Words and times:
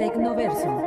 Tecnoverso. 0.00 0.78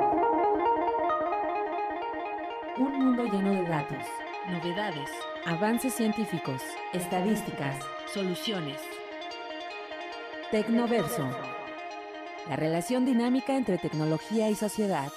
Un 2.80 2.98
mundo 2.98 3.26
lleno 3.26 3.52
de 3.52 3.64
datos, 3.70 4.04
novedades, 4.50 5.08
avances 5.46 5.94
científicos, 5.94 6.64
estadísticas, 6.94 7.78
soluciones. 8.12 8.80
Tecnoverso. 10.50 11.30
La 12.50 12.56
relación 12.56 13.06
dinámica 13.06 13.56
entre 13.56 13.78
tecnología 13.78 14.50
y 14.50 14.56
sociedad. 14.56 15.10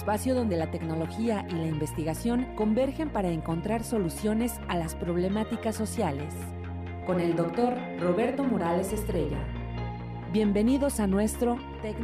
Espacio 0.00 0.34
donde 0.34 0.56
la 0.56 0.70
tecnología 0.70 1.46
y 1.50 1.52
la 1.56 1.66
investigación 1.66 2.46
convergen 2.56 3.10
para 3.10 3.28
encontrar 3.28 3.84
soluciones 3.84 4.54
a 4.66 4.78
las 4.78 4.94
problemáticas 4.94 5.76
sociales. 5.76 6.32
Con 7.06 7.20
el 7.20 7.36
doctor 7.36 7.76
Roberto 7.98 8.42
Morales 8.42 8.94
Estrella. 8.94 9.36
Bienvenidos 10.32 11.00
a 11.00 11.06
nuestro 11.06 11.58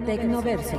Tecnoverso. 0.05 0.79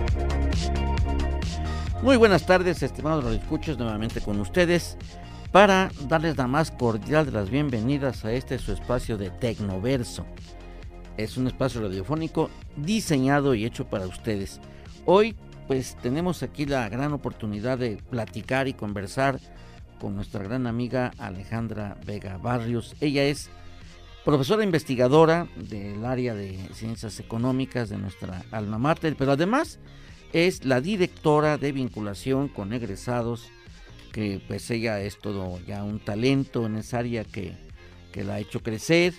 Muy 2.03 2.17
buenas 2.17 2.45
tardes, 2.45 2.81
estimados 2.81 3.33
escuchos, 3.35 3.77
nuevamente 3.77 4.21
con 4.21 4.39
ustedes 4.39 4.97
para 5.51 5.91
darles 6.07 6.37
la 6.37 6.47
más 6.47 6.71
cordial 6.71 7.25
de 7.25 7.31
las 7.31 7.49
bienvenidas 7.49 8.25
a 8.25 8.31
este 8.31 8.57
su 8.57 8.71
espacio 8.71 9.17
de 9.17 9.29
Tecnoverso. 9.29 10.25
Es 11.17 11.37
un 11.37 11.47
espacio 11.47 11.81
radiofónico 11.81 12.49
diseñado 12.77 13.53
y 13.53 13.65
hecho 13.65 13.85
para 13.85 14.07
ustedes. 14.07 14.59
Hoy 15.05 15.35
pues 15.67 15.95
tenemos 16.01 16.41
aquí 16.41 16.65
la 16.65 16.89
gran 16.89 17.13
oportunidad 17.13 17.77
de 17.77 17.97
platicar 18.09 18.67
y 18.67 18.73
conversar 18.73 19.39
con 19.99 20.15
nuestra 20.15 20.43
gran 20.43 20.67
amiga 20.67 21.11
Alejandra 21.17 21.97
Vega 22.05 22.37
Barrios. 22.37 22.95
Ella 22.99 23.23
es 23.23 23.49
profesora 24.23 24.63
investigadora 24.63 25.47
del 25.55 26.05
área 26.05 26.35
de 26.35 26.57
ciencias 26.73 27.19
económicas 27.19 27.89
de 27.89 27.97
nuestra 27.97 28.43
alma 28.51 28.77
mater, 28.77 29.15
pero 29.17 29.31
además 29.31 29.79
es 30.33 30.63
la 30.63 30.79
directora 30.79 31.57
de 31.57 31.71
vinculación 31.71 32.47
con 32.47 32.73
egresados, 32.73 33.49
que 34.11 34.41
pues 34.47 34.69
ella 34.69 35.01
es 35.01 35.17
todo 35.19 35.59
ya 35.65 35.83
un 35.83 35.99
talento 35.99 36.65
en 36.65 36.75
esa 36.77 36.99
área 36.99 37.23
que, 37.23 37.55
la 38.13 38.35
ha 38.35 38.39
hecho 38.39 38.61
crecer 38.61 39.13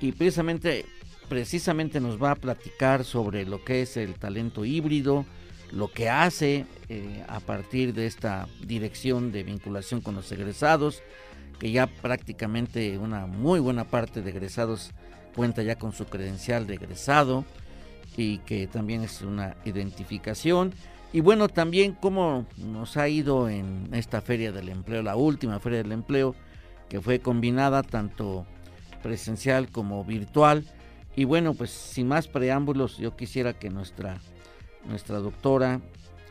y 0.00 0.12
precisamente, 0.12 0.86
precisamente 1.28 2.00
nos 2.00 2.22
va 2.22 2.30
a 2.30 2.36
platicar 2.36 3.04
sobre 3.04 3.44
lo 3.44 3.64
que 3.64 3.82
es 3.82 3.96
el 3.96 4.14
talento 4.14 4.64
híbrido, 4.64 5.26
lo 5.72 5.90
que 5.92 6.08
hace 6.08 6.64
eh, 6.88 7.24
a 7.28 7.40
partir 7.40 7.92
de 7.92 8.06
esta 8.06 8.48
dirección 8.64 9.32
de 9.32 9.42
vinculación 9.42 10.00
con 10.00 10.14
los 10.14 10.30
egresados, 10.30 11.02
que 11.60 11.70
ya 11.70 11.86
prácticamente 11.86 12.96
una 12.98 13.26
muy 13.26 13.60
buena 13.60 13.84
parte 13.84 14.22
de 14.22 14.30
egresados 14.30 14.92
cuenta 15.36 15.62
ya 15.62 15.76
con 15.76 15.92
su 15.92 16.06
credencial 16.06 16.66
de 16.66 16.74
egresado 16.74 17.44
y 18.16 18.38
que 18.38 18.66
también 18.66 19.02
es 19.02 19.20
una 19.20 19.56
identificación. 19.66 20.72
Y 21.12 21.20
bueno, 21.20 21.48
también 21.48 21.92
cómo 21.92 22.46
nos 22.56 22.96
ha 22.96 23.08
ido 23.08 23.48
en 23.48 23.90
esta 23.92 24.22
feria 24.22 24.52
del 24.52 24.70
empleo, 24.70 25.02
la 25.02 25.16
última 25.16 25.60
feria 25.60 25.82
del 25.82 25.92
empleo, 25.92 26.34
que 26.88 27.00
fue 27.00 27.20
combinada 27.20 27.82
tanto 27.82 28.46
presencial 29.02 29.68
como 29.68 30.02
virtual. 30.02 30.64
Y 31.14 31.24
bueno, 31.24 31.52
pues 31.52 31.70
sin 31.70 32.08
más 32.08 32.26
preámbulos, 32.26 32.96
yo 32.96 33.16
quisiera 33.16 33.52
que 33.52 33.68
nuestra, 33.68 34.18
nuestra 34.88 35.18
doctora 35.18 35.80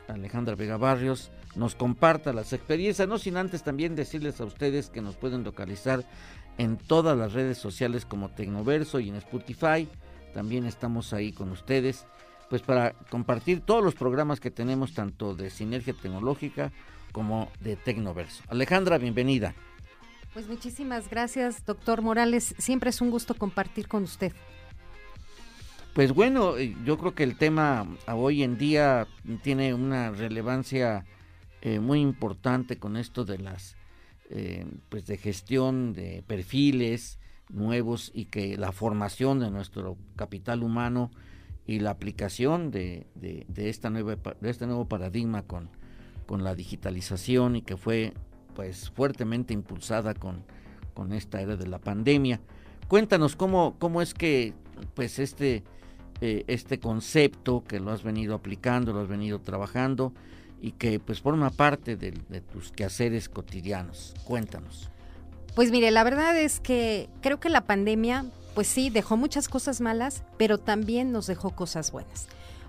Alejandra 0.08 0.56
Vega 0.56 0.78
Barrios 0.78 1.30
nos 1.60 1.76
comparta 1.76 2.32
las 2.32 2.54
experiencias, 2.54 3.08
no 3.08 3.20
sin 3.20 3.36
antes 3.36 3.64
también 3.64 3.96
decirles 3.96 4.40
a 4.40 4.46
ustedes 4.46 4.90
que 4.90 5.02
nos 5.02 5.18
pueden 5.18 5.44
localizar 5.44 6.06
en 6.58 6.78
todas 6.78 7.18
las 7.18 7.34
redes 7.34 7.58
sociales 7.58 8.06
como 8.06 8.30
Tecnoverso 8.30 9.00
y 9.00 9.10
en 9.10 9.16
Spotify 9.16 9.88
también 10.34 10.66
estamos 10.66 11.12
ahí 11.12 11.34
con 11.34 11.52
ustedes, 11.52 12.06
pues 12.50 12.62
para 12.62 12.94
compartir 13.10 13.60
todos 13.60 13.84
los 13.84 13.94
programas 13.94 14.40
que 14.40 14.52
tenemos, 14.52 14.94
tanto 14.94 15.36
de 15.36 15.50
Sinergia 15.50 15.94
Tecnológica 15.94 16.72
como 17.12 17.52
de 17.60 17.76
Tecnoverso. 17.76 18.44
Alejandra, 18.48 18.98
bienvenida. 18.98 19.54
Pues 20.34 20.48
muchísimas 20.48 21.10
gracias, 21.10 21.66
doctor 21.66 22.02
Morales. 22.02 22.56
Siempre 22.58 22.92
es 22.92 23.02
un 23.02 23.12
gusto 23.12 23.34
compartir 23.34 23.88
con 23.88 24.04
usted. 24.04 24.32
Pues 25.94 26.14
bueno, 26.14 26.56
eh, 26.58 26.76
yo 26.86 26.98
creo 26.98 27.16
que 27.16 27.24
el 27.24 27.36
tema 27.36 27.86
hoy 28.08 28.44
en 28.44 28.58
día 28.58 29.08
tiene 29.42 29.74
una 29.74 30.12
relevancia 30.12 31.04
eh, 31.62 31.80
muy 31.80 32.00
importante 32.00 32.78
con 32.78 32.96
esto 32.96 33.26
de 33.26 33.38
las, 33.38 33.76
eh, 34.30 34.66
pues 34.90 35.06
de 35.06 35.18
gestión 35.18 35.94
de 35.94 36.24
perfiles, 36.26 37.20
nuevos 37.50 38.12
y 38.14 38.26
que 38.26 38.58
la 38.58 38.72
formación 38.72 39.40
de 39.40 39.50
nuestro 39.52 39.98
capital 40.16 40.64
humano 40.64 41.12
y 41.66 41.80
la 41.80 41.92
aplicación 41.92 42.72
de, 42.72 43.08
de, 43.16 43.70
esta 43.70 43.90
nueva, 43.90 44.16
de 44.16 44.50
este 44.50 44.68
nuevo 44.68 44.88
paradigma 44.88 45.44
con, 45.44 45.70
con 46.26 46.44
la 46.44 46.56
digitalización 46.56 47.56
y 47.56 47.62
que 47.62 47.76
fue 47.76 48.14
pues 48.56 48.90
fuertemente 48.90 49.54
impulsada 49.54 50.14
con, 50.14 50.44
con 50.94 51.12
esta 51.12 51.42
era 51.42 51.56
de 51.56 51.68
la 51.68 51.80
pandemia. 51.80 52.40
Cuéntanos 52.88 53.36
cómo, 53.36 53.76
cómo 53.80 54.02
es 54.02 54.14
que 54.14 54.54
pues 54.94 55.20
este, 55.20 55.64
eh, 56.22 56.44
este 56.48 56.80
concepto 56.80 57.64
que 57.64 57.80
lo 57.80 57.92
has 57.92 58.04
venido 58.04 58.36
aplicando, 58.36 58.94
lo 58.94 59.02
has 59.02 59.08
venido 59.08 59.40
trabajando 59.40 60.14
y 60.62 60.72
que 60.72 61.00
pues 61.00 61.22
forma 61.22 61.50
parte 61.50 61.96
de 61.96 62.42
tus 62.42 62.72
quehaceres 62.72 63.30
cotidianos. 63.30 64.14
Cuéntanos. 64.26 64.90
Pues 65.56 65.72
mire, 65.72 65.92
la 65.92 66.04
verdad 66.04 66.38
es 66.38 66.60
que 66.60 67.10
creo 67.22 67.40
que 67.40 67.50
la 67.50 67.62
pandemia, 67.62 68.26
pues 68.56 68.68
sí, 68.68 68.90
dejó 68.90 69.18
muchas 69.18 69.50
cosas 69.50 69.82
malas, 69.82 70.24
pero 70.38 70.58
también 70.58 71.12
nos 71.12 71.28
dejó 71.28 71.52
cosas 71.52 71.92
buenas. 71.92 72.28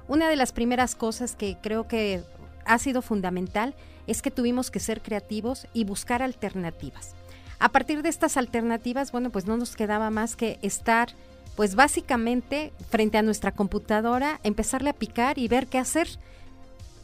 Una 0.09 0.29
de 0.29 0.37
las 0.37 0.53
primeras 0.53 0.95
cosas 0.95 1.37
que 1.37 1.57
creo 1.63 1.87
que 1.87 2.23
ha 2.65 2.79
sido 2.79 3.03
fundamental 3.03 3.75
es 4.07 4.23
que 4.23 4.31
tuvimos 4.31 4.71
que 4.71 4.81
ser 4.81 5.03
creativos 5.03 5.69
y 5.73 5.85
buscar 5.85 6.23
alternativas. 6.23 7.15
A 7.61 7.69
partir 7.69 8.03
de 8.03 8.09
estas 8.09 8.37
alternativas, 8.37 9.13
bueno, 9.13 9.31
pues 9.31 9.47
no 9.47 9.57
nos 9.57 9.77
quedaba 9.77 10.11
más 10.11 10.35
que 10.35 10.59
estar, 10.63 11.11
pues 11.55 11.75
básicamente 11.75 12.73
frente 12.89 13.19
a 13.19 13.23
nuestra 13.23 13.53
computadora, 13.53 14.41
empezarle 14.43 14.91
a 14.91 14.95
picar 14.95 15.39
y 15.39 15.47
ver 15.47 15.67
qué 15.67 15.79
hacer. 15.79 16.09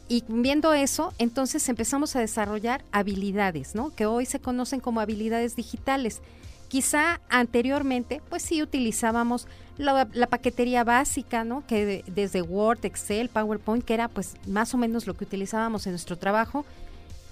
Y 0.09 0.23
viendo 0.27 0.73
eso, 0.73 1.13
entonces 1.17 1.67
empezamos 1.67 2.15
a 2.15 2.19
desarrollar 2.19 2.83
habilidades, 2.91 3.75
¿no? 3.75 3.93
Que 3.93 4.05
hoy 4.05 4.25
se 4.25 4.39
conocen 4.39 4.79
como 4.79 5.01
habilidades 5.01 5.55
digitales. 5.55 6.21
Quizá 6.69 7.19
anteriormente, 7.29 8.21
pues 8.29 8.43
sí 8.43 8.61
utilizábamos 8.61 9.47
la, 9.77 10.07
paquetería 10.29 10.83
básica, 10.83 11.43
¿no? 11.43 11.65
Que 11.67 12.03
desde 12.07 12.41
Word, 12.41 12.85
Excel, 12.85 13.29
PowerPoint, 13.29 13.83
que 13.83 13.93
era 13.93 14.07
pues 14.07 14.35
más 14.47 14.73
o 14.73 14.77
menos 14.77 15.07
lo 15.07 15.15
que 15.15 15.25
utilizábamos 15.25 15.85
en 15.87 15.93
nuestro 15.93 16.17
trabajo. 16.17 16.65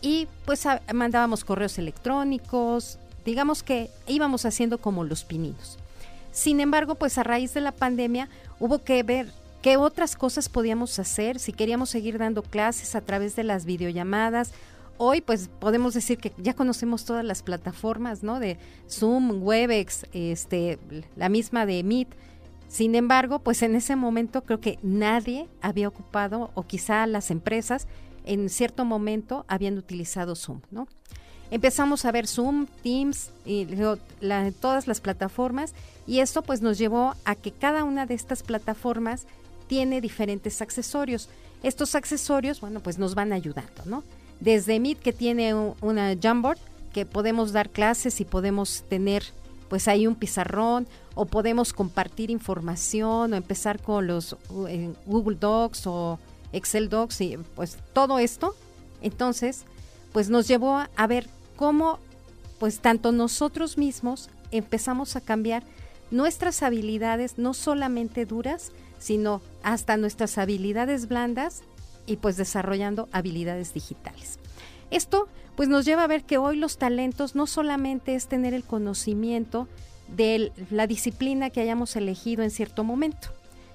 Y 0.02 0.28
pues 0.46 0.66
mandábamos 0.94 1.46
correos 1.46 1.78
electrónicos, 1.78 3.00
digamos 3.26 3.64
que 3.64 3.90
íbamos 4.08 4.46
haciendo 4.46 4.78
como 4.78 5.04
los 5.04 5.24
pininos. 5.24 5.78
Sin 6.32 6.60
embargo, 6.60 6.96
pues 6.96 7.18
a 7.18 7.24
raíz 7.24 7.54
de 7.54 7.62
la 7.62 7.72
pandemia 7.72 8.30
hubo 8.60 8.84
que 8.84 9.02
ver 9.04 9.32
¿Qué 9.66 9.78
otras 9.78 10.16
cosas 10.16 10.48
podíamos 10.48 11.00
hacer 11.00 11.40
si 11.40 11.52
queríamos 11.52 11.90
seguir 11.90 12.20
dando 12.20 12.44
clases 12.44 12.94
a 12.94 13.02
través 13.02 13.36
de 13.36 13.44
las 13.44 13.66
videollamadas? 13.66 14.52
Hoy 15.00 15.22
pues 15.22 15.50
podemos 15.60 15.96
decir 15.96 16.20
que 16.20 16.34
ya 16.38 16.54
conocemos 16.54 17.04
todas 17.04 17.26
las 17.26 17.42
plataformas, 17.42 18.22
¿no? 18.22 18.40
De 18.40 18.60
Zoom, 18.88 19.42
Webex, 19.42 20.06
este, 20.14 20.78
la 21.16 21.30
misma 21.30 21.66
de 21.66 21.82
Meet. 21.82 22.10
Sin 22.68 22.94
embargo, 22.94 23.40
pues 23.40 23.64
en 23.64 23.74
ese 23.74 23.96
momento 23.96 24.44
creo 24.44 24.62
que 24.62 24.78
nadie 24.84 25.50
había 25.62 25.88
ocupado 25.88 26.52
o 26.54 26.68
quizá 26.68 27.08
las 27.08 27.32
empresas 27.32 27.88
en 28.24 28.50
cierto 28.50 28.86
momento 28.86 29.46
habían 29.48 29.80
utilizado 29.80 30.36
Zoom, 30.36 30.62
¿no? 30.70 30.88
Empezamos 31.50 32.06
a 32.06 32.12
ver 32.12 32.28
Zoom, 32.28 32.68
Teams 32.84 33.32
y 33.46 33.66
todas 34.60 34.88
las 34.88 35.02
plataformas 35.02 35.74
y 36.06 36.20
esto 36.20 36.44
pues 36.44 36.62
nos 36.62 36.78
llevó 36.78 37.16
a 37.26 37.34
que 37.34 37.52
cada 37.52 37.84
una 37.84 38.06
de 38.06 38.14
estas 38.14 38.44
plataformas 38.44 39.26
tiene 39.68 40.02
diferentes 40.02 40.62
accesorios. 40.62 41.30
Estos 41.64 41.96
accesorios, 41.96 42.62
bueno, 42.62 42.80
pues 42.80 42.98
nos 42.98 43.16
van 43.16 43.34
ayudando, 43.34 43.84
¿no? 43.86 44.04
desde 44.40 44.80
Meet 44.80 45.00
que 45.00 45.14
tiene 45.14 45.54
una 45.54 46.16
Jamboard 46.22 46.60
que 46.94 47.06
podemos 47.06 47.52
dar 47.52 47.70
clases 47.70 48.22
y 48.22 48.26
podemos 48.26 48.84
tener 48.88 49.24
pues 49.70 49.88
ahí 49.88 50.08
un 50.08 50.16
pizarrón 50.16 50.88
o 51.16 51.26
podemos 51.26 51.74
compartir 51.74 52.30
información 52.30 53.34
o 53.34 53.36
empezar 53.36 53.82
con 53.82 54.08
los 54.08 54.38
Google 55.06 55.38
Docs 55.38 55.88
o 55.88 56.20
Excel 56.54 56.90
Docs 56.90 57.22
y 57.22 57.38
pues 57.56 57.78
todo 57.94 58.20
esto. 58.20 58.56
Entonces, 59.02 59.66
pues 60.14 60.30
nos 60.30 60.48
llevó 60.48 60.84
a 60.96 61.08
ver 61.08 61.28
cómo 61.56 62.00
pues 62.60 62.80
tanto 62.80 63.12
nosotros 63.12 63.78
mismos 63.78 64.30
empezamos 64.52 65.16
a 65.16 65.22
cambiar 65.22 65.64
nuestras 66.12 66.64
habilidades 66.64 67.38
no 67.38 67.54
solamente 67.54 68.26
duras, 68.26 68.72
sino 69.00 69.42
hasta 69.64 69.98
nuestras 69.98 70.38
habilidades 70.38 71.08
blandas 71.08 71.64
y 72.06 72.18
pues 72.18 72.38
desarrollando 72.38 73.10
habilidades 73.12 73.74
digitales. 73.74 74.40
Esto 74.92 75.28
pues 75.56 75.70
nos 75.70 75.86
lleva 75.86 76.04
a 76.04 76.08
ver 76.08 76.24
que 76.24 76.38
hoy 76.38 76.58
los 76.58 76.78
talentos 76.78 77.36
no 77.36 77.48
solamente 77.48 78.16
es 78.16 78.28
tener 78.28 78.54
el 78.54 78.64
conocimiento 78.64 79.68
de 80.08 80.52
la 80.70 80.88
disciplina 80.88 81.50
que 81.50 81.62
hayamos 81.62 81.96
elegido 81.96 82.44
en 82.44 82.52
cierto 82.52 82.84
momento, 82.84 83.30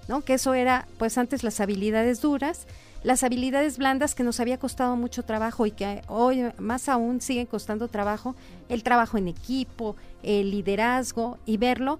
¿no? 0.08 0.20
Que 0.20 0.34
eso 0.34 0.54
era 0.54 0.86
pues 0.98 1.18
antes 1.18 1.42
las 1.42 1.60
habilidades 1.60 2.20
duras, 2.20 2.66
las 3.02 3.24
habilidades 3.24 3.78
blandas 3.78 4.14
que 4.14 4.22
nos 4.22 4.40
había 4.40 4.58
costado 4.58 4.94
mucho 4.94 5.22
trabajo 5.22 5.64
y 5.66 5.70
que 5.70 6.02
hoy 6.06 6.52
más 6.58 6.88
aún 6.88 7.20
siguen 7.20 7.46
costando 7.46 7.88
trabajo, 7.88 8.36
el 8.68 8.82
trabajo 8.82 9.16
en 9.16 9.28
equipo, 9.28 9.96
el 10.22 10.50
liderazgo 10.50 11.38
y 11.46 11.56
verlo 11.56 11.98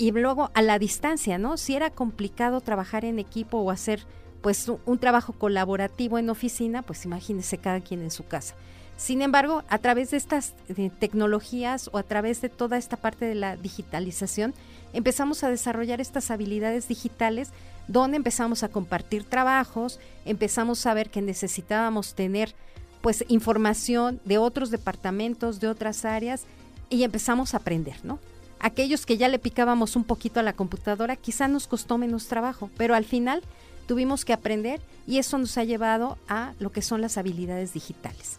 y 0.00 0.12
luego 0.12 0.50
a 0.54 0.62
la 0.62 0.78
distancia, 0.78 1.36
¿no? 1.36 1.58
Si 1.58 1.76
era 1.76 1.90
complicado 1.90 2.62
trabajar 2.62 3.04
en 3.04 3.18
equipo 3.18 3.58
o 3.58 3.70
hacer 3.70 4.06
pues 4.40 4.66
un, 4.86 4.98
trabajo 4.98 5.34
colaborativo 5.34 6.16
en 6.16 6.30
oficina, 6.30 6.80
pues 6.80 7.04
imagínese 7.04 7.58
cada 7.58 7.80
quien 7.80 8.00
en 8.00 8.10
su 8.10 8.26
casa. 8.26 8.54
Sin 8.96 9.20
embargo, 9.20 9.62
a 9.68 9.76
través 9.76 10.10
de 10.10 10.16
estas 10.16 10.54
tecnologías 11.00 11.90
o 11.92 11.98
a 11.98 12.02
través 12.02 12.40
de 12.40 12.48
toda 12.48 12.78
esta 12.78 12.96
parte 12.96 13.26
de 13.26 13.34
la 13.34 13.58
digitalización, 13.58 14.54
empezamos 14.94 15.44
a 15.44 15.50
desarrollar 15.50 16.00
estas 16.00 16.30
habilidades 16.30 16.88
digitales 16.88 17.50
donde 17.86 18.16
empezamos 18.16 18.62
a 18.62 18.70
compartir 18.70 19.24
trabajos, 19.24 20.00
empezamos 20.24 20.86
a 20.86 20.94
ver 20.94 21.10
que 21.10 21.20
necesitábamos 21.20 22.14
tener 22.14 22.54
pues 23.02 23.22
información 23.28 24.18
de 24.24 24.38
otros 24.38 24.70
departamentos, 24.70 25.60
de 25.60 25.68
otras 25.68 26.06
áreas 26.06 26.44
y 26.88 27.02
empezamos 27.02 27.52
a 27.52 27.58
aprender, 27.58 27.96
¿no? 28.02 28.18
Aquellos 28.60 29.06
que 29.06 29.16
ya 29.16 29.28
le 29.28 29.38
picábamos 29.38 29.96
un 29.96 30.04
poquito 30.04 30.38
a 30.38 30.42
la 30.42 30.52
computadora, 30.52 31.16
quizá 31.16 31.48
nos 31.48 31.66
costó 31.66 31.96
menos 31.96 32.26
trabajo, 32.26 32.70
pero 32.76 32.94
al 32.94 33.06
final 33.06 33.42
tuvimos 33.86 34.26
que 34.26 34.34
aprender 34.34 34.82
y 35.06 35.16
eso 35.16 35.38
nos 35.38 35.56
ha 35.56 35.64
llevado 35.64 36.18
a 36.28 36.52
lo 36.58 36.70
que 36.70 36.82
son 36.82 37.00
las 37.00 37.16
habilidades 37.16 37.72
digitales. 37.72 38.38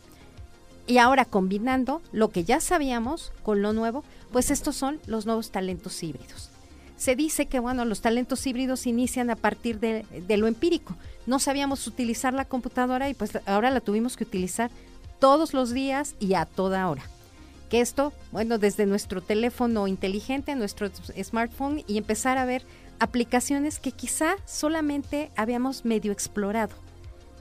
Y 0.85 0.99
ahora 0.99 1.25
combinando 1.25 2.03
lo 2.11 2.29
que 2.29 2.43
ya 2.43 2.59
sabíamos 2.59 3.33
con 3.41 3.63
lo 3.63 3.73
nuevo, 3.73 4.03
pues 4.31 4.51
estos 4.51 4.75
son 4.75 4.99
los 5.07 5.25
nuevos 5.25 5.49
talentos 5.49 6.03
híbridos. 6.03 6.49
Se 6.97 7.15
dice 7.15 7.47
que 7.47 7.57
bueno, 7.57 7.83
los 7.83 8.01
talentos 8.01 8.45
híbridos 8.45 8.85
inician 8.85 9.31
a 9.31 9.35
partir 9.35 9.79
de, 9.79 10.05
de 10.27 10.37
lo 10.37 10.45
empírico. 10.45 10.95
No 11.25 11.39
sabíamos 11.39 11.87
utilizar 11.87 12.33
la 12.33 12.45
computadora 12.45 13.09
y 13.09 13.15
pues 13.15 13.31
ahora 13.47 13.71
la 13.71 13.81
tuvimos 13.81 14.17
que 14.17 14.23
utilizar 14.23 14.69
todos 15.19 15.55
los 15.55 15.71
días 15.71 16.13
y 16.19 16.35
a 16.35 16.45
toda 16.45 16.87
hora 16.87 17.03
que 17.71 17.79
esto, 17.79 18.11
bueno, 18.33 18.57
desde 18.57 18.85
nuestro 18.85 19.21
teléfono 19.21 19.87
inteligente, 19.87 20.55
nuestro 20.55 20.89
smartphone 21.23 21.85
y 21.87 21.97
empezar 21.97 22.37
a 22.37 22.43
ver 22.43 22.63
aplicaciones 22.99 23.79
que 23.79 23.93
quizá 23.93 24.35
solamente 24.45 25.31
habíamos 25.37 25.85
medio 25.85 26.11
explorado. 26.11 26.75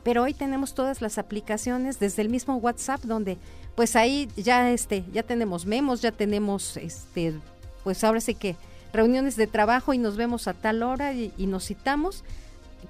Pero 0.04 0.22
hoy 0.22 0.32
tenemos 0.32 0.72
todas 0.72 1.02
las 1.02 1.18
aplicaciones 1.18 1.98
desde 1.98 2.22
el 2.22 2.28
mismo 2.28 2.54
WhatsApp 2.58 3.00
donde 3.02 3.38
pues 3.74 3.96
ahí 3.96 4.28
ya 4.36 4.70
este 4.70 5.04
ya 5.12 5.24
tenemos 5.24 5.66
memos, 5.66 6.00
ya 6.00 6.12
tenemos 6.12 6.76
este 6.76 7.34
pues 7.82 8.04
ahora 8.04 8.20
sí 8.20 8.36
que 8.36 8.54
reuniones 8.92 9.34
de 9.34 9.48
trabajo 9.48 9.94
y 9.94 9.98
nos 9.98 10.16
vemos 10.16 10.46
a 10.46 10.54
tal 10.54 10.84
hora 10.84 11.12
y, 11.12 11.32
y 11.38 11.48
nos 11.48 11.66
citamos 11.66 12.22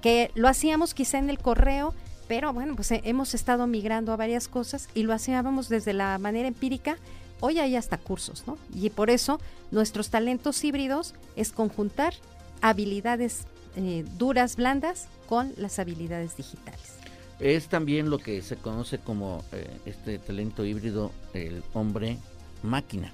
que 0.03 0.31
lo 0.35 0.47
hacíamos 0.47 0.93
quizá 0.93 1.17
en 1.17 1.31
el 1.31 1.39
correo, 1.39 1.95
pero 2.29 2.53
bueno, 2.53 2.77
pues 2.77 2.91
hemos 2.91 3.33
estado 3.33 3.67
migrando 3.67 4.13
a 4.13 4.17
varias 4.17 4.47
cosas 4.47 4.91
y 4.95 5.05
lo 5.05 5.15
hacíamos 5.15 5.71
desde 5.71 5.95
la 5.95 6.19
manera 6.19 6.47
empírica 6.47 6.99
Hoy 7.41 7.59
hay 7.59 7.77
hasta 7.77 7.99
cursos, 7.99 8.45
¿no? 8.47 8.59
Y 8.75 8.91
por 8.91 9.11
eso 9.11 9.41
nuestros 9.71 10.11
talentos 10.11 10.63
híbridos 10.63 11.15
es 11.37 11.53
conjuntar 11.53 12.15
habilidades 12.61 13.47
eh, 13.77 14.05
duras, 14.19 14.57
blandas, 14.57 15.09
con 15.29 15.53
las 15.57 15.79
habilidades 15.79 16.37
digitales. 16.37 16.97
Es 17.39 17.69
también 17.69 18.11
lo 18.11 18.19
que 18.19 18.43
se 18.43 18.57
conoce 18.57 18.99
como 18.99 19.45
eh, 19.53 19.67
este 19.87 20.19
talento 20.19 20.65
híbrido, 20.65 21.13
el 21.33 21.63
hombre 21.73 22.19
máquina. 22.63 23.13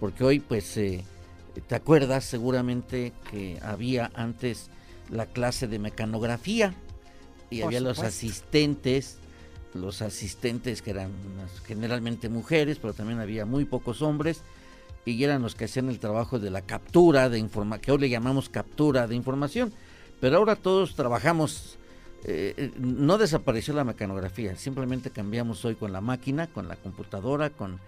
Porque 0.00 0.24
hoy, 0.24 0.40
pues, 0.40 0.76
eh, 0.76 1.04
te 1.66 1.74
acuerdas 1.74 2.24
seguramente 2.24 3.12
que 3.30 3.58
había 3.62 4.10
antes 4.14 4.68
la 5.08 5.26
clase 5.26 5.68
de 5.68 5.78
mecanografía 5.78 6.74
y 7.48 7.62
había 7.62 7.80
los 7.80 8.00
asistentes 8.00 9.18
los 9.76 10.02
asistentes 10.02 10.82
que 10.82 10.90
eran 10.90 11.10
generalmente 11.66 12.28
mujeres, 12.28 12.78
pero 12.80 12.94
también 12.94 13.20
había 13.20 13.46
muy 13.46 13.64
pocos 13.64 14.02
hombres 14.02 14.42
y 15.06 15.22
eran 15.22 15.40
los 15.40 15.54
que 15.54 15.66
hacían 15.66 15.88
el 15.88 16.00
trabajo 16.00 16.38
de 16.38 16.50
la 16.50 16.62
captura 16.62 17.30
de 17.30 17.38
información, 17.38 17.80
que 17.80 17.92
hoy 17.92 17.98
le 17.98 18.08
llamamos 18.08 18.48
captura 18.48 19.06
de 19.06 19.14
información, 19.14 19.72
pero 20.20 20.36
ahora 20.36 20.56
todos 20.56 20.96
trabajamos, 20.96 21.78
eh, 22.24 22.54
eh, 22.56 22.72
no 22.76 23.16
desapareció 23.16 23.72
la 23.72 23.84
mecanografía, 23.84 24.56
simplemente 24.56 25.10
cambiamos 25.10 25.64
hoy 25.64 25.76
con 25.76 25.92
la 25.92 26.00
máquina, 26.00 26.48
con 26.48 26.66
la 26.66 26.76
computadora, 26.76 27.50
con 27.50 27.78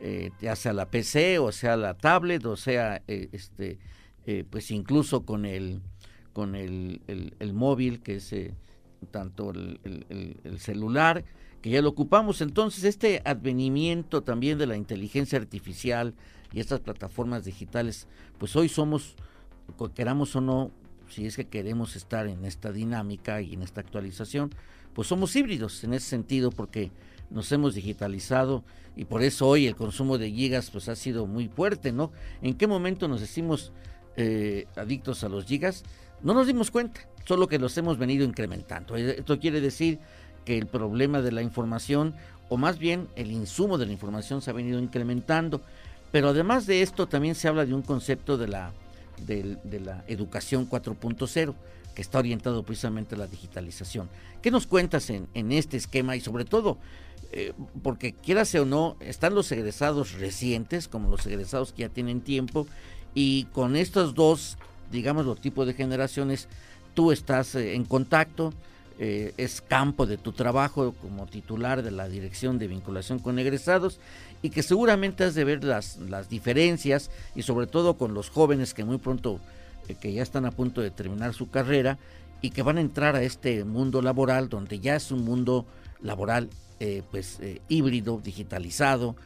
eh, 0.00 0.32
ya 0.40 0.56
sea 0.56 0.74
la 0.74 0.90
PC 0.90 1.38
o 1.38 1.52
sea 1.52 1.74
la 1.74 1.94
tablet 1.94 2.44
o 2.44 2.56
sea 2.56 3.02
este 3.06 3.78
pues 4.50 4.70
incluso 4.70 5.24
con 5.24 5.46
el 5.46 5.80
con 6.34 6.54
el, 6.54 7.00
el 7.06 7.52
móvil 7.54 8.02
que 8.02 8.16
es 8.16 8.34
tanto 9.10 9.50
el, 9.50 10.58
celular, 10.58 11.24
que 11.62 11.70
ya 11.70 11.82
lo 11.82 11.90
ocupamos. 11.90 12.40
Entonces, 12.40 12.84
este 12.84 13.22
advenimiento 13.24 14.22
también 14.22 14.58
de 14.58 14.66
la 14.66 14.76
inteligencia 14.76 15.38
artificial 15.38 16.14
y 16.52 16.60
estas 16.60 16.80
plataformas 16.80 17.44
digitales, 17.44 18.06
pues 18.38 18.54
hoy 18.56 18.68
somos, 18.68 19.16
queramos 19.94 20.34
o 20.36 20.40
no, 20.40 20.70
si 21.08 21.26
es 21.26 21.36
que 21.36 21.46
queremos 21.46 21.96
estar 21.96 22.26
en 22.26 22.44
esta 22.44 22.72
dinámica 22.72 23.40
y 23.40 23.54
en 23.54 23.62
esta 23.62 23.80
actualización, 23.80 24.50
pues 24.94 25.08
somos 25.08 25.34
híbridos 25.36 25.84
en 25.84 25.94
ese 25.94 26.08
sentido 26.08 26.50
porque 26.50 26.90
nos 27.30 27.50
hemos 27.52 27.74
digitalizado 27.74 28.64
y 28.96 29.04
por 29.04 29.22
eso 29.22 29.46
hoy 29.46 29.66
el 29.66 29.76
consumo 29.76 30.18
de 30.18 30.30
gigas 30.30 30.70
pues 30.70 30.88
ha 30.88 30.96
sido 30.96 31.26
muy 31.26 31.48
fuerte, 31.48 31.92
¿no? 31.92 32.12
¿En 32.40 32.54
qué 32.54 32.66
momento 32.66 33.08
nos 33.08 33.20
decimos 33.20 33.72
eh, 34.16 34.66
adictos 34.76 35.22
a 35.22 35.28
los 35.28 35.44
gigas? 35.44 35.84
No 36.22 36.34
nos 36.34 36.46
dimos 36.46 36.70
cuenta, 36.70 37.00
solo 37.24 37.48
que 37.48 37.58
los 37.58 37.76
hemos 37.78 37.98
venido 37.98 38.24
incrementando. 38.24 38.96
Eh, 38.96 39.16
esto 39.18 39.38
quiere 39.38 39.60
decir 39.60 39.98
que 40.44 40.56
el 40.56 40.66
problema 40.66 41.20
de 41.20 41.32
la 41.32 41.42
información, 41.42 42.14
o 42.48 42.56
más 42.56 42.78
bien 42.78 43.08
el 43.16 43.30
insumo 43.30 43.78
de 43.78 43.86
la 43.86 43.92
información, 43.92 44.40
se 44.40 44.50
ha 44.50 44.54
venido 44.54 44.78
incrementando. 44.78 45.60
Pero 46.12 46.28
además 46.28 46.66
de 46.66 46.82
esto, 46.82 47.06
también 47.06 47.34
se 47.34 47.48
habla 47.48 47.66
de 47.66 47.74
un 47.74 47.82
concepto 47.82 48.38
de 48.38 48.48
la, 48.48 48.72
de, 49.26 49.80
la 49.80 50.04
educación 50.06 50.68
4.0 50.68 51.54
que 51.94 52.02
está 52.02 52.18
orientado 52.18 52.62
precisamente 52.62 53.14
a 53.14 53.18
la 53.18 53.26
digitalización. 53.26 54.08
¿Qué 54.42 54.50
nos 54.50 54.66
cuentas 54.66 55.10
en, 55.10 55.52
este 55.52 55.78
esquema 55.78 56.14
y 56.14 56.20
sobre 56.20 56.44
todo, 56.44 56.76
eh, 57.32 57.54
porque 57.82 58.12
quieras 58.12 58.54
o 58.54 58.66
no, 58.66 58.96
están 59.00 59.34
los 59.34 59.50
egresados 59.50 60.12
recientes, 60.12 60.88
como 60.88 61.10
los 61.10 61.26
egresados 61.26 61.72
que 61.72 61.82
ya 61.82 61.88
tienen 61.88 62.20
tiempo, 62.20 62.66
y 63.14 63.44
con 63.44 63.76
estos 63.76 64.14
dos 64.14 64.58
digamos, 64.90 65.26
los 65.26 65.40
tipos 65.40 65.66
de 65.66 65.74
generaciones, 65.74 66.48
tú 66.94 67.12
estás 67.12 67.54
eh, 67.54 67.74
en 67.74 67.84
contacto, 67.84 68.52
eh, 68.98 69.34
es 69.36 69.60
campo 69.60 70.06
de 70.06 70.16
tu 70.16 70.32
trabajo 70.32 70.94
como 71.02 71.26
titular 71.26 71.82
de 71.82 71.90
la 71.90 72.08
Dirección 72.08 72.58
de 72.58 72.66
Vinculación 72.66 73.18
con 73.18 73.38
Egresados 73.38 74.00
y 74.40 74.48
que 74.48 74.62
seguramente 74.62 75.24
has 75.24 75.34
de 75.34 75.44
ver 75.44 75.64
las, 75.64 75.98
las 75.98 76.30
diferencias 76.30 77.10
y 77.34 77.42
sobre 77.42 77.66
todo 77.66 77.98
con 77.98 78.14
los 78.14 78.30
jóvenes 78.30 78.72
que 78.72 78.84
muy 78.84 78.96
pronto, 78.96 79.38
eh, 79.88 79.96
que 80.00 80.12
ya 80.12 80.22
están 80.22 80.46
a 80.46 80.50
punto 80.50 80.80
de 80.80 80.90
terminar 80.90 81.34
su 81.34 81.50
carrera 81.50 81.98
y 82.40 82.50
que 82.50 82.62
van 82.62 82.78
a 82.78 82.82
entrar 82.82 83.16
a 83.16 83.22
este 83.22 83.64
mundo 83.64 84.00
laboral 84.00 84.48
donde 84.48 84.80
ya 84.80 84.96
es 84.96 85.10
un 85.10 85.24
mundo 85.24 85.66
laboral 86.00 86.48
pues 87.10 87.38
híbrido, 87.68 88.20
digitalizado, 88.22 89.16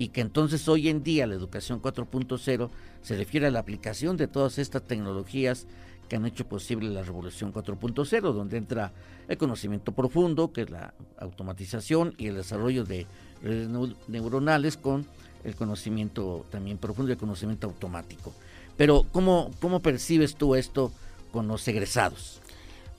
y 0.00 0.08
que 0.08 0.22
entonces 0.22 0.66
hoy 0.66 0.88
en 0.88 1.02
día 1.02 1.26
la 1.26 1.34
educación 1.34 1.82
4.0 1.82 2.70
se 3.02 3.16
refiere 3.18 3.48
a 3.48 3.50
la 3.50 3.58
aplicación 3.58 4.16
de 4.16 4.28
todas 4.28 4.56
estas 4.56 4.82
tecnologías 4.82 5.66
que 6.08 6.16
han 6.16 6.24
hecho 6.24 6.48
posible 6.48 6.88
la 6.88 7.02
revolución 7.02 7.52
4.0, 7.52 8.32
donde 8.32 8.56
entra 8.56 8.92
el 9.28 9.36
conocimiento 9.36 9.92
profundo, 9.92 10.54
que 10.54 10.62
es 10.62 10.70
la 10.70 10.94
automatización 11.18 12.14
y 12.16 12.28
el 12.28 12.36
desarrollo 12.36 12.84
de 12.84 13.06
redes 13.42 13.68
neuronales 14.08 14.78
con 14.78 15.04
el 15.44 15.54
conocimiento 15.54 16.46
también 16.48 16.78
profundo 16.78 17.10
y 17.10 17.12
el 17.12 17.18
conocimiento 17.18 17.66
automático. 17.66 18.32
Pero 18.78 19.04
¿cómo, 19.12 19.50
cómo 19.60 19.80
percibes 19.80 20.34
tú 20.34 20.54
esto 20.54 20.92
con 21.30 21.46
los 21.46 21.68
egresados? 21.68 22.40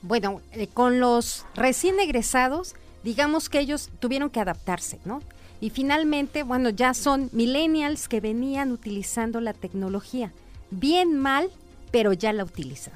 Bueno, 0.02 0.40
eh, 0.52 0.68
con 0.68 1.00
los 1.00 1.46
recién 1.56 1.98
egresados, 1.98 2.76
digamos 3.02 3.48
que 3.48 3.58
ellos 3.58 3.90
tuvieron 3.98 4.30
que 4.30 4.38
adaptarse, 4.38 5.00
¿no? 5.04 5.20
Y 5.62 5.70
finalmente, 5.70 6.42
bueno, 6.42 6.70
ya 6.70 6.92
son 6.92 7.30
millennials 7.30 8.08
que 8.08 8.18
venían 8.18 8.72
utilizando 8.72 9.40
la 9.40 9.52
tecnología, 9.52 10.32
bien 10.72 11.16
mal, 11.16 11.50
pero 11.92 12.12
ya 12.12 12.32
la 12.32 12.42
utilizan. 12.42 12.94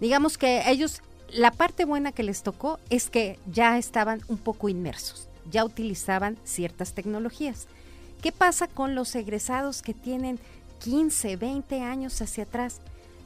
Digamos 0.00 0.36
que 0.36 0.68
ellos, 0.68 1.02
la 1.32 1.52
parte 1.52 1.84
buena 1.84 2.10
que 2.10 2.24
les 2.24 2.42
tocó 2.42 2.80
es 2.90 3.10
que 3.10 3.38
ya 3.46 3.78
estaban 3.78 4.22
un 4.26 4.38
poco 4.38 4.68
inmersos, 4.68 5.28
ya 5.48 5.64
utilizaban 5.64 6.36
ciertas 6.42 6.94
tecnologías. 6.94 7.68
¿Qué 8.20 8.32
pasa 8.32 8.66
con 8.66 8.96
los 8.96 9.14
egresados 9.14 9.80
que 9.80 9.94
tienen 9.94 10.40
15, 10.80 11.36
20 11.36 11.80
años 11.80 12.20
hacia 12.20 12.42
atrás? 12.42 12.80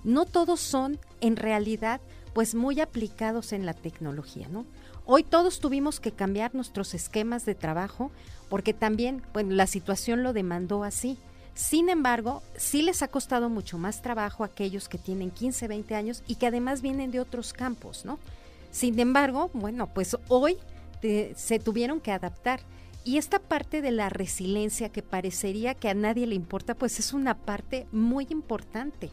No 0.04 0.26
todos 0.26 0.60
son 0.60 0.98
en 1.22 1.36
realidad 1.36 2.02
pues 2.34 2.54
muy 2.54 2.80
aplicados 2.80 3.52
en 3.52 3.66
la 3.66 3.74
tecnología, 3.74 4.48
¿no? 4.48 4.66
Hoy 5.04 5.22
todos 5.22 5.60
tuvimos 5.60 6.00
que 6.00 6.12
cambiar 6.12 6.54
nuestros 6.54 6.94
esquemas 6.94 7.46
de 7.46 7.54
trabajo 7.54 8.10
porque 8.48 8.74
también, 8.74 9.22
bueno, 9.32 9.54
la 9.54 9.66
situación 9.66 10.22
lo 10.22 10.32
demandó 10.32 10.84
así. 10.84 11.18
Sin 11.54 11.88
embargo, 11.88 12.42
sí 12.56 12.82
les 12.82 13.02
ha 13.02 13.08
costado 13.08 13.48
mucho 13.48 13.78
más 13.78 14.02
trabajo 14.02 14.42
a 14.42 14.46
aquellos 14.46 14.88
que 14.88 14.98
tienen 14.98 15.30
15, 15.30 15.66
20 15.66 15.94
años 15.94 16.22
y 16.26 16.36
que 16.36 16.46
además 16.46 16.82
vienen 16.82 17.10
de 17.10 17.20
otros 17.20 17.52
campos, 17.52 18.04
¿no? 18.04 18.18
Sin 18.70 18.98
embargo, 19.00 19.50
bueno, 19.54 19.88
pues 19.92 20.16
hoy 20.28 20.58
se 21.00 21.58
tuvieron 21.58 22.00
que 22.00 22.12
adaptar. 22.12 22.60
Y 23.04 23.16
esta 23.16 23.38
parte 23.38 23.80
de 23.80 23.90
la 23.90 24.10
resiliencia 24.10 24.90
que 24.90 25.02
parecería 25.02 25.74
que 25.74 25.88
a 25.88 25.94
nadie 25.94 26.26
le 26.26 26.34
importa, 26.34 26.74
pues 26.74 26.98
es 26.98 27.12
una 27.12 27.34
parte 27.34 27.86
muy 27.92 28.26
importante. 28.30 29.10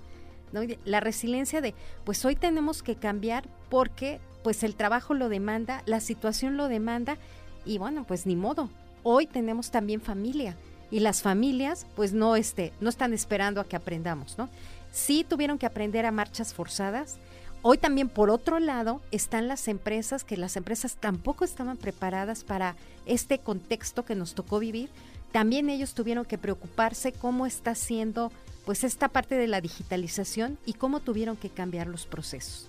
La 0.86 1.00
resiliencia 1.00 1.62
de, 1.62 1.74
pues 2.04 2.24
hoy 2.26 2.36
tenemos 2.36 2.84
que 2.84 2.96
cambiar 2.96 3.48
porque 3.70 4.20
pues 4.44 4.64
el 4.64 4.76
trabajo 4.76 5.14
lo 5.14 5.30
demanda, 5.30 5.82
la 5.86 6.00
situación 6.00 6.56
lo 6.56 6.68
demanda 6.68 7.18
y 7.66 7.78
bueno, 7.80 8.04
pues 8.04 8.26
ni 8.26 8.36
modo, 8.36 8.70
hoy 9.04 9.26
tenemos 9.26 9.72
también 9.72 10.02
familia 10.02 10.56
y 10.92 11.00
las 11.00 11.22
familias 11.22 11.88
pues 11.96 12.14
no, 12.14 12.36
este, 12.36 12.72
no 12.80 12.90
están 12.90 13.14
esperando 13.14 13.60
a 13.60 13.66
que 13.66 13.76
aprendamos, 13.76 14.38
¿no? 14.38 14.50
Sí 14.92 15.26
tuvieron 15.28 15.58
que 15.58 15.66
aprender 15.66 16.06
a 16.06 16.12
marchas 16.12 16.54
forzadas. 16.54 17.18
Hoy 17.64 17.80
también 17.80 18.08
por 18.08 18.30
otro 18.30 18.60
lado 18.60 19.02
están 19.12 19.48
las 19.48 19.68
empresas 19.68 20.24
que 20.24 20.38
las 20.38 20.56
empresas 20.56 20.96
tampoco 20.96 21.44
estaban 21.44 21.78
preparadas 21.78 22.44
para 22.44 22.76
este 23.06 23.40
contexto 23.40 24.06
que 24.06 24.16
nos 24.16 24.36
tocó 24.36 24.60
vivir. 24.60 24.90
También 25.32 25.70
ellos 25.70 25.96
tuvieron 25.96 26.24
que 26.24 26.38
preocuparse 26.38 27.12
cómo 27.12 27.46
está 27.46 27.76
siendo 27.76 28.32
pues 28.66 28.84
esta 28.84 29.10
parte 29.10 29.36
de 29.36 29.48
la 29.48 29.62
digitalización 29.62 30.58
y 30.66 30.74
cómo 30.74 31.00
tuvieron 31.00 31.38
que 31.38 31.50
cambiar 31.50 31.88
los 31.88 32.06
procesos. 32.06 32.68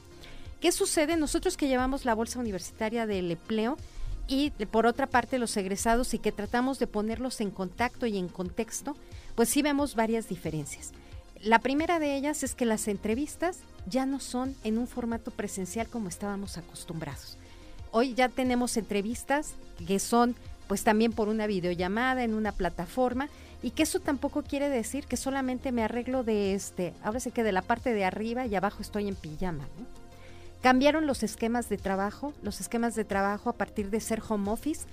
¿Qué 0.61 0.73
sucede? 0.73 1.17
Nosotros 1.17 1.57
que 1.57 1.69
llevamos 1.69 2.05
la 2.05 2.15
bolsa 2.15 2.39
universitaria 2.39 3.07
del 3.07 3.31
empleo, 3.31 3.77
y 4.29 4.51
por 4.51 4.87
otra 4.87 5.07
parte 5.07 5.39
los 5.39 5.57
egresados 5.57 6.13
y 6.15 6.19
que 6.19 6.33
tratamos 6.33 6.79
de 6.79 6.87
ponerlos 6.87 7.41
en 7.41 7.51
contacto 7.51 8.07
y 8.07 8.19
en 8.19 8.29
contexto, 8.29 8.97
pues 9.35 9.49
sí 9.49 9.63
vemos 9.63 9.95
varias 9.95 10.29
diferencias. 10.29 10.93
La 11.43 11.61
primera 11.61 11.99
de 11.99 12.17
ellas 12.17 12.43
es 12.43 12.55
que 12.55 12.65
las 12.65 12.89
entrevistas 12.89 13.59
ya 13.87 14.07
no 14.07 14.19
son 14.19 14.57
en 14.65 14.79
un 14.79 14.89
formato 14.89 15.31
presencial 15.31 15.87
como 15.87 16.09
estábamos 16.09 16.59
acostumbrados. 16.59 17.37
Hoy 17.93 18.15
ya 18.15 18.29
tenemos 18.29 18.77
entrevistas 18.77 19.55
que 19.87 19.99
son 19.99 20.35
pues 20.67 20.83
también 20.83 21.13
por 21.13 21.29
una 21.29 21.47
videollamada 21.47 22.25
en 22.25 22.35
una 22.35 22.51
plataforma 22.51 23.29
y 23.63 23.71
que 23.71 23.83
eso 23.85 24.01
tampoco 24.01 24.43
quiere 24.43 24.69
decir 24.69 25.07
que 25.07 25.17
solamente 25.17 25.73
me 25.73 25.83
arreglo 25.83 26.25
de 26.25 26.55
este, 26.55 26.95
ahora 27.03 27.21
sé 27.21 27.31
que 27.31 27.43
de 27.43 27.53
la 27.53 27.63
parte 27.63 27.95
de 27.95 28.05
arriba 28.05 28.47
y 28.47 28.55
abajo 28.55 28.83
estoy 28.83 29.09
en 29.09 29.15
pijama, 29.15 29.65
¿no? 29.79 29.87
Cambiaron 30.63 31.07
los 31.07 31.23
esquemas 31.23 31.69
de 31.69 31.77
trabajo, 31.77 32.33
los 32.43 32.61
esquemas 32.61 32.95
de 32.95 33.05
trabajo 33.05 33.51
a 33.51 33.53
partir 33.53 33.91
de 33.91 34.01
ser 34.01 34.23
home 34.27 34.51
office, 34.51 34.87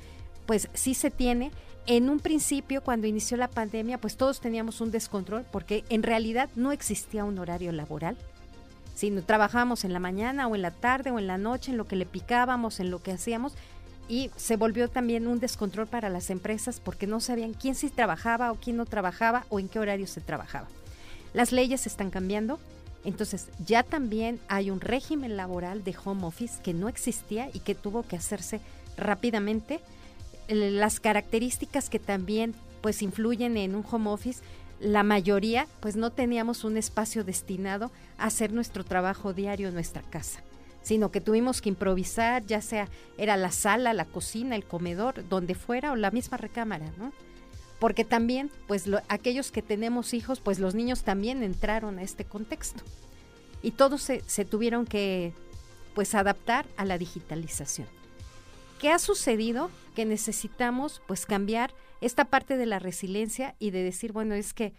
pues 0.45 0.69
sí 0.73 0.93
se 0.93 1.09
tiene. 1.09 1.51
En 1.85 2.09
un 2.09 2.19
principio, 2.19 2.83
cuando 2.83 3.07
inició 3.07 3.37
la 3.37 3.47
pandemia, 3.47 3.97
pues 3.97 4.15
todos 4.15 4.39
teníamos 4.39 4.81
un 4.81 4.91
descontrol 4.91 5.45
porque 5.51 5.83
en 5.89 6.03
realidad 6.03 6.49
no 6.55 6.71
existía 6.71 7.25
un 7.25 7.39
horario 7.39 7.71
laboral. 7.71 8.17
Si 8.93 9.09
no 9.09 9.23
trabajábamos 9.23 9.83
en 9.83 9.93
la 9.93 9.99
mañana 9.99 10.47
o 10.47 10.55
en 10.55 10.61
la 10.61 10.71
tarde 10.71 11.11
o 11.11 11.17
en 11.17 11.27
la 11.27 11.37
noche, 11.37 11.71
en 11.71 11.77
lo 11.77 11.87
que 11.87 11.95
le 11.95 12.05
picábamos, 12.05 12.79
en 12.79 12.91
lo 12.91 13.01
que 13.01 13.11
hacíamos, 13.11 13.53
y 14.07 14.31
se 14.35 14.57
volvió 14.57 14.89
también 14.89 15.27
un 15.27 15.39
descontrol 15.39 15.87
para 15.87 16.09
las 16.09 16.29
empresas 16.29 16.79
porque 16.79 17.07
no 17.07 17.19
sabían 17.19 17.53
quién 17.53 17.75
sí 17.75 17.89
trabajaba 17.89 18.51
o 18.51 18.55
quién 18.55 18.77
no 18.77 18.85
trabajaba 18.85 19.45
o 19.49 19.59
en 19.59 19.69
qué 19.69 19.79
horario 19.79 20.07
se 20.07 20.21
trabajaba. 20.21 20.67
Las 21.33 21.51
leyes 21.51 21.87
están 21.87 22.09
cambiando, 22.09 22.59
entonces, 23.05 23.47
ya 23.65 23.83
también 23.83 24.39
hay 24.47 24.69
un 24.69 24.79
régimen 24.79 25.35
laboral 25.35 25.83
de 25.83 25.95
home 26.03 26.25
office 26.25 26.61
que 26.63 26.73
no 26.73 26.87
existía 26.87 27.49
y 27.53 27.59
que 27.59 27.75
tuvo 27.75 28.03
que 28.03 28.15
hacerse 28.15 28.61
rápidamente. 28.97 29.81
Las 30.47 30.99
características 30.99 31.89
que 31.89 31.99
también 31.99 32.53
pues 32.81 33.01
influyen 33.01 33.57
en 33.57 33.75
un 33.75 33.85
home 33.89 34.09
office, 34.09 34.41
la 34.79 35.03
mayoría 35.03 35.67
pues 35.79 35.95
no 35.95 36.11
teníamos 36.11 36.63
un 36.63 36.77
espacio 36.77 37.23
destinado 37.23 37.91
a 38.17 38.25
hacer 38.25 38.51
nuestro 38.51 38.83
trabajo 38.83 39.33
diario 39.33 39.69
en 39.69 39.73
nuestra 39.73 40.01
casa, 40.01 40.41
sino 40.83 41.09
que 41.11 41.21
tuvimos 41.21 41.61
que 41.61 41.69
improvisar, 41.69 42.45
ya 42.45 42.61
sea 42.61 42.87
era 43.17 43.35
la 43.35 43.51
sala, 43.51 43.93
la 43.93 44.05
cocina, 44.05 44.55
el 44.55 44.65
comedor, 44.65 45.27
donde 45.27 45.55
fuera 45.55 45.91
o 45.91 45.95
la 45.95 46.11
misma 46.11 46.37
recámara, 46.37 46.93
¿no? 46.97 47.11
porque 47.83 48.05
también, 48.05 48.49
pues 48.65 48.85
aquellos 49.09 49.51
que 49.51 49.61
tenemos 49.61 50.13
hijos, 50.13 50.39
pues 50.39 50.57
los 50.57 50.73
niños 50.73 51.03
también 51.03 51.43
entraron 51.43 51.99
a 51.99 52.03
este 52.03 52.23
contexto 52.23 52.81
y 53.61 53.71
todos 53.71 54.01
se, 54.01 54.45
tuvieron 54.45 54.85
que, 54.85 55.33
pues, 55.93 56.15
adaptar 56.15 56.65
a 56.77 56.85
la 56.85 56.97
digitalización. 56.97 57.89
¿Qué 58.79 58.89
ha 58.89 58.99
sucedido? 58.99 59.69
Que 59.95 60.05
necesitamos, 60.05 61.01
pues, 61.07 61.25
cambiar 61.25 61.73
esta 61.99 62.23
parte 62.23 62.55
de 62.55 62.65
la 62.65 62.79
resiliencia 62.79 63.55
y 63.59 63.71
de 63.71 63.83
decir, 63.83 64.13
bueno, 64.13 64.33
es 64.33 64.53
que 64.53 64.73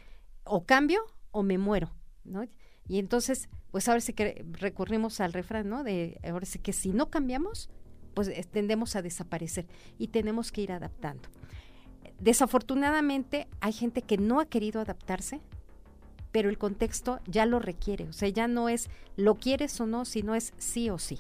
o 0.44 0.64
cambio 0.64 1.04
o 1.30 1.42
me 1.42 1.58
muero, 1.58 1.90
¿no? 2.24 2.46
Y 2.88 2.98
entonces, 2.98 3.50
pues 3.74 3.88
ahora 3.88 4.00
sí 4.00 4.12
que 4.12 4.44
recurrimos 4.52 5.18
al 5.18 5.32
refrán, 5.32 5.68
¿no? 5.68 5.82
De 5.82 6.20
ahora 6.22 6.46
sí 6.46 6.60
que 6.60 6.72
si 6.72 6.92
no 6.92 7.10
cambiamos, 7.10 7.70
pues 8.14 8.30
tendemos 8.52 8.94
a 8.94 9.02
desaparecer 9.02 9.66
y 9.98 10.06
tenemos 10.06 10.52
que 10.52 10.60
ir 10.60 10.70
adaptando. 10.70 11.28
Desafortunadamente 12.20 13.48
hay 13.58 13.72
gente 13.72 14.02
que 14.02 14.16
no 14.16 14.38
ha 14.38 14.46
querido 14.46 14.80
adaptarse, 14.80 15.40
pero 16.30 16.50
el 16.50 16.56
contexto 16.56 17.18
ya 17.26 17.46
lo 17.46 17.58
requiere. 17.58 18.08
O 18.08 18.12
sea, 18.12 18.28
ya 18.28 18.46
no 18.46 18.68
es 18.68 18.88
lo 19.16 19.34
quieres 19.34 19.80
o 19.80 19.86
no, 19.86 20.04
sino 20.04 20.36
es 20.36 20.52
sí 20.56 20.88
o 20.88 21.00
sí. 21.00 21.18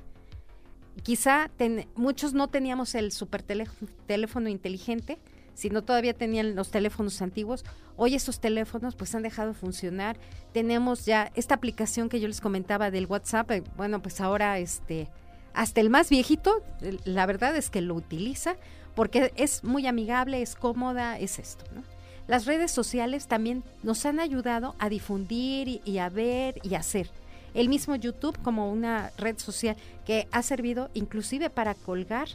Quizá 1.02 1.50
muchos 1.96 2.34
no 2.34 2.46
teníamos 2.46 2.94
el 2.94 3.10
super 3.10 3.42
teléfono 3.42 4.48
inteligente, 4.48 5.18
sino 5.54 5.82
todavía 5.82 6.14
tenían 6.14 6.54
los 6.54 6.70
teléfonos 6.70 7.20
antiguos. 7.22 7.64
Hoy 7.96 8.14
esos 8.14 8.40
teléfonos 8.40 8.96
pues 8.96 9.14
han 9.14 9.22
dejado 9.22 9.48
de 9.48 9.54
funcionar. 9.54 10.16
Tenemos 10.52 11.06
ya 11.06 11.30
esta 11.34 11.54
aplicación 11.54 12.08
que 12.08 12.20
yo 12.20 12.28
les 12.28 12.40
comentaba 12.40 12.90
del 12.90 13.06
WhatsApp, 13.06 13.50
eh, 13.50 13.62
bueno, 13.76 14.02
pues 14.02 14.20
ahora 14.20 14.58
este 14.58 15.08
hasta 15.54 15.80
el 15.80 15.88
más 15.88 16.10
viejito, 16.10 16.64
la 17.04 17.26
verdad 17.26 17.56
es 17.56 17.70
que 17.70 17.80
lo 17.80 17.94
utiliza 17.94 18.56
porque 18.94 19.32
es 19.36 19.62
muy 19.64 19.86
amigable, 19.86 20.42
es 20.42 20.56
cómoda, 20.56 21.18
es 21.18 21.38
esto. 21.38 21.64
Las 22.26 22.46
redes 22.46 22.70
sociales 22.70 23.26
también 23.26 23.62
nos 23.82 24.06
han 24.06 24.18
ayudado 24.18 24.74
a 24.78 24.88
difundir 24.88 25.80
y, 25.84 25.98
a 25.98 26.08
ver 26.08 26.58
y 26.62 26.74
hacer. 26.74 27.08
El 27.52 27.68
mismo 27.68 27.94
YouTube 27.94 28.38
como 28.42 28.70
una 28.70 29.12
red 29.18 29.38
social 29.38 29.76
que 30.04 30.26
ha 30.32 30.42
servido 30.42 30.90
inclusive 30.94 31.50
para 31.50 31.74
colgar 31.74 32.28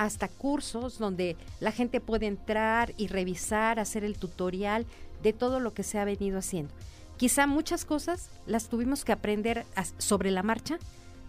hasta 0.00 0.28
cursos 0.28 0.98
donde 0.98 1.36
la 1.60 1.72
gente 1.72 2.00
puede 2.00 2.24
entrar 2.24 2.94
y 2.96 3.08
revisar, 3.08 3.78
hacer 3.78 4.02
el 4.02 4.16
tutorial 4.16 4.86
de 5.22 5.34
todo 5.34 5.60
lo 5.60 5.74
que 5.74 5.82
se 5.82 5.98
ha 5.98 6.06
venido 6.06 6.38
haciendo. 6.38 6.72
Quizá 7.18 7.46
muchas 7.46 7.84
cosas 7.84 8.30
las 8.46 8.70
tuvimos 8.70 9.04
que 9.04 9.12
aprender 9.12 9.66
sobre 9.98 10.30
la 10.30 10.42
marcha, 10.42 10.78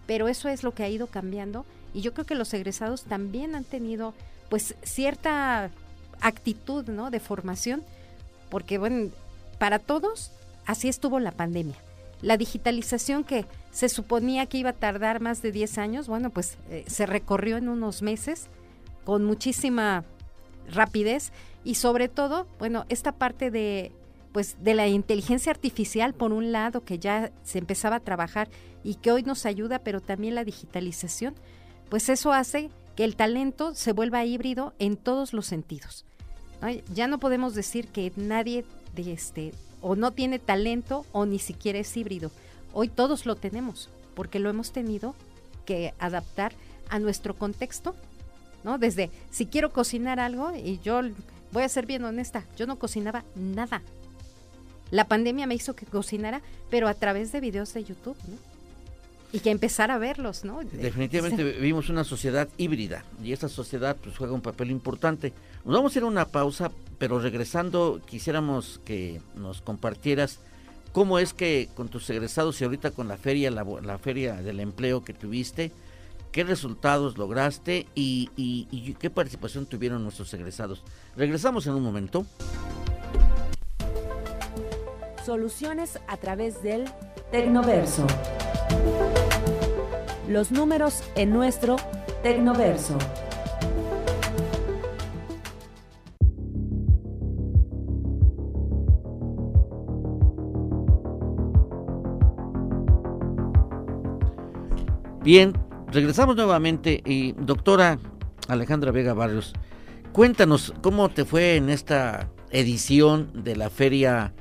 pero 0.06 0.26
eso 0.26 0.48
es 0.48 0.62
lo 0.62 0.72
que 0.72 0.84
ha 0.84 0.88
ido 0.88 1.06
cambiando 1.06 1.66
y 1.92 2.00
yo 2.00 2.14
creo 2.14 2.24
que 2.24 2.34
los 2.34 2.54
egresados 2.54 3.02
también 3.02 3.54
han 3.54 3.64
tenido 3.64 4.14
pues 4.48 4.74
cierta 4.82 5.70
actitud, 6.22 6.86
¿no? 6.88 7.10
De 7.10 7.20
formación, 7.20 7.82
porque 8.48 8.78
bueno, 8.78 9.10
para 9.58 9.80
todos 9.80 10.32
así 10.64 10.88
estuvo 10.88 11.20
la 11.20 11.32
pandemia. 11.32 11.76
La 12.22 12.38
digitalización 12.38 13.24
que 13.24 13.44
se 13.70 13.90
suponía 13.90 14.46
que 14.46 14.56
iba 14.56 14.70
a 14.70 14.74
tardar 14.74 15.20
más 15.20 15.42
de 15.42 15.52
10 15.52 15.76
años, 15.76 16.08
bueno, 16.08 16.30
pues 16.30 16.56
eh, 16.70 16.84
se 16.86 17.04
recorrió 17.04 17.58
en 17.58 17.68
unos 17.68 18.00
meses 18.00 18.48
con 19.04 19.24
muchísima 19.24 20.04
rapidez 20.68 21.32
y 21.64 21.76
sobre 21.76 22.08
todo, 22.08 22.46
bueno, 22.58 22.84
esta 22.88 23.12
parte 23.12 23.50
de 23.50 23.92
pues 24.32 24.56
de 24.62 24.74
la 24.74 24.88
inteligencia 24.88 25.52
artificial 25.52 26.14
por 26.14 26.32
un 26.32 26.52
lado 26.52 26.84
que 26.84 26.98
ya 26.98 27.30
se 27.44 27.58
empezaba 27.58 27.96
a 27.96 28.00
trabajar 28.00 28.48
y 28.82 28.94
que 28.94 29.12
hoy 29.12 29.22
nos 29.22 29.44
ayuda, 29.44 29.78
pero 29.78 30.00
también 30.00 30.34
la 30.34 30.44
digitalización, 30.44 31.34
pues 31.90 32.08
eso 32.08 32.32
hace 32.32 32.70
que 32.96 33.04
el 33.04 33.14
talento 33.14 33.74
se 33.74 33.92
vuelva 33.92 34.24
híbrido 34.24 34.72
en 34.78 34.96
todos 34.96 35.32
los 35.32 35.46
sentidos. 35.46 36.04
Ya 36.94 37.08
no 37.08 37.18
podemos 37.18 37.54
decir 37.54 37.88
que 37.88 38.12
nadie 38.16 38.64
de 38.94 39.12
este 39.12 39.52
o 39.80 39.96
no 39.96 40.12
tiene 40.12 40.38
talento 40.38 41.04
o 41.12 41.26
ni 41.26 41.38
siquiera 41.38 41.78
es 41.78 41.96
híbrido. 41.96 42.30
Hoy 42.72 42.88
todos 42.88 43.26
lo 43.26 43.36
tenemos 43.36 43.90
porque 44.14 44.38
lo 44.38 44.48
hemos 44.48 44.72
tenido 44.72 45.14
que 45.66 45.92
adaptar 45.98 46.52
a 46.88 46.98
nuestro 46.98 47.34
contexto 47.34 47.94
¿no? 48.64 48.78
Desde 48.78 49.10
si 49.30 49.46
quiero 49.46 49.72
cocinar 49.72 50.20
algo, 50.20 50.52
y 50.54 50.80
yo 50.82 51.00
voy 51.52 51.62
a 51.62 51.68
ser 51.68 51.86
bien 51.86 52.04
honesta, 52.04 52.44
yo 52.56 52.66
no 52.66 52.78
cocinaba 52.78 53.24
nada. 53.34 53.82
La 54.90 55.06
pandemia 55.08 55.46
me 55.46 55.54
hizo 55.54 55.74
que 55.74 55.86
cocinara, 55.86 56.42
pero 56.70 56.88
a 56.88 56.94
través 56.94 57.32
de 57.32 57.40
videos 57.40 57.72
de 57.74 57.84
YouTube, 57.84 58.16
¿no? 58.28 58.36
Y 59.32 59.40
que 59.40 59.50
empezara 59.50 59.94
a 59.94 59.98
verlos, 59.98 60.44
¿no? 60.44 60.60
Definitivamente 60.62 61.42
vivimos 61.42 61.88
una 61.88 62.04
sociedad 62.04 62.48
híbrida 62.58 63.02
y 63.24 63.32
esta 63.32 63.48
sociedad 63.48 63.96
pues 63.96 64.18
juega 64.18 64.34
un 64.34 64.42
papel 64.42 64.70
importante. 64.70 65.32
Nos 65.64 65.74
vamos 65.74 65.94
a 65.94 65.98
ir 65.98 66.02
a 66.04 66.06
una 66.06 66.26
pausa, 66.26 66.70
pero 66.98 67.18
regresando 67.18 68.02
quisiéramos 68.04 68.80
que 68.84 69.22
nos 69.34 69.62
compartieras 69.62 70.40
cómo 70.92 71.18
es 71.18 71.32
que 71.32 71.70
con 71.74 71.88
tus 71.88 72.10
egresados 72.10 72.60
y 72.60 72.64
ahorita 72.64 72.90
con 72.90 73.08
la 73.08 73.16
feria, 73.16 73.50
la, 73.50 73.64
la 73.64 73.98
feria 73.98 74.34
del 74.42 74.60
empleo 74.60 75.02
que 75.02 75.14
tuviste, 75.14 75.72
qué 76.32 76.44
resultados 76.44 77.18
lograste 77.18 77.86
y, 77.94 78.30
y 78.36 78.94
qué 78.94 79.10
participación 79.10 79.66
tuvieron 79.66 80.02
nuestros 80.02 80.32
egresados. 80.34 80.82
Regresamos 81.16 81.66
en 81.66 81.74
un 81.74 81.82
momento. 81.82 82.26
Soluciones 85.24 86.00
a 86.08 86.16
través 86.16 86.62
del 86.62 86.86
Tecnoverso. 87.30 88.06
Los 90.28 90.50
números 90.50 91.02
en 91.14 91.30
nuestro 91.30 91.76
Tecnoverso. 92.22 92.98
Bien, 105.22 105.52
regresamos 105.92 106.36
nuevamente 106.36 107.02
y 107.04 107.32
doctora 107.32 107.98
Alejandra 108.48 108.92
Vega 108.92 109.12
Barrios, 109.12 109.52
cuéntanos 110.12 110.72
cómo 110.80 111.10
te 111.10 111.24
fue 111.24 111.56
en 111.56 111.68
esta 111.68 112.30
edición 112.50 113.44
de 113.44 113.56
la 113.56 113.68
Feria 113.68 114.32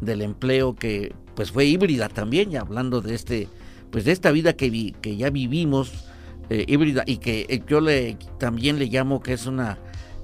del 0.00 0.22
Empleo 0.22 0.74
que 0.74 1.14
pues 1.36 1.52
fue 1.52 1.66
híbrida 1.66 2.08
también, 2.08 2.50
ya 2.50 2.62
hablando 2.62 3.00
de 3.00 3.14
este 3.14 3.48
pues 3.90 4.04
de 4.04 4.12
esta 4.12 4.32
vida 4.32 4.54
que, 4.54 4.96
ya 5.16 5.30
vivimos 5.30 5.92
eh, 6.50 6.64
híbrida 6.66 7.04
y 7.06 7.18
que 7.18 7.46
eh, 7.48 7.62
yo 7.66 7.80
le 7.80 8.18
también 8.38 8.78
le 8.78 8.86
llamo 8.86 9.22
que 9.22 9.32
es 9.32 9.46
una 9.46 9.78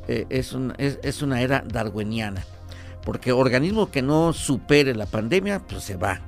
eh, 0.09 0.27
es, 0.29 0.55
es, 0.79 1.23
una 1.23 1.41
era 1.41 1.65
darwiniana 1.67 2.45
porque 3.05 3.33
organismo 3.33 3.91
que 3.91 4.03
no 4.03 4.33
supere 4.33 4.95
la 4.95 5.07
pandemia 5.07 5.61
pues 5.61 5.85
se 5.85 5.97
va. 5.97 6.21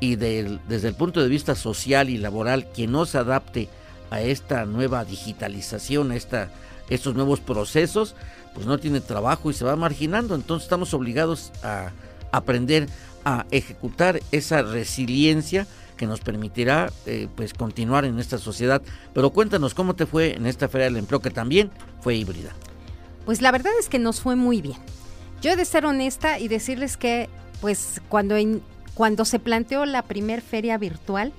Y 0.00 0.16
desde 0.16 0.88
el 0.88 0.94
punto 0.96 1.22
de 1.22 1.28
vista 1.28 1.54
social 1.54 2.10
y 2.10 2.18
laboral 2.18 2.66
quien 2.72 2.90
no 2.90 3.06
se 3.06 3.18
adapte 3.18 3.68
a 4.12 4.20
esta 4.20 4.64
nueva 4.64 5.04
digitalización 5.04 6.10
a 6.10 6.16
esta 6.16 6.50
estos 6.90 7.14
nuevos 7.14 7.40
procesos 7.40 8.14
pues 8.54 8.66
no 8.66 8.78
tiene 8.78 9.00
trabajo 9.00 9.50
y 9.50 9.54
se 9.54 9.64
va 9.64 9.76
marginando 9.76 10.34
entonces 10.34 10.64
estamos 10.64 10.92
obligados 10.94 11.52
a 11.62 11.92
aprender 12.32 12.88
a 13.24 13.46
ejecutar 13.50 14.20
esa 14.32 14.62
resiliencia 14.62 15.66
que 15.96 16.06
nos 16.06 16.20
permitirá 16.20 16.90
eh, 17.06 17.28
pues 17.36 17.54
continuar 17.54 18.04
en 18.04 18.18
esta 18.18 18.38
sociedad. 18.38 18.82
Pero 19.14 19.30
cuéntanos 19.30 19.74
cómo 19.74 19.94
te 19.94 20.06
fue 20.06 20.34
en 20.34 20.46
esta 20.46 20.68
Feria 20.68 20.86
del 20.86 20.96
Empleo 20.96 21.20
que 21.20 21.30
también 21.30 21.70
fue 22.00 22.16
híbrida. 22.16 22.50
Pues 23.24 23.40
la 23.40 23.52
verdad 23.52 23.72
es 23.78 23.88
que 23.88 24.00
nos 24.00 24.20
fue 24.20 24.34
muy 24.34 24.60
bien. 24.60 24.78
Yo 25.40 25.52
he 25.52 25.56
de 25.56 25.64
ser 25.64 25.86
honesta 25.86 26.40
y 26.40 26.48
decirles 26.48 26.96
que 26.96 27.28
pues 27.60 28.00
cuando, 28.08 28.34
cuando 28.94 29.24
se 29.24 29.38
planteó 29.38 29.86
la 29.86 30.02
primer 30.02 30.40
feria 30.40 30.76
virtual 30.76 31.32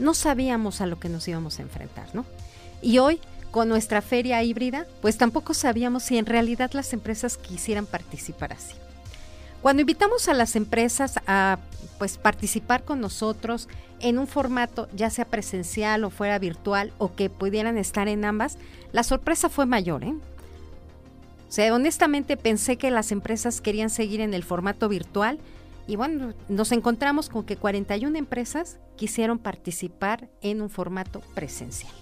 no 0.00 0.14
sabíamos 0.14 0.80
a 0.80 0.86
lo 0.86 0.98
que 0.98 1.08
nos 1.08 1.26
íbamos 1.28 1.58
a 1.58 1.62
enfrentar, 1.62 2.08
¿no? 2.14 2.24
Y 2.82 2.98
hoy 2.98 3.20
con 3.50 3.68
nuestra 3.68 4.00
feria 4.00 4.42
híbrida 4.42 4.86
pues 5.02 5.16
tampoco 5.16 5.54
sabíamos 5.54 6.04
si 6.04 6.18
en 6.18 6.26
realidad 6.26 6.70
las 6.72 6.92
empresas 6.92 7.36
quisieran 7.36 7.86
participar 7.86 8.52
así. 8.52 8.74
Cuando 9.62 9.82
invitamos 9.82 10.28
a 10.28 10.34
las 10.34 10.56
empresas 10.56 11.20
a 11.26 11.58
pues 11.98 12.16
participar 12.16 12.84
con 12.84 13.00
nosotros 13.00 13.68
en 14.00 14.18
un 14.18 14.26
formato 14.26 14.88
ya 14.94 15.10
sea 15.10 15.26
presencial 15.26 16.04
o 16.04 16.10
fuera 16.10 16.38
virtual 16.38 16.92
o 16.96 17.14
que 17.14 17.28
pudieran 17.28 17.76
estar 17.76 18.08
en 18.08 18.24
ambas, 18.24 18.56
la 18.92 19.02
sorpresa 19.02 19.50
fue 19.50 19.66
mayor, 19.66 20.04
¿eh? 20.04 20.14
O 21.48 21.52
sea, 21.52 21.74
honestamente 21.74 22.36
pensé 22.36 22.76
que 22.76 22.92
las 22.92 23.10
empresas 23.10 23.60
querían 23.60 23.90
seguir 23.90 24.20
en 24.20 24.34
el 24.34 24.44
formato 24.44 24.88
virtual 24.88 25.40
y 25.86 25.96
bueno, 25.96 26.34
nos 26.48 26.72
encontramos 26.72 27.28
con 27.28 27.44
que 27.44 27.56
41 27.56 28.16
empresas 28.16 28.78
quisieron 28.96 29.38
participar 29.38 30.28
en 30.40 30.62
un 30.62 30.70
formato 30.70 31.20
presencial. 31.34 31.92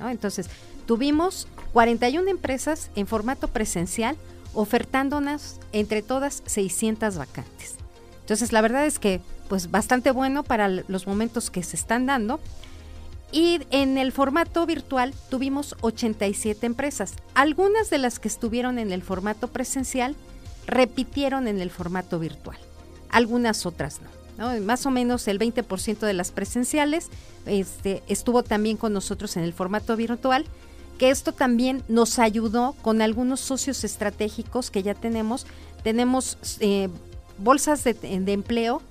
Entonces, 0.00 0.48
tuvimos 0.86 1.46
41 1.72 2.28
empresas 2.30 2.90
en 2.96 3.06
formato 3.06 3.48
presencial 3.48 4.16
ofertándonos 4.54 5.60
entre 5.72 6.02
todas 6.02 6.42
600 6.46 7.16
vacantes. 7.16 7.76
Entonces, 8.20 8.52
la 8.52 8.60
verdad 8.60 8.86
es 8.86 8.98
que, 8.98 9.20
pues, 9.48 9.70
bastante 9.70 10.10
bueno 10.10 10.42
para 10.42 10.68
los 10.68 11.06
momentos 11.06 11.50
que 11.50 11.62
se 11.62 11.76
están 11.76 12.06
dando. 12.06 12.40
Y 13.32 13.60
en 13.70 13.98
el 13.98 14.10
formato 14.10 14.66
virtual 14.66 15.14
tuvimos 15.28 15.76
87 15.82 16.66
empresas. 16.66 17.14
Algunas 17.34 17.90
de 17.90 17.98
las 17.98 18.18
que 18.18 18.28
estuvieron 18.28 18.78
en 18.78 18.90
el 18.90 19.02
formato 19.02 19.48
presencial 19.48 20.16
repitieron 20.66 21.46
en 21.46 21.60
el 21.60 21.70
formato 21.70 22.18
virtual. 22.18 22.58
Algunas 23.10 23.66
otras 23.66 24.00
no. 24.00 24.60
Más 24.60 24.86
o 24.86 24.90
menos 24.90 25.28
el 25.28 25.38
20% 25.38 25.98
de 25.98 26.14
las 26.14 26.30
presenciales 26.30 27.08
este, 27.44 28.02
estuvo 28.08 28.42
también 28.42 28.78
con 28.78 28.92
nosotros 28.94 29.36
en 29.36 29.44
el 29.44 29.52
formato 29.52 29.96
virtual 29.96 30.46
que 31.00 31.08
esto 31.08 31.32
también 31.32 31.82
nos 31.88 32.18
ayudó 32.18 32.74
con 32.82 33.00
algunos 33.00 33.40
socios 33.40 33.84
estratégicos 33.84 34.70
que 34.70 34.82
ya 34.82 34.92
tenemos. 34.92 35.46
Tenemos 35.82 36.36
eh, 36.60 36.90
bolsas 37.38 37.84
de, 37.84 37.96
empleo 38.02 38.82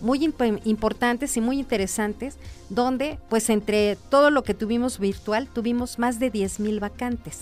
muy 0.00 0.32
importantes 0.62 1.36
y 1.36 1.40
muy 1.40 1.58
interesantes, 1.58 2.36
donde 2.68 3.18
pues 3.28 3.50
entre 3.50 3.96
todo 4.10 4.30
lo 4.30 4.44
que 4.44 4.54
tuvimos 4.54 5.00
virtual 5.00 5.48
tuvimos 5.48 5.98
más 5.98 6.20
de 6.20 6.30
10 6.30 6.60
mil 6.60 6.78
vacantes. 6.78 7.40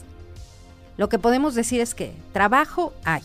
Lo 0.97 1.11
que 1.11 1.18
podemos 1.18 1.55
decir 1.55 1.83
es 1.83 1.94
que 1.94 2.14
trabajo 2.33 2.94
hay. 3.05 3.23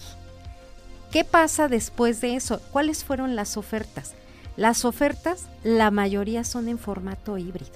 ¿Qué 1.12 1.24
pasa 1.24 1.68
después 1.68 2.22
de 2.22 2.36
eso? 2.36 2.62
¿Cuáles 2.72 3.04
fueron 3.04 3.36
las 3.36 3.58
ofertas? 3.58 4.14
Las 4.56 4.86
ofertas, 4.86 5.48
la 5.64 5.90
mayoría 5.90 6.44
son 6.44 6.68
en 6.68 6.78
formato 6.78 7.40
híbrido. 7.40 7.74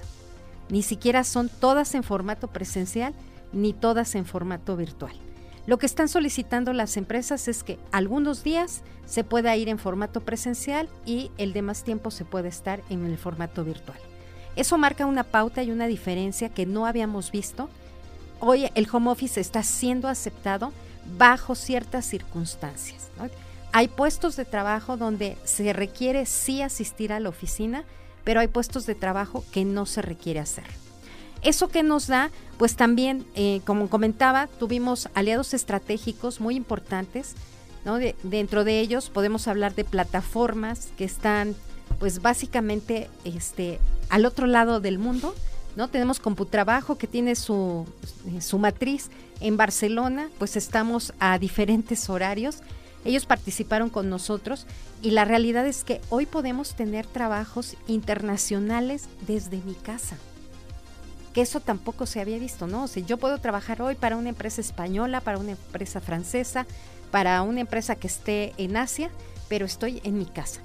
Ni 0.68 0.82
siquiera 0.82 1.24
son 1.24 1.48
todas 1.48 1.96
en 1.96 2.04
formato 2.04 2.46
presencial 2.46 3.12
ni 3.52 3.72
todas 3.72 4.14
en 4.14 4.24
formato 4.24 4.76
virtual. 4.76 5.12
Lo 5.66 5.78
que 5.78 5.86
están 5.86 6.08
solicitando 6.08 6.72
las 6.72 6.96
empresas 6.96 7.48
es 7.48 7.64
que 7.64 7.78
algunos 7.90 8.44
días 8.44 8.82
se 9.04 9.24
pueda 9.24 9.56
ir 9.56 9.68
en 9.68 9.78
formato 9.78 10.20
presencial 10.20 10.88
y 11.04 11.32
el 11.36 11.52
demás 11.52 11.82
tiempo 11.82 12.12
se 12.12 12.24
puede 12.24 12.48
estar 12.48 12.82
en 12.88 13.04
el 13.04 13.18
formato 13.18 13.64
virtual. 13.64 13.98
Eso 14.54 14.78
marca 14.78 15.06
una 15.06 15.24
pauta 15.24 15.64
y 15.64 15.72
una 15.72 15.88
diferencia 15.88 16.50
que 16.50 16.66
no 16.66 16.86
habíamos 16.86 17.32
visto. 17.32 17.68
Hoy 18.38 18.70
el 18.76 18.86
home 18.92 19.10
office 19.10 19.40
está 19.40 19.64
siendo 19.64 20.06
aceptado 20.06 20.72
bajo 21.16 21.54
ciertas 21.54 22.04
circunstancias. 22.04 23.08
Hay 23.72 23.88
puestos 23.88 24.36
de 24.36 24.44
trabajo 24.44 24.96
donde 24.96 25.36
se 25.44 25.72
requiere 25.72 26.26
sí 26.26 26.62
asistir 26.62 27.12
a 27.12 27.20
la 27.20 27.28
oficina, 27.28 27.84
pero 28.22 28.40
hay 28.40 28.48
puestos 28.48 28.86
de 28.86 28.94
trabajo 28.94 29.44
que 29.52 29.64
no 29.64 29.84
se 29.84 30.00
requiere 30.00 30.40
hacer. 30.40 30.64
Eso 31.42 31.68
que 31.68 31.82
nos 31.82 32.06
da, 32.06 32.30
pues 32.56 32.76
también, 32.76 33.26
eh, 33.34 33.60
como 33.66 33.90
comentaba, 33.90 34.46
tuvimos 34.46 35.08
aliados 35.14 35.54
estratégicos 35.54 36.40
muy 36.40 36.56
importantes. 36.56 37.34
dentro 38.22 38.64
de 38.64 38.80
ellos 38.80 39.10
podemos 39.10 39.46
hablar 39.46 39.74
de 39.74 39.84
plataformas 39.84 40.88
que 40.96 41.04
están, 41.04 41.54
pues 41.98 42.22
básicamente, 42.22 43.10
este, 43.24 43.78
al 44.08 44.24
otro 44.24 44.46
lado 44.46 44.80
del 44.80 44.98
mundo. 44.98 45.34
¿No? 45.76 45.88
Tenemos 45.88 46.20
Computrabajo 46.20 46.96
que 46.96 47.06
tiene 47.06 47.34
su, 47.34 47.86
su 48.40 48.58
matriz 48.58 49.10
en 49.40 49.56
Barcelona, 49.56 50.28
pues 50.38 50.56
estamos 50.56 51.12
a 51.18 51.38
diferentes 51.38 52.08
horarios 52.08 52.62
ellos 53.04 53.26
participaron 53.26 53.90
con 53.90 54.08
nosotros 54.08 54.66
y 55.02 55.10
la 55.10 55.24
realidad 55.24 55.66
es 55.66 55.84
que 55.84 56.00
hoy 56.08 56.24
podemos 56.24 56.74
tener 56.74 57.06
trabajos 57.06 57.76
internacionales 57.86 59.08
desde 59.26 59.58
mi 59.58 59.74
casa. 59.74 60.16
Que 61.34 61.42
eso 61.42 61.60
tampoco 61.60 62.06
se 62.06 62.20
había 62.20 62.38
visto, 62.38 62.66
¿no? 62.66 62.84
O 62.84 62.88
sea, 62.88 63.04
yo 63.04 63.18
puedo 63.18 63.38
trabajar 63.38 63.82
hoy 63.82 63.94
para 63.94 64.16
una 64.16 64.30
empresa 64.30 64.60
española, 64.60 65.20
para 65.20 65.38
una 65.38 65.52
empresa 65.52 66.00
francesa, 66.00 66.66
para 67.10 67.42
una 67.42 67.60
empresa 67.60 67.96
que 67.96 68.06
esté 68.06 68.54
en 68.56 68.76
Asia, 68.76 69.10
pero 69.48 69.66
estoy 69.66 70.00
en 70.04 70.16
mi 70.16 70.26
casa. 70.26 70.60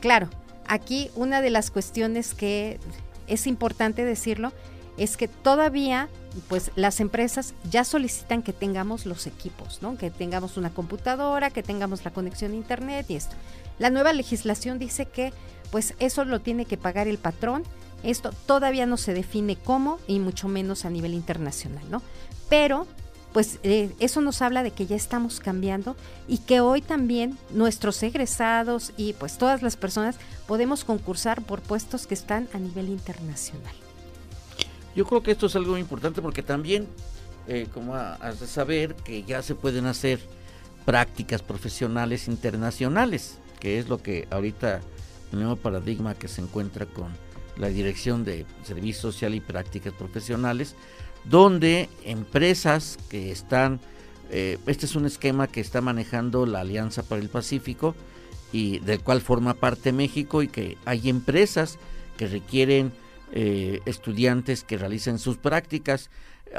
Claro, 0.00 0.28
aquí 0.66 1.10
una 1.14 1.40
de 1.40 1.50
las 1.50 1.70
cuestiones 1.70 2.34
que 2.34 2.80
es 3.26 3.46
importante 3.46 4.04
decirlo 4.04 4.52
es 4.96 5.16
que 5.16 5.28
todavía 5.28 6.08
pues 6.48 6.70
las 6.74 7.00
empresas 7.00 7.54
ya 7.70 7.84
solicitan 7.84 8.42
que 8.42 8.52
tengamos 8.52 9.06
los 9.06 9.26
equipos, 9.26 9.82
¿no? 9.82 9.96
Que 9.96 10.10
tengamos 10.10 10.56
una 10.56 10.70
computadora, 10.70 11.50
que 11.50 11.62
tengamos 11.62 12.04
la 12.04 12.12
conexión 12.12 12.52
a 12.52 12.56
internet 12.56 13.06
y 13.08 13.16
esto. 13.16 13.36
La 13.78 13.90
nueva 13.90 14.12
legislación 14.12 14.78
dice 14.78 15.06
que 15.06 15.32
pues 15.70 15.94
eso 15.98 16.24
lo 16.24 16.40
tiene 16.40 16.64
que 16.64 16.76
pagar 16.76 17.08
el 17.08 17.18
patrón 17.18 17.64
Esto 18.02 18.30
todavía 18.46 18.86
no 18.86 18.96
se 18.96 19.14
define 19.14 19.56
cómo 19.56 19.98
y 20.06 20.20
mucho 20.20 20.48
menos 20.48 20.84
a 20.84 20.90
nivel 20.90 21.14
internacional, 21.14 21.84
¿no? 21.90 22.02
Pero 22.48 22.86
pues 23.36 23.58
eh, 23.64 23.94
eso 24.00 24.22
nos 24.22 24.40
habla 24.40 24.62
de 24.62 24.70
que 24.70 24.86
ya 24.86 24.96
estamos 24.96 25.40
cambiando 25.40 25.94
y 26.26 26.38
que 26.38 26.60
hoy 26.60 26.80
también 26.80 27.36
nuestros 27.50 28.02
egresados 28.02 28.94
y 28.96 29.12
pues 29.12 29.36
todas 29.36 29.60
las 29.60 29.76
personas 29.76 30.16
podemos 30.46 30.84
concursar 30.84 31.42
por 31.42 31.60
puestos 31.60 32.06
que 32.06 32.14
están 32.14 32.48
a 32.54 32.58
nivel 32.58 32.88
internacional. 32.88 33.74
Yo 34.94 35.04
creo 35.04 35.22
que 35.22 35.32
esto 35.32 35.48
es 35.48 35.54
algo 35.54 35.72
muy 35.72 35.82
importante 35.82 36.22
porque 36.22 36.42
también, 36.42 36.88
eh, 37.46 37.66
como 37.74 37.94
has 37.94 38.40
de 38.40 38.46
saber, 38.46 38.94
que 38.94 39.22
ya 39.22 39.42
se 39.42 39.54
pueden 39.54 39.84
hacer 39.84 40.18
prácticas 40.86 41.42
profesionales 41.42 42.28
internacionales, 42.28 43.36
que 43.60 43.78
es 43.78 43.90
lo 43.90 44.02
que 44.02 44.26
ahorita 44.30 44.80
el 45.32 45.38
nuevo 45.38 45.56
paradigma 45.56 46.14
que 46.14 46.28
se 46.28 46.40
encuentra 46.40 46.86
con 46.86 47.12
la 47.58 47.68
Dirección 47.68 48.24
de 48.24 48.46
Servicio 48.64 49.12
Social 49.12 49.34
y 49.34 49.40
Prácticas 49.40 49.92
Profesionales, 49.92 50.74
donde 51.28 51.88
empresas 52.04 52.98
que 53.08 53.30
están, 53.30 53.80
eh, 54.30 54.58
este 54.66 54.86
es 54.86 54.94
un 54.94 55.06
esquema 55.06 55.48
que 55.48 55.60
está 55.60 55.80
manejando 55.80 56.46
la 56.46 56.60
Alianza 56.60 57.02
para 57.02 57.20
el 57.20 57.28
Pacífico 57.28 57.94
y 58.52 58.78
del 58.80 59.00
cual 59.00 59.20
forma 59.20 59.54
parte 59.54 59.92
México 59.92 60.42
y 60.42 60.48
que 60.48 60.76
hay 60.84 61.08
empresas 61.08 61.78
que 62.16 62.28
requieren 62.28 62.92
eh, 63.32 63.80
estudiantes 63.86 64.62
que 64.62 64.78
realicen 64.78 65.18
sus 65.18 65.36
prácticas. 65.36 66.10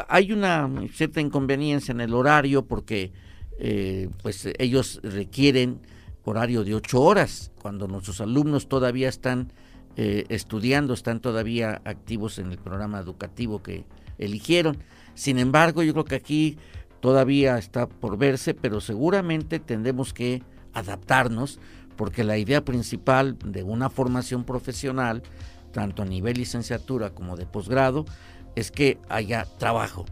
Hay 0.10 0.34
una 0.34 0.70
cierta 0.94 1.22
inconveniencia 1.22 1.94
en 1.94 2.02
el 2.02 2.14
horario 2.14 2.66
porque 2.66 3.14
eh, 3.60 4.10
pues 4.22 4.50
ellos 4.60 5.00
requieren 5.02 5.80
horario 6.26 6.66
de 6.66 6.76
ocho 6.76 7.02
horas 7.02 7.52
cuando 7.62 7.88
nuestros 7.88 8.20
alumnos 8.20 8.68
todavía 8.68 9.08
están 9.08 9.54
estudiando, 9.96 10.94
están 10.94 11.22
todavía 11.22 11.82
activos 11.84 12.38
en 12.38 12.52
el 12.52 12.60
programa 12.60 13.00
educativo 13.00 13.64
que, 13.64 13.84
eligieron. 14.18 14.78
Sin 15.14 15.40
embargo, 15.40 15.84
yo 15.84 15.94
creo 15.94 16.06
que 16.06 16.16
aquí 16.16 16.58
todavía 17.00 17.58
está 17.58 17.88
por 17.88 18.18
verse, 18.18 18.54
pero 18.54 18.82
seguramente 18.82 19.60
tendremos 19.60 20.14
que 20.14 20.44
adaptarnos 20.74 21.60
porque 21.96 22.24
la 22.24 22.38
idea 22.38 22.64
principal 22.64 23.38
de 23.44 23.64
una 23.64 23.90
formación 23.90 24.44
profesional, 24.44 25.24
tanto 25.72 26.04
a 26.04 26.06
nivel 26.06 26.38
licenciatura 26.38 27.10
como 27.10 27.36
de 27.36 27.46
posgrado, 27.46 28.06
es 28.56 28.72
que 28.72 29.00
haya 29.10 29.46
trabajo. 29.58 30.06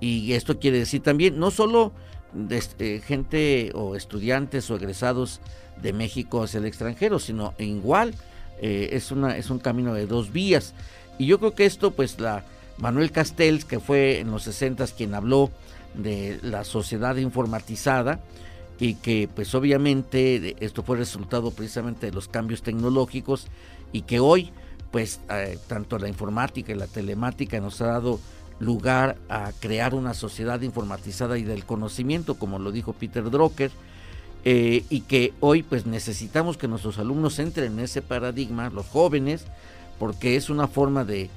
Y 0.00 0.32
esto 0.32 0.58
quiere 0.58 0.78
decir 0.78 1.02
también 1.02 1.38
no 1.38 1.50
solo 1.50 1.92
de, 2.32 2.62
eh, 2.78 3.00
gente 3.04 3.70
o 3.74 3.96
estudiantes 3.96 4.70
o 4.70 4.76
egresados 4.76 5.40
de 5.80 5.92
México 5.92 6.42
hacia 6.42 6.58
el 6.58 6.66
extranjero, 6.66 7.18
sino 7.18 7.54
igual 7.58 8.14
eh, 8.60 8.90
es, 8.92 9.10
una, 9.10 9.36
es 9.36 9.50
un 9.50 9.58
camino 9.58 9.94
de 9.94 10.06
dos 10.06 10.32
vías. 10.32 10.74
Y 11.18 11.26
yo 11.26 11.38
creo 11.38 11.54
que 11.54 11.66
esto, 11.66 11.92
pues 11.92 12.20
la, 12.20 12.44
Manuel 12.78 13.10
Castells, 13.10 13.64
que 13.64 13.80
fue 13.80 14.20
en 14.20 14.30
los 14.30 14.42
60 14.44 14.86
quien 14.88 15.14
habló 15.14 15.50
de 15.94 16.38
la 16.42 16.64
sociedad 16.64 17.16
informatizada 17.16 18.20
y 18.78 18.94
que 18.94 19.28
pues 19.34 19.54
obviamente 19.54 20.56
esto 20.60 20.82
fue 20.82 20.98
resultado 20.98 21.50
precisamente 21.50 22.06
de 22.06 22.12
los 22.12 22.28
cambios 22.28 22.62
tecnológicos 22.62 23.46
y 23.92 24.02
que 24.02 24.20
hoy 24.20 24.52
pues 24.90 25.20
eh, 25.30 25.58
tanto 25.66 25.98
la 25.98 26.08
informática 26.08 26.72
y 26.72 26.76
la 26.76 26.86
telemática 26.86 27.60
nos 27.60 27.80
ha 27.80 27.86
dado 27.86 28.20
lugar 28.58 29.16
a 29.28 29.52
crear 29.60 29.94
una 29.94 30.14
sociedad 30.14 30.60
informatizada 30.62 31.38
y 31.38 31.42
del 31.42 31.64
conocimiento, 31.64 32.36
como 32.36 32.58
lo 32.58 32.72
dijo 32.72 32.92
Peter 32.92 33.30
Drucker, 33.30 33.70
eh, 34.44 34.84
y 34.88 35.00
que 35.02 35.34
hoy 35.40 35.62
pues 35.62 35.86
necesitamos 35.86 36.56
que 36.56 36.68
nuestros 36.68 36.98
alumnos 36.98 37.38
entren 37.38 37.72
en 37.72 37.80
ese 37.80 38.00
paradigma, 38.00 38.70
los 38.70 38.86
jóvenes, 38.86 39.44
porque 39.98 40.36
es 40.36 40.50
una 40.50 40.68
forma 40.68 41.04
de, 41.04 41.28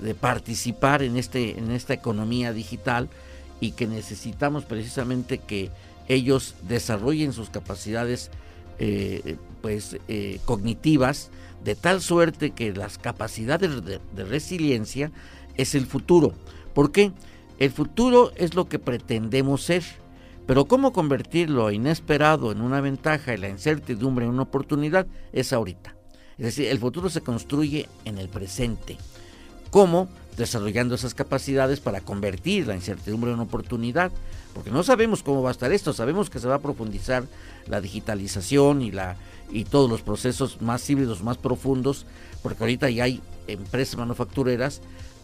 de 0.00 0.14
participar 0.14 1.02
en, 1.02 1.16
este, 1.16 1.58
en 1.58 1.70
esta 1.70 1.94
economía 1.94 2.52
digital 2.52 3.08
y 3.60 3.72
que 3.72 3.86
necesitamos 3.86 4.64
precisamente 4.64 5.38
que 5.38 5.70
ellos 6.08 6.54
desarrollen 6.68 7.32
sus 7.32 7.50
capacidades 7.50 8.30
eh, 8.78 9.36
pues, 9.62 9.98
eh, 10.08 10.38
cognitivas 10.44 11.30
de 11.64 11.74
tal 11.74 12.00
suerte 12.00 12.50
que 12.50 12.72
las 12.72 12.98
capacidades 12.98 13.84
de, 13.84 14.00
de 14.14 14.24
resiliencia 14.24 15.10
es 15.56 15.74
el 15.74 15.86
futuro. 15.86 16.32
¿Por 16.74 16.92
qué? 16.92 17.12
El 17.58 17.70
futuro 17.70 18.32
es 18.36 18.54
lo 18.54 18.68
que 18.68 18.78
pretendemos 18.78 19.62
ser, 19.62 19.82
pero 20.46 20.66
cómo 20.66 20.92
convertirlo 20.92 21.70
inesperado 21.70 22.52
en 22.52 22.60
una 22.60 22.80
ventaja 22.80 23.34
y 23.34 23.38
la 23.38 23.48
incertidumbre 23.48 24.26
en 24.26 24.32
una 24.32 24.42
oportunidad 24.42 25.06
es 25.32 25.52
ahorita. 25.52 25.96
Es 26.38 26.44
decir, 26.44 26.66
el 26.66 26.78
futuro 26.78 27.08
se 27.08 27.22
construye 27.22 27.88
en 28.04 28.18
el 28.18 28.28
presente. 28.28 28.98
¿Cómo? 29.76 30.08
Desarrollando 30.38 30.94
esas 30.94 31.12
capacidades 31.12 31.80
para 31.80 32.00
convertir 32.00 32.66
la 32.66 32.74
incertidumbre 32.74 33.32
en 33.32 33.40
oportunidad, 33.40 34.10
porque 34.54 34.70
no 34.70 34.82
sabemos 34.82 35.22
cómo 35.22 35.42
va 35.42 35.50
a 35.50 35.52
estar 35.52 35.70
esto, 35.70 35.92
sabemos 35.92 36.30
que 36.30 36.38
se 36.38 36.48
va 36.48 36.54
a 36.54 36.60
profundizar 36.60 37.24
la 37.66 37.82
digitalización 37.82 38.80
y, 38.80 38.90
la, 38.90 39.16
y 39.50 39.64
todos 39.64 39.90
los 39.90 40.00
procesos 40.00 40.62
más 40.62 40.88
híbridos, 40.88 41.22
más 41.22 41.36
profundos, 41.36 42.06
porque 42.42 42.62
ahorita 42.64 42.88
ya 42.88 43.04
hay 43.04 43.20
empresas 43.48 43.98
manufactureras, 43.98 44.80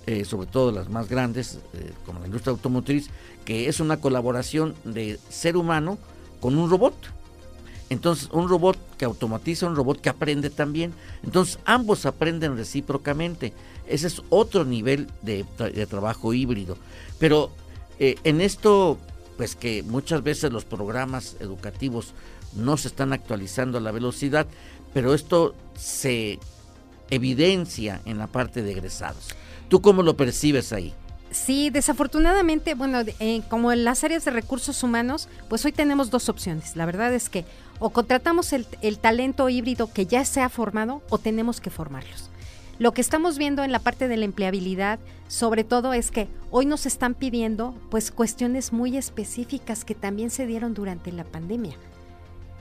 eh, 0.07 0.27
sobre 0.27 0.49
todo 0.49 0.71
las 0.71 0.91
más 0.91 1.09
grandes, 1.09 1.61
eh, 1.73 1.91
como 2.05 2.21
la 2.21 2.27
industria 2.27 2.51
automotriz, 2.51 3.09
que 3.47 3.71
es 3.71 3.81
una 3.81 4.03
colaboración 4.03 4.75
de 4.85 5.19
ser 5.31 5.57
humano 5.57 5.97
con 6.43 6.59
un 6.59 6.69
robot. 6.69 6.93
Entonces, 7.89 8.29
un 8.33 8.49
robot 8.49 8.79
que 8.99 9.05
automatiza, 9.05 9.67
un 9.67 9.77
robot 9.77 10.01
que 10.01 10.09
aprende 10.09 10.49
también. 10.49 10.95
Entonces, 11.23 11.59
ambos 11.67 12.07
aprenden 12.07 12.57
recíprocamente. 12.57 13.53
Ese 13.93 14.07
es 14.07 14.23
otro 14.31 14.65
nivel 14.65 15.09
de, 15.21 15.45
trabajo 15.89 16.33
híbrido. 16.33 16.79
Pero 17.19 17.51
eh, 17.99 18.17
en 18.25 18.41
esto, 18.41 18.99
pues 19.37 19.55
que 19.55 19.83
muchas 19.83 20.23
veces 20.23 20.51
los 20.51 20.65
programas 20.65 21.37
educativos 21.41 22.15
no 22.55 22.79
se 22.79 22.89
están 22.89 23.13
actualizando 23.13 23.77
a 23.77 23.81
la 23.83 23.93
velocidad, 23.93 24.47
pero 24.95 25.13
esto 25.13 25.55
se 25.77 26.39
evidencia 27.11 28.01
en 28.07 28.17
la 28.17 28.29
parte 28.29 28.63
de 28.63 28.73
egresados. 28.73 29.29
¿Tú 29.69 29.83
cómo 29.83 30.03
lo 30.03 30.17
percibes 30.17 30.73
ahí? 30.73 30.95
Sí, 31.31 31.69
desafortunadamente, 31.69 32.75
bueno, 32.75 33.01
eh, 33.21 33.43
como 33.51 33.73
en 33.73 33.85
las 33.85 34.05
áreas 34.05 34.25
de 34.25 34.31
recursos 34.31 34.83
humanos, 34.83 35.29
pues 35.51 35.65
hoy 35.67 35.73
tenemos 35.73 36.11
dos 36.11 36.31
opciones. 36.31 36.77
La 36.77 36.87
verdad 36.87 37.13
es 37.13 37.29
que 37.29 37.45
o 37.79 37.91
contratamos 37.91 38.55
el, 38.55 38.67
el 38.81 38.99
talento 38.99 39.49
híbrido 39.51 39.93
que 39.93 40.07
ya 40.07 40.25
se 40.25 40.41
ha 40.41 40.49
formado 40.49 41.03
o 41.11 41.19
tenemos 41.19 41.61
que 41.61 41.71
formarlos. 41.71 42.32
Lo 42.83 42.93
que 42.93 43.01
estamos 43.01 43.39
viendo 43.39 43.63
en 43.63 43.71
la 43.71 43.79
parte 43.79 44.09
de 44.09 44.17
la 44.17 44.25
empleabilidad, 44.25 44.99
sobre 45.29 45.63
todo, 45.63 45.93
es 45.93 46.11
que 46.11 46.27
hoy 46.51 46.67
nos 46.67 46.85
están 46.85 47.15
pidiendo 47.15 47.77
pues 47.93 48.11
cuestiones 48.11 48.73
muy 48.73 48.97
específicas 48.97 49.85
que 49.85 49.95
también 49.95 50.31
se 50.31 50.49
dieron 50.49 50.75
durante 50.75 51.13
la 51.13 51.23
pandemia. 51.23 51.77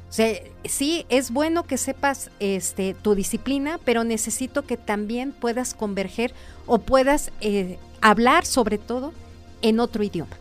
O 0.07 0.13
sea, 0.13 0.39
sí, 0.63 1.07
es 1.10 1.31
bueno 1.31 1.63
que 1.63 1.79
sepas 1.79 2.29
este, 2.39 2.93
tu 2.93 3.15
disciplina, 3.15 3.79
pero 3.84 4.03
necesito 4.03 4.62
que 4.62 4.77
también 4.77 5.31
puedas 5.31 5.73
converger 5.73 6.36
o 6.67 6.77
puedas 6.77 7.31
eh, 7.41 7.79
hablar 7.99 8.45
sobre 8.45 8.77
todo 8.77 9.13
en 9.63 9.79
otro 9.79 10.03
idioma. 10.03 10.38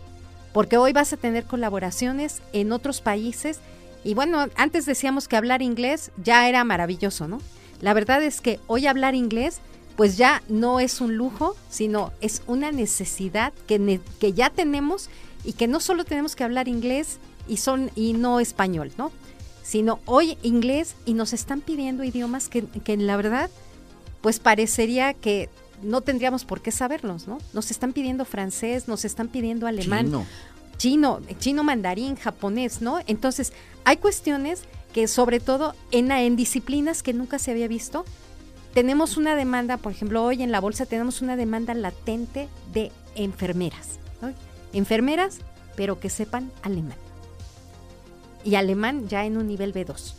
Porque 0.52 0.76
hoy 0.76 0.92
vas 0.92 1.14
a 1.14 1.16
tener 1.16 1.44
colaboraciones 1.44 2.42
en 2.52 2.72
otros 2.72 3.00
países 3.00 3.60
y 4.04 4.12
bueno, 4.12 4.46
antes 4.56 4.84
decíamos 4.84 5.26
que 5.26 5.36
hablar 5.36 5.62
inglés 5.62 6.10
ya 6.22 6.50
era 6.50 6.64
maravilloso, 6.64 7.28
¿no? 7.28 7.38
La 7.80 7.94
verdad 7.94 8.22
es 8.22 8.42
que 8.42 8.60
hoy 8.66 8.86
hablar 8.86 9.14
inglés 9.14 9.60
pues 10.00 10.16
ya 10.16 10.42
no 10.48 10.80
es 10.80 11.02
un 11.02 11.18
lujo, 11.18 11.54
sino 11.68 12.10
es 12.22 12.40
una 12.46 12.72
necesidad 12.72 13.52
que, 13.66 14.00
que 14.18 14.32
ya 14.32 14.48
tenemos 14.48 15.10
y 15.44 15.52
que 15.52 15.68
no 15.68 15.78
solo 15.78 16.04
tenemos 16.04 16.34
que 16.34 16.42
hablar 16.42 16.68
inglés 16.68 17.18
y, 17.46 17.58
son, 17.58 17.90
y 17.94 18.14
no 18.14 18.40
español, 18.40 18.92
¿no? 18.96 19.12
Sino 19.62 19.98
hoy 20.06 20.38
inglés 20.42 20.94
y 21.04 21.12
nos 21.12 21.34
están 21.34 21.60
pidiendo 21.60 22.02
idiomas 22.02 22.48
que, 22.48 22.64
que 22.64 22.96
la 22.96 23.14
verdad 23.18 23.50
pues 24.22 24.40
parecería 24.40 25.12
que 25.12 25.50
no 25.82 26.00
tendríamos 26.00 26.46
por 26.46 26.62
qué 26.62 26.72
saberlos, 26.72 27.28
¿no? 27.28 27.36
Nos 27.52 27.70
están 27.70 27.92
pidiendo 27.92 28.24
francés, 28.24 28.88
nos 28.88 29.04
están 29.04 29.28
pidiendo 29.28 29.66
alemán, 29.66 30.06
chino, 30.06 30.26
chino, 30.78 31.20
chino 31.40 31.62
mandarín, 31.62 32.16
japonés, 32.16 32.80
¿no? 32.80 33.00
Entonces, 33.06 33.52
hay 33.84 33.98
cuestiones 33.98 34.62
que 34.94 35.06
sobre 35.06 35.40
todo 35.40 35.74
en, 35.90 36.10
en 36.10 36.36
disciplinas 36.36 37.02
que 37.02 37.12
nunca 37.12 37.38
se 37.38 37.50
había 37.50 37.68
visto, 37.68 38.06
tenemos 38.74 39.16
una 39.16 39.34
demanda, 39.34 39.76
por 39.76 39.92
ejemplo, 39.92 40.24
hoy 40.24 40.42
en 40.42 40.52
la 40.52 40.60
bolsa 40.60 40.86
tenemos 40.86 41.22
una 41.22 41.36
demanda 41.36 41.74
latente 41.74 42.48
de 42.72 42.92
enfermeras. 43.14 43.98
Enfermeras, 44.72 45.38
pero 45.76 45.98
que 45.98 46.10
sepan 46.10 46.52
alemán. 46.62 46.96
Y 48.44 48.54
alemán 48.54 49.08
ya 49.08 49.24
en 49.24 49.36
un 49.36 49.48
nivel 49.48 49.74
B2. 49.74 50.14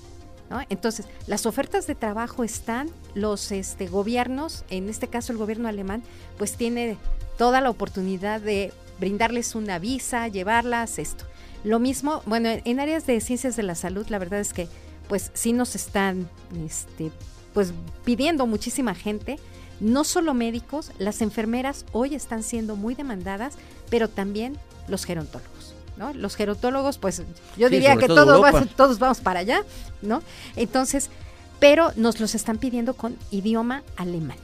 Entonces, 0.70 1.06
las 1.28 1.46
ofertas 1.46 1.88
de 1.88 1.96
trabajo 1.96 2.44
están, 2.44 2.90
los 3.14 3.52
este, 3.52 3.88
gobiernos, 3.88 4.66
en 4.70 4.90
este 4.90 5.08
caso 5.08 5.32
el 5.32 5.38
gobierno 5.38 5.70
alemán, 5.70 6.04
pues 6.38 6.58
tiene 6.58 6.98
toda 7.38 7.62
la 7.62 7.70
oportunidad 7.70 8.42
de 8.42 8.74
brindarles 9.00 9.56
una 9.56 9.80
visa, 9.80 10.28
llevarlas, 10.28 11.00
esto. 11.00 11.24
Lo 11.64 11.80
mismo, 11.80 12.22
bueno, 12.26 12.50
en 12.50 12.80
áreas 12.80 13.06
de 13.06 13.22
ciencias 13.22 13.56
de 13.56 13.64
la 13.64 13.76
salud, 13.76 14.06
la 14.10 14.20
verdad 14.20 14.40
es 14.40 14.52
que 14.52 14.68
pues 15.08 15.32
sí 15.34 15.54
nos 15.54 15.76
están 15.76 16.30
este, 16.66 17.12
pues 17.54 17.74
pidiendo 18.06 18.46
muchísima 18.48 18.96
gente. 18.96 19.40
no 19.80 20.04
solo 20.04 20.36
médicos, 20.36 20.92
las 21.00 21.22
enfermeras 21.24 21.86
hoy 21.92 22.14
están 22.14 22.44
siendo 22.44 22.76
muy 22.76 22.94
demandadas, 22.94 23.56
pero 23.90 24.08
también 24.08 24.58
los 24.88 25.06
gerontólogos. 25.06 25.74
¿no? 25.98 26.14
Los 26.14 26.36
gerontólogos, 26.36 26.98
pues 26.98 27.24
yo 27.58 27.70
diría 27.70 27.96
que 27.98 28.08
todos, 28.08 28.70
todos 28.76 29.00
vamos 29.00 29.22
para 29.22 29.40
allá, 29.40 29.64
¿no? 30.02 30.22
Entonces, 30.56 31.10
pero 31.60 31.92
nos 31.96 32.20
los 32.20 32.34
están 32.36 32.58
pidiendo 32.58 32.96
con 32.96 33.18
idioma 33.30 33.84
alemán. 33.96 34.38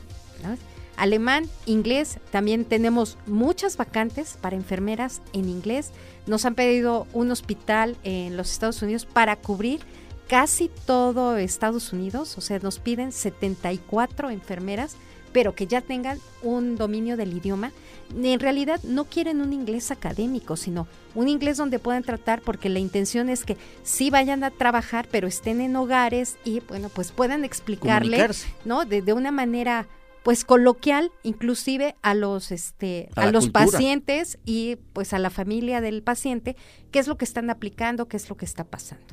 Alemán, 0.97 1.49
inglés, 1.65 2.19
también 2.31 2.65
tenemos 2.65 3.17
muchas 3.25 3.77
vacantes 3.77 4.37
para 4.41 4.55
enfermeras 4.55 5.21
en 5.33 5.49
inglés. 5.49 5.91
Nos 6.25 6.45
han 6.45 6.55
pedido 6.55 7.07
un 7.13 7.31
hospital 7.31 7.97
en 8.03 8.37
los 8.37 8.51
Estados 8.51 8.81
Unidos 8.81 9.05
para 9.05 9.35
cubrir 9.35 9.81
casi 10.27 10.69
todo 10.85 11.37
Estados 11.37 11.93
Unidos, 11.93 12.37
o 12.37 12.41
sea, 12.41 12.59
nos 12.59 12.79
piden 12.79 13.11
74 13.11 14.29
enfermeras 14.29 14.97
pero 15.37 15.53
que 15.53 15.67
ya 15.67 15.81
tengan 15.81 16.19
un 16.41 16.77
dominio 16.77 17.15
del 17.15 17.31
idioma. 17.31 17.71
En 18.15 18.39
realidad 18.39 18.81
no 18.83 19.05
quieren 19.05 19.41
un 19.41 19.53
inglés 19.53 19.91
académico, 19.91 20.55
sino 20.55 20.87
un 21.13 21.27
inglés 21.27 21.57
donde 21.57 21.77
puedan 21.77 22.01
tratar, 22.01 22.41
porque 22.41 22.69
la 22.69 22.79
intención 22.79 23.29
es 23.29 23.43
que 23.43 23.57
sí 23.83 24.09
vayan 24.09 24.43
a 24.43 24.49
trabajar, 24.49 25.07
pero 25.11 25.27
estén 25.27 25.61
en 25.61 25.75
hogares 25.75 26.37
y, 26.43 26.61
bueno, 26.61 26.89
pues 26.89 27.11
puedan 27.11 27.43
explicarle, 27.43 28.27
¿no? 28.65 28.85
De, 28.85 29.03
de 29.03 29.13
una 29.13 29.31
manera 29.31 29.87
pues 30.27 30.43
coloquial 30.43 31.09
inclusive 31.23 31.95
a 32.01 32.13
los 32.13 32.51
este 32.51 33.07
a, 33.15 33.31
los 33.31 33.47
pacientes 33.47 34.39
y 34.43 34.75
pues 34.91 35.13
a 35.13 35.19
la 35.19 35.29
familia 35.29 35.79
del 35.79 36.03
paciente 36.03 36.57
qué 36.91 36.99
es 36.99 37.07
lo 37.07 37.17
que 37.17 37.23
están 37.23 37.49
aplicando 37.49 38.09
qué 38.09 38.17
es 38.17 38.27
lo 38.27 38.35
que 38.35 38.43
está 38.43 38.65
pasando. 38.65 39.05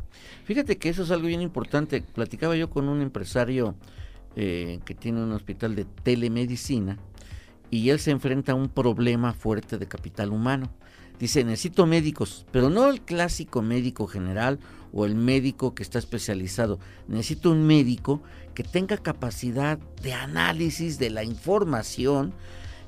Fíjate 0.42 0.77
que 0.77 0.88
eso 0.88 1.05
es 1.05 1.12
algo 1.12 1.29
bien 1.29 1.40
importante. 1.40 2.03
Platicaba 2.03 2.57
yo 2.57 2.68
con 2.68 2.88
un 2.88 3.00
empresario 3.00 3.77
eh, 4.35 4.81
que 4.85 4.96
tiene 4.96 5.22
un 5.22 5.31
hospital 5.31 5.77
de 5.77 5.85
telemedicina 5.85 6.98
y 7.70 7.90
él 7.90 8.00
se 8.00 8.11
enfrenta 8.11 8.50
a 8.50 8.55
un 8.57 8.68
problema 8.68 9.35
fuerte 9.35 9.79
de 9.79 9.87
capital 9.87 10.31
humano. 10.33 10.68
Dice, 11.24 11.42
necesito 11.42 11.87
médicos, 11.87 12.44
pero 12.50 12.68
no 12.68 12.87
el 12.90 13.00
clásico 13.00 13.62
médico 13.62 14.06
general 14.06 14.58
o 14.92 15.06
el 15.06 15.14
médico 15.14 15.74
que 15.74 15.82
está 15.82 15.98
especializado. 15.98 16.78
Necesito 17.08 17.50
un 17.50 17.66
médico 17.66 18.20
que 18.52 18.62
tenga 18.62 18.98
capacidad 18.98 19.78
de 20.02 20.12
análisis 20.12 20.98
de 20.98 21.08
la 21.08 21.24
información 21.24 22.34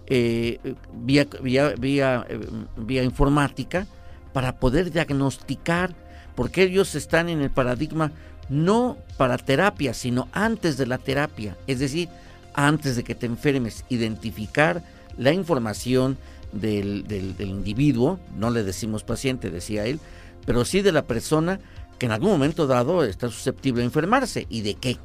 eh, 0.06 0.58
vía, 0.92 1.26
vía, 1.40 1.70
vía, 1.78 2.26
eh, 2.28 2.38
vía 2.76 3.04
informática 3.04 3.86
para 4.34 4.58
poder 4.60 4.92
diagnosticar, 4.92 5.94
porque 6.34 6.64
ellos 6.64 6.94
están 6.94 7.30
en 7.30 7.40
el 7.40 7.50
paradigma 7.50 8.12
no 8.50 8.98
para 9.16 9.38
terapia, 9.38 9.94
sino 9.94 10.28
antes 10.32 10.76
de 10.76 10.84
la 10.84 10.98
terapia, 10.98 11.56
es 11.66 11.78
decir, 11.78 12.10
antes 12.52 12.96
de 12.96 13.02
que 13.02 13.14
te 13.14 13.24
enfermes, 13.24 13.86
identificar 13.88 14.82
la 15.16 15.32
información 15.32 16.18
del, 16.52 17.04
individuo, 17.38 18.18
no 18.36 18.50
le 18.50 18.62
decimos 18.62 19.04
paciente, 19.04 19.50
decía 19.50 19.86
él, 19.86 20.00
pero 20.44 20.64
sí 20.64 20.82
de 20.82 20.92
la 20.92 21.06
persona 21.06 21.60
que 21.98 22.06
en 22.06 22.12
algún 22.12 22.30
momento 22.30 22.66
dado 22.66 23.04
está 23.04 23.28
susceptible 23.28 23.82
a 23.82 23.86
enfermarse 23.86 24.46
y 24.48 24.62
de 24.62 24.74
qué. 24.74 24.98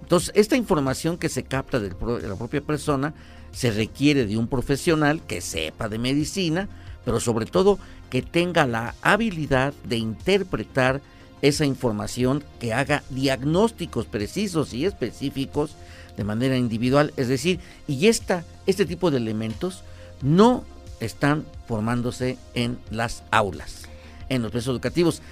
Entonces, 0.00 0.32
esta 0.34 0.56
información 0.56 1.18
que 1.18 1.28
se 1.28 1.44
capta 1.44 1.78
de 1.78 1.90
la 1.90 2.36
propia 2.36 2.60
persona 2.60 3.14
se 3.52 3.70
requiere 3.70 4.26
de 4.26 4.36
un 4.36 4.48
profesional 4.48 5.22
que 5.26 5.40
sepa 5.40 5.88
de 5.88 5.98
medicina, 5.98 6.68
pero 7.04 7.20
sobre 7.20 7.46
todo 7.46 7.78
que 8.08 8.22
tenga 8.22 8.66
la 8.66 8.94
habilidad 9.02 9.72
de 9.84 9.98
interpretar 9.98 11.00
esa 11.42 11.64
información 11.64 12.44
que 12.58 12.74
haga 12.74 13.02
diagnósticos 13.10 14.06
precisos 14.06 14.74
y 14.74 14.84
específicos 14.84 15.74
de 16.16 16.24
manera 16.24 16.56
individual. 16.56 17.12
Es 17.16 17.28
decir, 17.28 17.60
y 17.86 18.08
esta, 18.08 18.44
este 18.66 18.84
tipo 18.84 19.10
de 19.10 19.18
elementos 19.18 19.84
no 20.22 20.64
están 21.00 21.44
formándose 21.66 22.38
en 22.54 22.78
las 22.90 23.24
aulas, 23.30 23.88
en 24.28 24.42
los 24.42 24.50
procesos 24.50 24.74
educativos. 24.74 25.22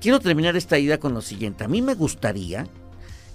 Quiero 0.00 0.20
terminar 0.20 0.56
esta 0.56 0.78
idea 0.78 0.98
con 0.98 1.14
lo 1.14 1.22
siguiente. 1.22 1.64
A 1.64 1.68
mí 1.68 1.80
me 1.80 1.94
gustaría 1.94 2.66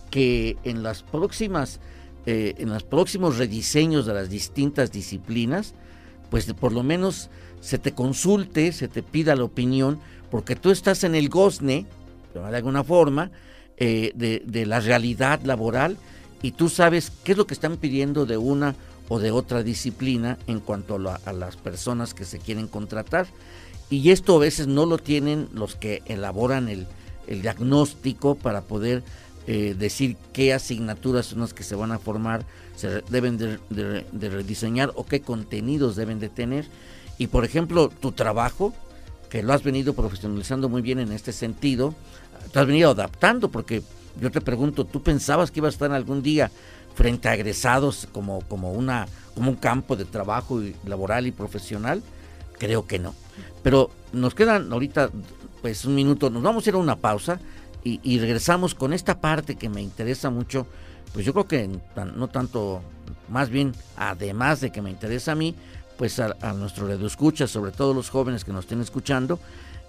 que 0.09 0.57
en 0.63 0.83
las 0.83 1.03
próximas, 1.03 1.79
eh, 2.25 2.55
en 2.57 2.69
los 2.69 2.83
próximos 2.83 3.37
rediseños 3.37 4.05
de 4.05 4.13
las 4.13 4.29
distintas 4.29 4.91
disciplinas, 4.91 5.73
pues 6.29 6.51
por 6.53 6.73
lo 6.73 6.83
menos 6.83 7.29
se 7.61 7.77
te 7.77 7.93
consulte, 7.93 8.71
se 8.71 8.87
te 8.87 9.03
pida 9.03 9.35
la 9.35 9.43
opinión, 9.43 9.99
porque 10.29 10.55
tú 10.55 10.71
estás 10.71 11.03
en 11.03 11.15
el 11.15 11.29
GOSNE, 11.29 11.85
de 12.33 12.55
alguna 12.55 12.83
forma, 12.83 13.31
eh, 13.77 14.11
de, 14.15 14.65
la 14.65 14.79
realidad 14.79 15.39
laboral 15.43 15.97
y 16.41 16.51
tú 16.51 16.67
sabes 16.67 17.11
qué 17.23 17.33
es 17.33 17.37
lo 17.37 17.45
que 17.45 17.53
están 17.53 17.77
pidiendo 17.77 18.25
de 18.25 18.37
una 18.37 18.75
o 19.09 19.19
de 19.19 19.31
otra 19.31 19.63
disciplina 19.63 20.37
en 20.47 20.59
cuanto 20.59 20.95
a, 20.95 21.33
las 21.33 21.55
personas 21.55 22.13
que 22.13 22.25
se 22.25 22.39
quieren 22.39 22.67
contratar. 22.67 23.27
Y 23.89 24.11
esto 24.11 24.35
a 24.35 24.39
veces 24.39 24.67
no 24.67 24.85
lo 24.85 24.97
tienen 24.97 25.47
los 25.53 25.75
que 25.75 26.01
elaboran 26.05 26.69
el, 26.69 26.87
diagnóstico 27.27 28.35
para 28.35 28.61
poder 28.61 29.03
eh, 29.47 29.75
decir 29.77 30.15
qué 30.31 30.53
asignaturas 30.53 31.25
son 31.25 31.41
las 31.41 31.53
que 31.53 31.63
se 31.63 31.75
van 31.75 31.91
a 31.91 31.99
formar, 31.99 32.45
se 32.77 33.01
deben 33.09 33.37
de 33.37 34.29
rediseñar 34.29 34.93
o 34.95 35.05
qué 35.05 35.19
contenidos 35.19 35.97
deben 35.97 36.19
de 36.19 36.29
tener. 36.29 36.67
Y 37.17 37.27
por 37.27 37.43
ejemplo, 37.43 37.89
tu 37.89 38.11
trabajo, 38.11 38.73
que 39.29 39.43
lo 39.43 39.53
has 39.53 39.63
venido 39.63 39.93
profesionalizando 39.93 40.69
muy 40.69 40.81
bien 40.81 40.99
en 40.99 41.11
este 41.11 41.33
sentido, 41.33 41.95
te 42.51 42.59
has 42.59 42.67
venido 42.67 42.91
adaptando, 42.91 43.49
porque 43.49 43.81
yo 44.21 44.31
te 44.31 44.41
pregunto, 44.41 44.85
¿tú 44.85 45.01
pensabas 45.01 45.51
que 45.51 45.59
ibas 45.59 45.73
a 45.73 45.75
estar 45.75 45.91
algún 45.91 46.21
día 46.21 46.51
frente 46.97 47.29
a 47.29 47.35
egresados 47.35 48.07
como, 48.11 48.41
como, 48.41 48.71
una, 48.71 49.05
como 49.35 49.51
un 49.51 49.55
campo 49.57 49.95
de 49.95 50.05
trabajo 50.05 50.59
laboral 50.83 51.27
y 51.27 51.31
profesional? 51.31 52.01
Creo 52.57 52.87
que 52.87 52.97
no. 52.97 53.13
Pero 53.61 53.91
nos 54.11 54.33
quedan 54.33 54.73
ahorita 54.73 55.11
pues 55.61 55.85
un 55.85 55.93
minuto, 55.93 56.31
nos 56.31 56.41
vamos 56.41 56.65
a 56.65 56.69
ir 56.71 56.75
a 56.75 56.79
una 56.79 56.95
pausa 56.95 57.39
y, 57.83 58.19
regresamos 58.19 58.75
con 58.75 58.91
esta 58.91 59.21
parte 59.21 59.55
que 59.55 59.69
me 59.69 59.81
interesa 59.81 60.29
mucho, 60.29 60.67
pues 61.13 61.25
yo 61.25 61.31
creo 61.31 61.47
que 61.47 61.69
no 62.15 62.27
tanto, 62.27 62.81
más 63.29 63.49
bien 63.49 63.73
además 63.95 64.59
de 64.59 64.71
que 64.71 64.81
me 64.81 64.89
interesa 64.89 65.31
a 65.31 65.35
mí, 65.35 65.55
pues 65.97 66.19
a, 66.19 66.35
a 66.41 66.51
nuestro 66.51 66.91
escucha, 67.05 67.47
sobre 67.47 67.71
todo 67.71 67.93
los 67.93 68.09
jóvenes 68.09 68.43
que 68.43 68.51
nos 68.51 68.65
estén 68.65 68.81
escuchando, 68.81 69.39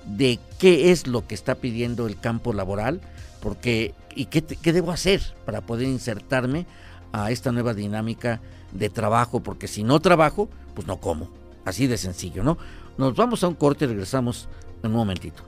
de 0.05 0.39
qué 0.61 0.93
es 0.93 1.09
lo 1.09 1.27
que 1.27 1.35
está 1.35 1.57
pidiendo 1.57 2.07
el 2.07 2.21
campo 2.21 2.53
laboral, 2.53 3.01
porque 3.41 3.95
y 4.15 4.27
qué, 4.27 4.43
qué 4.43 4.73
debo 4.73 4.93
hacer 4.93 5.21
para 5.45 5.63
poder 5.63 5.89
insertarme 5.89 6.67
a 7.13 7.31
esta 7.31 7.53
nueva 7.53 7.75
dinámica 7.75 8.41
de 8.73 8.91
trabajo, 8.91 9.41
porque 9.41 9.69
si 9.69 9.83
no 9.83 10.01
trabajo, 10.01 10.49
pues 10.75 10.87
no 10.87 10.99
como. 10.99 11.29
Así 11.65 11.87
de 11.87 11.99
sencillo, 11.99 12.43
¿no? 12.43 12.59
Nos 12.97 13.15
vamos 13.15 13.45
a 13.45 13.49
un 13.49 13.55
corte 13.55 13.85
y 13.85 13.89
regresamos 13.89 14.49
en 14.83 14.91
un 14.91 14.97
momentito. 14.97 15.43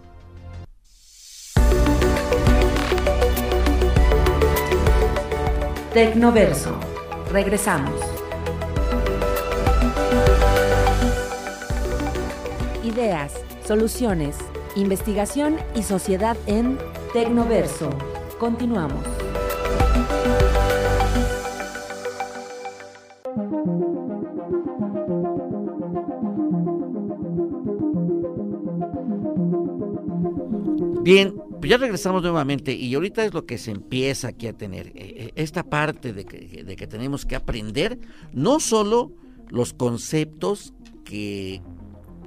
Tecnoverso. 5.92 6.78
Regresamos. 7.32 8.00
Ideas 12.84 13.32
Soluciones, 13.70 14.36
investigación 14.74 15.56
y 15.76 15.84
sociedad 15.84 16.36
en 16.46 16.76
Tecnoverso. 17.12 17.90
Continuamos. 18.40 19.04
Bien, 31.02 31.34
pues 31.60 31.70
ya 31.70 31.78
regresamos 31.78 32.22
nuevamente 32.22 32.72
y 32.72 32.94
ahorita 32.94 33.24
es 33.24 33.32
lo 33.32 33.46
que 33.46 33.56
se 33.56 33.70
empieza 33.70 34.28
aquí 34.28 34.46
a 34.46 34.52
tener, 34.52 34.88
eh, 34.88 34.92
eh, 34.96 35.32
esta 35.34 35.62
parte 35.62 36.12
de 36.12 36.26
que, 36.26 36.62
de 36.62 36.76
tenemos 36.86 37.24
que 37.24 37.36
aprender 37.36 37.98
no 38.32 38.60
solo 38.60 39.12
los 39.48 39.72
conceptos 39.72 40.74
que, 41.04 41.62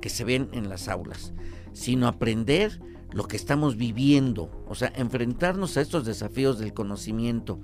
que 0.01 0.09
se 0.09 0.23
ven 0.23 0.49
en 0.53 0.69
las 0.69 0.87
aulas, 0.87 1.33
sino 1.73 2.07
aprender 2.07 2.81
lo 3.13 3.25
que 3.25 3.37
estamos 3.37 3.77
viviendo, 3.77 4.49
o 4.67 4.73
sea, 4.73 4.91
enfrentarnos 4.95 5.77
a 5.77 5.81
estos 5.81 6.03
desafíos 6.03 6.57
del 6.57 6.73
conocimiento. 6.73 7.59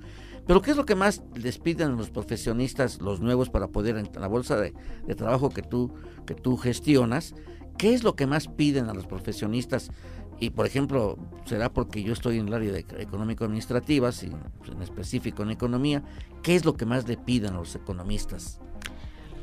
Pero 0.46 0.62
¿qué 0.62 0.70
es 0.70 0.76
lo 0.76 0.86
que 0.86 0.94
más 0.94 1.22
les 1.34 1.58
piden 1.58 1.96
los 1.96 2.10
profesionistas, 2.10 3.00
los 3.00 3.20
nuevos, 3.20 3.50
para 3.50 3.68
poder 3.68 3.96
en 3.96 4.08
la 4.18 4.28
bolsa 4.28 4.56
de, 4.56 4.72
trabajo 5.16 5.50
que 5.50 5.62
tú, 5.62 5.92
que 6.26 6.34
tú 6.34 6.56
gestionas? 6.56 7.34
¿Qué 7.80 7.94
es 7.94 8.04
lo 8.04 8.14
que 8.14 8.26
más 8.26 8.46
piden 8.46 8.90
a 8.90 8.92
los 8.92 9.06
profesionistas? 9.06 9.90
Y 10.38 10.50
por 10.50 10.66
ejemplo, 10.66 11.16
será 11.46 11.72
porque 11.72 12.02
yo 12.02 12.12
estoy 12.12 12.38
en 12.38 12.48
el 12.48 12.52
área 12.52 12.72
de 12.72 12.84
económico-administrativas, 12.98 14.22
y 14.22 14.26
pues, 14.58 14.70
en 14.70 14.82
específico 14.82 15.42
en 15.42 15.50
economía, 15.50 16.02
¿qué 16.42 16.56
es 16.56 16.66
lo 16.66 16.76
que 16.76 16.84
más 16.84 17.08
le 17.08 17.16
piden 17.16 17.54
a 17.54 17.56
los 17.56 17.74
economistas? 17.74 18.60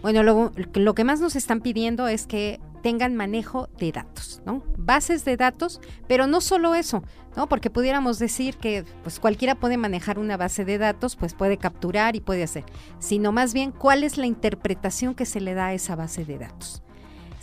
Bueno, 0.04 0.21
lo, 0.21 0.52
lo 0.76 0.93
que 0.93 1.04
más 1.04 1.19
nos 1.19 1.36
están 1.36 1.62
pidiendo 1.62 2.08
es 2.08 2.28
que 2.28 2.60
tengan 2.84 3.15
manejo 3.15 3.69
de 3.80 3.91
datos, 3.91 4.43
¿no? 4.45 4.63
Bases 4.78 5.26
de 5.26 5.36
datos, 5.36 5.82
pero 6.08 6.28
no 6.28 6.39
solo 6.39 6.76
eso, 6.76 7.02
¿no? 7.36 7.50
Porque 7.50 7.71
pudiéramos 7.71 8.19
decir 8.19 8.58
que 8.58 8.86
pues 9.02 9.19
cualquiera 9.19 9.56
puede 9.56 9.78
manejar 9.78 10.19
una 10.19 10.38
base 10.38 10.63
de 10.63 10.78
datos, 10.78 11.15
pues 11.15 11.34
puede 11.34 11.58
capturar 11.58 12.15
y 12.15 12.21
puede 12.21 12.43
hacer, 12.43 12.65
sino 13.00 13.32
más 13.32 13.56
bien 13.56 13.71
cuál 13.71 14.04
es 14.04 14.19
la 14.19 14.28
interpretación 14.28 15.15
que 15.15 15.26
se 15.26 15.41
le 15.41 15.56
da 15.56 15.67
a 15.67 15.73
esa 15.73 15.95
base 15.95 16.23
de 16.23 16.38
datos. 16.38 16.84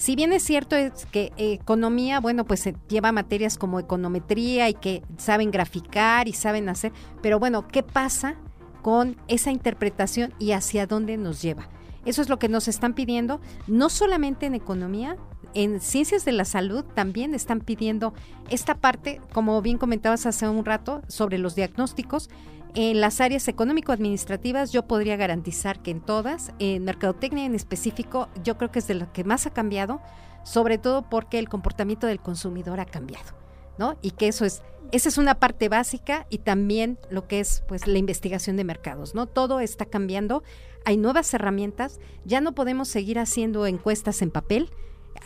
Si 0.05 0.17
bien 0.17 0.35
es 0.35 0.43
cierto 0.43 0.77
es 0.77 1.07
que 1.07 1.33
economía, 1.38 2.21
bueno, 2.21 2.45
pues 2.45 2.61
se 2.61 2.77
lleva 2.90 3.11
materias 3.11 3.57
como 3.57 3.81
econometría 3.81 4.69
y 4.69 4.75
que 4.75 5.03
saben 5.17 5.51
graficar 5.51 6.29
y 6.29 6.35
saben 6.35 6.69
hacer, 6.69 6.93
pero 7.23 7.38
bueno, 7.38 7.67
¿qué 7.69 7.83
pasa 7.83 8.35
con 8.83 9.17
esa 9.29 9.51
interpretación 9.51 10.35
y 10.38 10.53
hacia 10.53 10.87
dónde 10.87 11.17
nos 11.17 11.40
lleva? 11.40 11.71
Eso 12.05 12.21
es 12.21 12.29
lo 12.29 12.38
que 12.38 12.51
nos 12.51 12.69
están 12.69 12.93
pidiendo, 12.93 13.40
no 13.67 13.88
solamente 13.88 14.45
en 14.45 14.55
economía, 14.55 15.17
en 15.55 15.81
ciencias 15.81 16.27
de 16.27 16.33
la 16.33 16.45
salud 16.45 16.85
también 16.85 17.35
están 17.35 17.61
pidiendo 17.61 18.12
esta 18.51 18.75
parte, 18.75 19.23
como 19.33 19.62
bien 19.62 19.79
comentabas 19.79 20.27
hace 20.27 20.47
un 20.47 20.67
rato, 20.67 21.01
sobre 21.09 21.38
los 21.38 21.55
diagnósticos. 21.55 22.29
En 22.75 23.01
las 23.01 23.21
áreas 23.21 23.47
económico-administrativas 23.47 24.73
yo 24.73 24.87
podría 24.89 25.17
garantizar 25.17 25.81
que 25.81 25.93
en 25.93 26.01
todas, 26.01 26.53
en 26.59 26.85
mercadotecnia 26.85 27.45
en 27.45 27.55
específico, 27.55 28.29
yo 28.43 28.59
creo 28.59 28.73
que 28.73 28.81
es 28.81 28.89
de 28.89 28.95
lo 28.95 29.13
que 29.13 29.23
más 29.23 29.47
ha 29.47 29.53
cambiado, 29.53 30.01
sobre 30.43 30.79
todo 30.79 31.09
porque 31.09 31.39
el 31.39 31.49
comportamiento 31.49 32.09
del 32.09 32.21
consumidor 32.21 32.81
ha 32.81 32.85
cambiado, 32.85 33.33
¿no? 33.79 33.97
Y 34.03 34.11
que 34.11 34.27
eso 34.27 34.45
es, 34.45 34.63
esa 34.91 35.09
es 35.09 35.19
una 35.19 35.39
parte 35.39 35.69
básica 35.69 36.27
y 36.31 36.39
también 36.39 36.99
lo 37.11 37.29
que 37.29 37.39
es 37.39 37.63
pues 37.69 37.87
la 37.87 37.99
investigación 37.99 38.57
de 38.57 38.65
mercados, 38.65 39.15
¿no? 39.15 39.27
Todo 39.27 39.61
está 39.61 39.87
cambiando 39.87 40.43
hay 40.85 40.97
nuevas 40.97 41.33
herramientas, 41.33 41.99
ya 42.25 42.41
no 42.41 42.55
podemos 42.55 42.89
seguir 42.89 43.19
haciendo 43.19 43.67
encuestas 43.67 44.21
en 44.23 44.31
papel. 44.31 44.71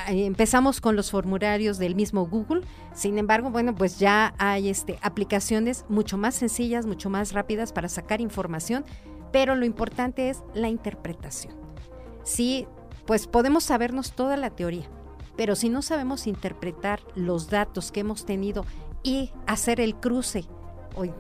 Empezamos 0.07 0.81
con 0.81 0.97
los 0.97 1.11
formularios 1.11 1.79
del 1.79 1.95
mismo 1.95 2.27
Google, 2.27 2.63
sin 2.95 3.19
embargo, 3.19 3.51
bueno, 3.51 3.75
pues 3.75 3.99
ya 3.99 4.35
hay 4.39 4.69
este, 4.69 4.99
aplicaciones 5.03 5.85
mucho 5.89 6.17
más 6.17 6.35
sencillas, 6.35 6.87
mucho 6.87 7.11
más 7.11 7.33
rápidas 7.33 7.73
para 7.73 7.89
sacar 7.89 8.21
información, 8.21 8.85
pero 9.33 9.55
lo 9.55 9.65
importante 9.65 10.31
es 10.31 10.43
la 10.55 10.69
interpretación. 10.69 11.55
Sí, 12.23 12.67
pues 13.07 13.27
podemos 13.27 13.65
sabernos 13.65 14.13
toda 14.13 14.37
la 14.37 14.51
teoría, 14.51 14.89
pero 15.37 15.57
si 15.57 15.69
no 15.69 15.83
sabemos 15.83 16.27
interpretar 16.27 17.01
los 17.15 17.49
datos 17.49 17.93
que 17.93 18.01
hemos 18.01 18.25
tenido 18.25 18.65
y 19.03 19.31
hacer 19.47 19.81
el 19.81 19.97
cruce 19.97 20.45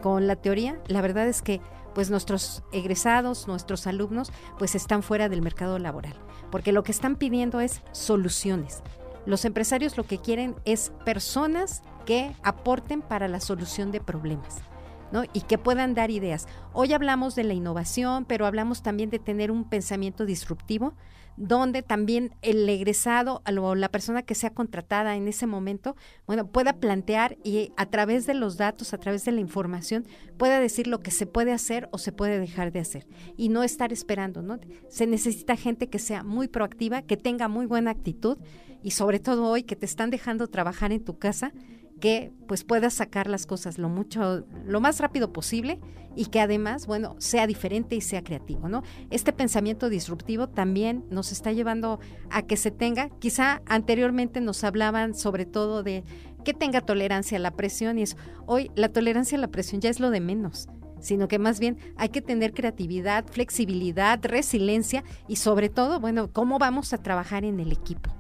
con 0.02 0.26
la 0.26 0.37
teoría, 0.37 0.81
la 0.88 1.00
verdad 1.00 1.28
es 1.28 1.42
que 1.42 1.61
pues 1.94 2.11
nuestros 2.11 2.62
egresados, 2.72 3.48
nuestros 3.48 3.87
alumnos, 3.87 4.31
pues 4.59 4.74
están 4.74 5.02
fuera 5.02 5.28
del 5.28 5.42
mercado 5.42 5.78
laboral, 5.78 6.14
porque 6.51 6.73
lo 6.73 6.83
que 6.83 6.93
están 6.93 7.17
pidiendo 7.17 7.61
es 7.61 7.83
soluciones. 7.93 8.83
Los 9.27 9.45
empresarios 9.45 9.97
lo 9.97 10.05
que 10.05 10.19
quieren 10.19 10.55
es 10.65 10.93
personas 11.05 11.83
que 12.07 12.35
aporten 12.43 13.03
para 13.03 13.29
la 13.29 13.41
solución 13.41 13.93
de 13.93 14.01
problemas. 14.01 14.63
¿no? 15.11 15.25
y 15.33 15.41
que 15.41 15.57
puedan 15.57 15.95
dar 15.95 16.11
ideas. 16.11 16.47
Hoy 16.75 16.93
hablamos 16.93 17.35
de 17.35 17.45
la 17.45 17.55
innovación, 17.55 18.27
pero 18.27 18.45
hablamos 18.45 18.83
también 18.83 19.09
de 19.09 19.19
tener 19.19 19.51
un 19.51 19.65
pensamiento 19.65 20.27
disruptivo, 20.27 20.93
donde 21.38 21.83
también 21.83 22.35
el 22.42 22.68
egresado 22.68 23.42
o 23.46 23.74
la 23.74 23.88
persona 23.88 24.22
que 24.22 24.35
sea 24.35 24.51
contratada 24.51 25.16
en 25.16 25.29
ese 25.29 25.46
momento, 25.46 25.96
bueno, 26.27 26.48
pueda 26.48 26.74
plantear 26.74 27.38
y 27.44 27.72
a 27.77 27.87
través 27.87 28.27
de 28.27 28.35
los 28.35 28.57
datos, 28.57 28.92
a 28.92 28.98
través 28.98 29.24
de 29.24 29.33
la 29.33 29.40
información, 29.40 30.05
pueda 30.37 30.59
decir 30.59 30.88
lo 30.88 31.01
que 31.01 31.12
se 31.12 31.27
puede 31.27 31.53
hacer 31.53 31.88
o 31.92 31.98
se 31.98 32.12
puede 32.12 32.40
dejar 32.40 32.72
de 32.72 32.81
hacer 32.81 33.07
y 33.37 33.48
no 33.51 33.62
estar 33.62 33.92
esperando, 33.92 34.42
¿no? 34.42 34.59
Se 34.88 35.07
necesita 35.07 35.57
gente 35.57 35.88
que 35.88 36.01
sea 36.01 36.24
muy 36.24 36.48
proactiva, 36.48 37.03
que 37.03 37.16
tenga 37.16 37.46
muy 37.46 37.66
buena 37.66 37.92
actitud 37.92 38.38
y 38.83 38.90
sobre 38.90 39.20
todo 39.20 39.46
hoy 39.46 39.62
que 39.62 39.77
te 39.77 39.87
están 39.87 40.11
dejando 40.11 40.48
trabajar 40.48 40.92
en 40.92 41.05
tu 41.05 41.18
casa, 41.18 41.53
que 41.99 42.33
pues 42.47 42.65
puedas 42.65 42.95
sacar 42.95 43.29
las 43.29 43.47
cosas 43.47 43.79
lo 43.79 43.89
mucho 43.89 44.47
lo 44.65 44.81
más 44.81 45.01
rápido 45.01 45.33
posible 45.33 45.81
y 46.17 46.27
que 46.27 46.41
además 46.41 46.87
bueno 46.87 47.17
sea 47.19 47.47
diferente 47.47 47.97
y 47.97 48.01
sea 48.01 48.23
creativo 48.23 48.69
no 48.69 48.83
este 49.11 49.33
pensamiento 49.33 49.89
disruptivo 49.89 50.49
también 50.49 51.05
nos 51.11 51.33
está 51.33 51.53
llevando 51.53 52.01
a 52.31 52.43
que 52.43 52.57
se 52.57 52.71
tenga. 52.71 53.11
Quizá 53.19 53.63
anteriormente 53.67 54.41
nos 54.41 54.65
hablaban 54.65 55.15
sobre 55.15 55.47
todo 55.47 55.83
de 55.83 56.05
que 56.45 56.55
tenga 56.55 56.81
tolerancia 56.81 57.37
a 57.37 57.41
la 57.41 57.51
presión 57.53 57.99
y 57.99 58.03
eso. 58.03 58.17
Hoy 58.47 58.71
la 58.75 58.89
tolerancia 58.89 59.37
a 59.37 59.41
la 59.41 59.49
presión 59.49 59.81
ya 59.81 59.91
es 59.91 60.01
lo 60.01 60.11
de 60.11 60.21
menos 60.21 60.69
sino 61.01 61.29
que 61.29 61.39
más 61.39 61.61
bien 61.61 61.79
hay 61.97 62.09
que 62.09 62.21
tener 62.21 62.53
creatividad, 62.53 63.25
flexibilidad, 63.31 64.19
resiliencia 64.21 65.05
y 65.29 65.37
sobre 65.37 65.69
todo, 65.69 66.01
bueno, 66.01 66.33
cómo 66.33 66.59
vamos 66.59 66.93
a 66.93 66.99
trabajar 66.99 67.45
en 67.45 67.61
el 67.61 67.71
equipo 67.71 68.17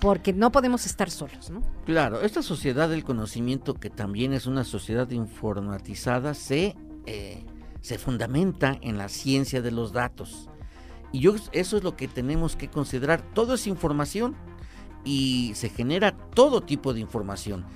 porque 0.00 0.32
no 0.32 0.50
podemos 0.50 0.86
estar 0.86 1.10
solos, 1.10 1.50
¿no? 1.50 1.62
Claro, 1.84 2.22
esta 2.22 2.42
sociedad 2.42 2.88
del 2.88 3.04
conocimiento, 3.04 3.74
que 3.74 3.90
también 3.90 4.32
es 4.32 4.46
una 4.46 4.64
sociedad 4.64 5.10
informatizada, 5.10 6.34
se, 6.34 6.74
eh, 7.06 7.44
se 7.82 7.98
fundamenta 7.98 8.78
en 8.80 8.96
la 8.96 9.08
ciencia 9.08 9.60
de 9.60 9.70
los 9.70 9.92
datos. 9.92 10.48
Y 11.12 11.20
yo, 11.20 11.34
eso 11.52 11.76
es 11.76 11.82
lo 11.82 11.96
que 11.96 12.08
tenemos 12.08 12.56
que 12.56 12.68
considerar. 12.68 13.20
Todo 13.34 13.54
es 13.54 13.66
información 13.66 14.36
y 15.04 15.52
se 15.54 15.68
genera 15.68 16.16
todo 16.16 16.62
tipo 16.62 16.94
de 16.94 17.00
información. 17.00 17.66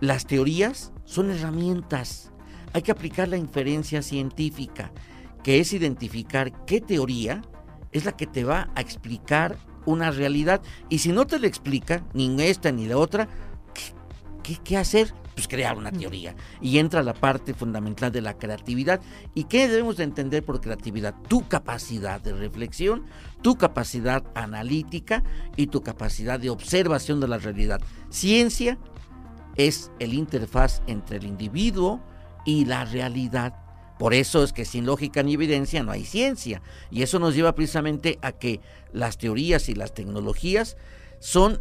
Las 0.00 0.26
teorías 0.26 0.92
son 1.04 1.30
herramientas. 1.30 2.32
Hay 2.72 2.82
que 2.82 2.92
aplicar 2.92 3.28
la 3.28 3.36
inferencia 3.36 4.02
científica, 4.02 4.90
que 5.42 5.60
es 5.60 5.72
identificar 5.72 6.64
qué 6.64 6.80
teoría 6.80 7.42
es 7.92 8.04
la 8.04 8.12
que 8.12 8.26
te 8.26 8.44
va 8.44 8.68
a 8.74 8.80
explicar 8.80 9.56
una 9.88 10.10
realidad. 10.10 10.60
Y 10.88 10.98
si 10.98 11.12
no 11.12 11.26
te 11.26 11.38
lo 11.38 11.46
explica, 11.46 12.04
ni 12.12 12.42
esta 12.42 12.70
ni 12.70 12.86
la 12.86 12.98
otra, 12.98 13.28
¿qué, 14.42 14.58
qué, 14.62 14.76
hacer? 14.76 15.14
Pues 15.34 15.48
crear 15.48 15.76
una 15.78 15.90
teoría. 15.90 16.34
Y 16.60 16.78
entra 16.78 17.02
la 17.02 17.14
parte 17.14 17.54
fundamental 17.54 18.12
de 18.12 18.20
la 18.20 18.34
creatividad. 18.34 19.00
¿Y 19.34 19.44
qué 19.44 19.68
debemos 19.68 19.96
de 19.96 20.04
entender 20.04 20.44
por 20.44 20.60
creatividad? 20.60 21.14
Tu 21.28 21.46
capacidad 21.48 22.20
de 22.20 22.32
reflexión, 22.34 23.06
tu 23.42 23.56
capacidad 23.56 24.24
analítica 24.34 25.22
y 25.56 25.68
tu 25.68 25.82
capacidad 25.82 26.38
de 26.38 26.50
observación 26.50 27.20
de 27.20 27.28
la 27.28 27.38
realidad. 27.38 27.80
Ciencia 28.10 28.78
es 29.56 29.90
el 30.00 30.12
interfaz 30.12 30.82
entre 30.86 31.18
el 31.18 31.24
individuo 31.24 32.00
y 32.44 32.64
la 32.64 32.84
realidad 32.84 33.67
por 33.98 34.14
eso 34.14 34.44
es 34.44 34.52
que 34.52 34.64
sin 34.64 34.86
lógica 34.86 35.22
ni 35.22 35.34
evidencia 35.34 35.82
no 35.82 35.90
hay 35.90 36.04
ciencia. 36.04 36.62
Y 36.90 37.02
eso 37.02 37.18
nos 37.18 37.34
lleva 37.34 37.54
precisamente 37.54 38.18
a 38.22 38.32
que 38.32 38.60
las 38.92 39.18
teorías 39.18 39.68
y 39.68 39.74
las 39.74 39.92
tecnologías 39.92 40.76
son 41.18 41.60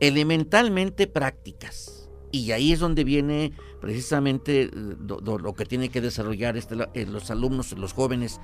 elementalmente 0.00 1.06
prácticas. 1.06 2.08
Y 2.32 2.50
ahí 2.50 2.72
es 2.72 2.80
donde 2.80 3.04
viene 3.04 3.52
precisamente 3.80 4.62
eh, 4.62 4.70
lo, 4.72 5.54
que 5.54 5.64
tiene 5.64 5.88
que 5.88 6.00
desarrollar 6.00 6.56
este, 6.56 6.76
eh, 6.94 7.06
los 7.06 7.30
alumnos, 7.30 7.72
los 7.72 7.92
jóvenes 7.92 8.40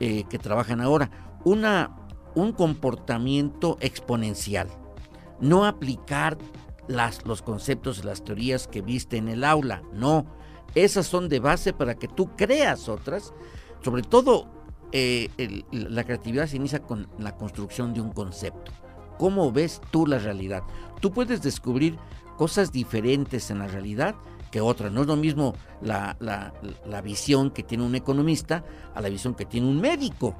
eh, 0.00 0.24
que 0.30 0.38
trabajan 0.38 0.80
ahora. 0.80 1.38
Una, 1.44 1.94
un 2.34 2.52
comportamiento 2.52 3.76
exponencial. 3.80 4.68
No 5.40 5.66
aplicar 5.66 6.38
las, 6.88 7.26
los 7.26 7.42
conceptos 7.42 8.04
las 8.04 8.24
teorías 8.24 8.66
que 8.66 8.80
viste 8.80 9.18
en 9.18 9.28
el 9.28 9.44
aula, 9.44 9.82
no 9.92 10.26
esas 10.74 11.06
son 11.06 11.28
de 11.28 11.40
base 11.40 11.72
para 11.72 11.94
que 11.94 12.08
tú 12.08 12.34
creas 12.36 12.88
otras. 12.88 13.32
Sobre 13.82 14.02
todo, 14.02 14.48
eh, 14.92 15.28
la 15.72 16.04
creatividad 16.04 16.46
se 16.46 16.56
inicia 16.56 16.80
con 16.80 17.08
la 17.18 17.36
construcción 17.36 17.94
de 17.94 18.00
un 18.00 18.12
concepto. 18.12 18.72
¿Cómo 19.18 19.50
ves 19.52 19.80
tú 19.90 20.06
la 20.06 20.18
realidad? 20.18 20.62
Tú 21.00 21.12
puedes 21.12 21.42
descubrir 21.42 21.98
cosas 22.36 22.72
diferentes 22.72 23.50
en 23.50 23.58
la 23.58 23.66
realidad 23.66 24.14
que 24.50 24.60
otras. 24.60 24.92
No 24.92 25.02
es 25.02 25.06
lo 25.06 25.16
mismo 25.16 25.54
la, 25.80 26.16
la, 26.20 27.00
visión 27.02 27.50
que 27.50 27.62
tiene 27.62 27.84
un 27.84 27.94
economista 27.94 28.64
a 28.94 29.00
la 29.00 29.08
visión 29.08 29.34
que 29.34 29.44
tiene 29.44 29.66
un 29.66 29.80
médico, 29.80 30.34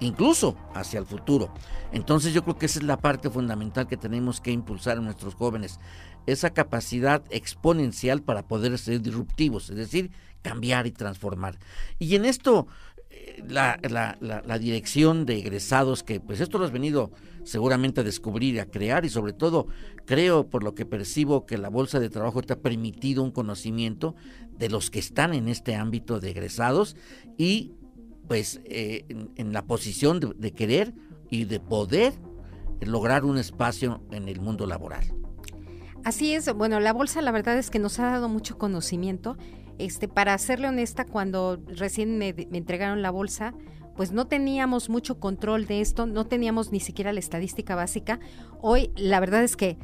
incluso 0.00 0.56
hacia 0.74 0.98
el 0.98 1.06
futuro. 1.06 1.52
Entonces 1.92 2.32
yo 2.32 2.42
creo 2.42 2.58
que 2.58 2.66
esa 2.66 2.80
es 2.80 2.84
la 2.84 2.96
parte 2.96 3.30
fundamental 3.30 3.86
que 3.86 3.96
tenemos 3.96 4.40
que 4.40 4.50
impulsar 4.50 4.98
en 4.98 5.04
nuestros 5.04 5.34
jóvenes 5.34 5.78
esa 6.26 6.50
capacidad 6.50 7.22
exponencial 7.30 8.22
para 8.22 8.46
poder 8.46 8.78
ser 8.78 9.00
disruptivos, 9.00 9.70
es 9.70 9.76
decir, 9.76 10.10
cambiar 10.42 10.86
y 10.86 10.92
transformar. 10.92 11.58
Y 11.98 12.14
en 12.16 12.24
esto, 12.24 12.66
eh, 13.10 13.42
la, 13.48 14.58
dirección 14.58 15.26
de 15.26 15.38
egresados, 15.38 16.02
que 16.02 16.20
pues 16.20 16.40
esto 16.40 16.58
lo 16.58 16.64
has 16.64 16.72
venido 16.72 17.12
seguramente 17.44 18.00
a 18.00 18.04
descubrir 18.04 18.60
a 18.60 18.66
crear, 18.66 19.04
y 19.04 19.08
sobre 19.08 19.32
todo 19.32 19.66
creo 20.06 20.48
por 20.48 20.62
lo 20.62 20.74
que 20.74 20.86
percibo 20.86 21.46
que 21.46 21.58
la 21.58 21.68
Bolsa 21.68 22.00
de 22.00 22.10
Trabajo 22.10 22.42
te 22.42 22.52
ha 22.52 22.60
permitido 22.60 23.22
un 23.22 23.30
conocimiento 23.30 24.14
de 24.58 24.68
los 24.68 24.90
que 24.90 24.98
están 24.98 25.34
en 25.34 25.48
este 25.48 25.74
ámbito 25.74 26.20
de 26.20 26.30
egresados 26.30 26.96
y 27.36 27.72
pues 28.28 28.60
eh, 28.64 29.04
en, 29.36 29.52
la 29.52 29.66
posición 29.66 30.20
de 30.20 30.52
querer 30.52 30.94
y 31.28 31.44
de 31.44 31.60
poder 31.60 32.14
lograr 32.80 33.24
un 33.24 33.38
espacio 33.38 34.02
en 34.10 34.28
el 34.28 34.40
mundo 34.40 34.66
laboral. 34.66 35.04
Así 36.04 36.34
es, 36.34 36.52
bueno, 36.54 36.80
la 36.80 36.92
bolsa 36.92 37.22
la 37.22 37.30
verdad 37.30 37.56
es 37.56 37.70
que 37.70 37.78
nos 37.78 37.98
ha 38.00 38.10
dado 38.10 38.28
mucho 38.28 38.58
conocimiento. 38.58 39.36
Este, 39.78 40.08
para 40.08 40.36
serle 40.38 40.68
honesta, 40.68 41.04
cuando 41.04 41.60
recién 41.66 42.18
me, 42.18 42.28
entregaron 42.52 43.02
la 43.02 43.10
bolsa, 43.10 43.54
pues 43.96 44.12
no 44.12 44.26
teníamos 44.26 44.88
mucho 44.88 45.20
control 45.20 45.66
de 45.66 45.80
esto, 45.80 46.06
no 46.06 46.26
teníamos 46.26 46.72
ni 46.72 46.80
siquiera 46.80 47.12
la 47.12 47.20
estadística 47.20 47.74
básica. 47.74 48.18
Hoy 48.60 48.90
la 48.96 49.20
verdad 49.20 49.42
es 49.42 49.56
que 49.56 49.78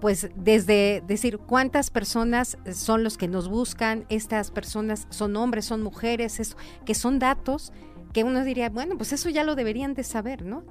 pues 0.00 0.28
desde 0.36 1.02
decir 1.06 1.38
cuántas 1.38 1.88
personas 1.88 2.58
son 2.72 3.02
los 3.02 3.16
que 3.16 3.26
nos 3.26 3.48
buscan, 3.48 4.04
estas 4.10 4.50
personas 4.50 5.06
son 5.08 5.34
hombres, 5.36 5.64
son 5.64 5.82
mujeres, 5.82 6.40
eso, 6.40 6.56
que 6.84 6.94
son 6.94 7.18
datos 7.18 7.72
que 8.12 8.22
uno 8.22 8.44
diría, 8.44 8.68
bueno, 8.68 8.96
pues 8.98 9.14
eso 9.14 9.30
ya 9.30 9.44
lo 9.44 9.54
deberían 9.54 9.94
de 9.94 10.04
saber, 10.04 10.44
¿no? 10.44 10.62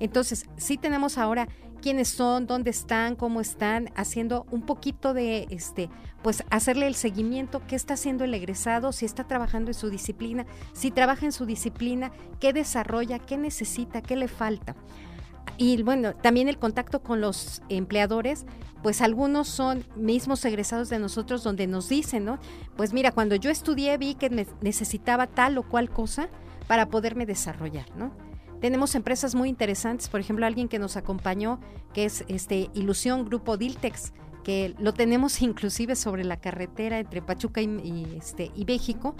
Entonces, 0.00 0.46
sí 0.56 0.76
tenemos 0.76 1.18
ahora 1.18 1.48
quiénes 1.84 2.08
son, 2.08 2.46
dónde 2.46 2.70
están, 2.70 3.14
cómo 3.14 3.42
están, 3.42 3.90
haciendo 3.94 4.46
un 4.50 4.62
poquito 4.62 5.12
de, 5.12 5.46
este, 5.50 5.90
pues 6.22 6.42
hacerle 6.48 6.86
el 6.86 6.94
seguimiento, 6.94 7.60
qué 7.66 7.76
está 7.76 7.92
haciendo 7.92 8.24
el 8.24 8.32
egresado, 8.32 8.90
si 8.90 9.04
está 9.04 9.24
trabajando 9.24 9.68
en 9.70 9.74
su 9.74 9.90
disciplina, 9.90 10.46
si 10.72 10.90
trabaja 10.90 11.26
en 11.26 11.32
su 11.32 11.44
disciplina, 11.44 12.10
qué 12.40 12.54
desarrolla, 12.54 13.18
qué 13.18 13.36
necesita, 13.36 14.00
qué 14.00 14.16
le 14.16 14.28
falta. 14.28 14.74
Y 15.58 15.82
bueno, 15.82 16.14
también 16.14 16.48
el 16.48 16.56
contacto 16.56 17.02
con 17.02 17.20
los 17.20 17.60
empleadores, 17.68 18.46
pues 18.82 19.02
algunos 19.02 19.46
son 19.46 19.84
mismos 19.94 20.42
egresados 20.46 20.88
de 20.88 20.98
nosotros 20.98 21.42
donde 21.44 21.66
nos 21.66 21.90
dicen, 21.90 22.24
¿no? 22.24 22.38
Pues 22.78 22.94
mira, 22.94 23.12
cuando 23.12 23.36
yo 23.36 23.50
estudié 23.50 23.98
vi 23.98 24.14
que 24.14 24.30
necesitaba 24.62 25.26
tal 25.26 25.58
o 25.58 25.62
cual 25.62 25.90
cosa 25.90 26.30
para 26.66 26.88
poderme 26.88 27.26
desarrollar, 27.26 27.94
¿no? 27.94 28.23
Tenemos 28.64 28.94
empresas 28.94 29.34
muy 29.34 29.50
interesantes, 29.50 30.08
por 30.08 30.20
ejemplo, 30.20 30.46
alguien 30.46 30.68
que 30.68 30.78
nos 30.78 30.96
acompañó, 30.96 31.60
que 31.92 32.06
es 32.06 32.24
este 32.28 32.70
Ilusión 32.72 33.26
Grupo 33.26 33.58
Diltex, 33.58 34.14
que 34.42 34.74
lo 34.78 34.94
tenemos 34.94 35.42
inclusive 35.42 35.96
sobre 35.96 36.24
la 36.24 36.38
carretera 36.38 36.98
entre 36.98 37.20
Pachuca 37.20 37.60
y, 37.60 38.16
este, 38.16 38.50
y 38.56 38.64
México, 38.64 39.16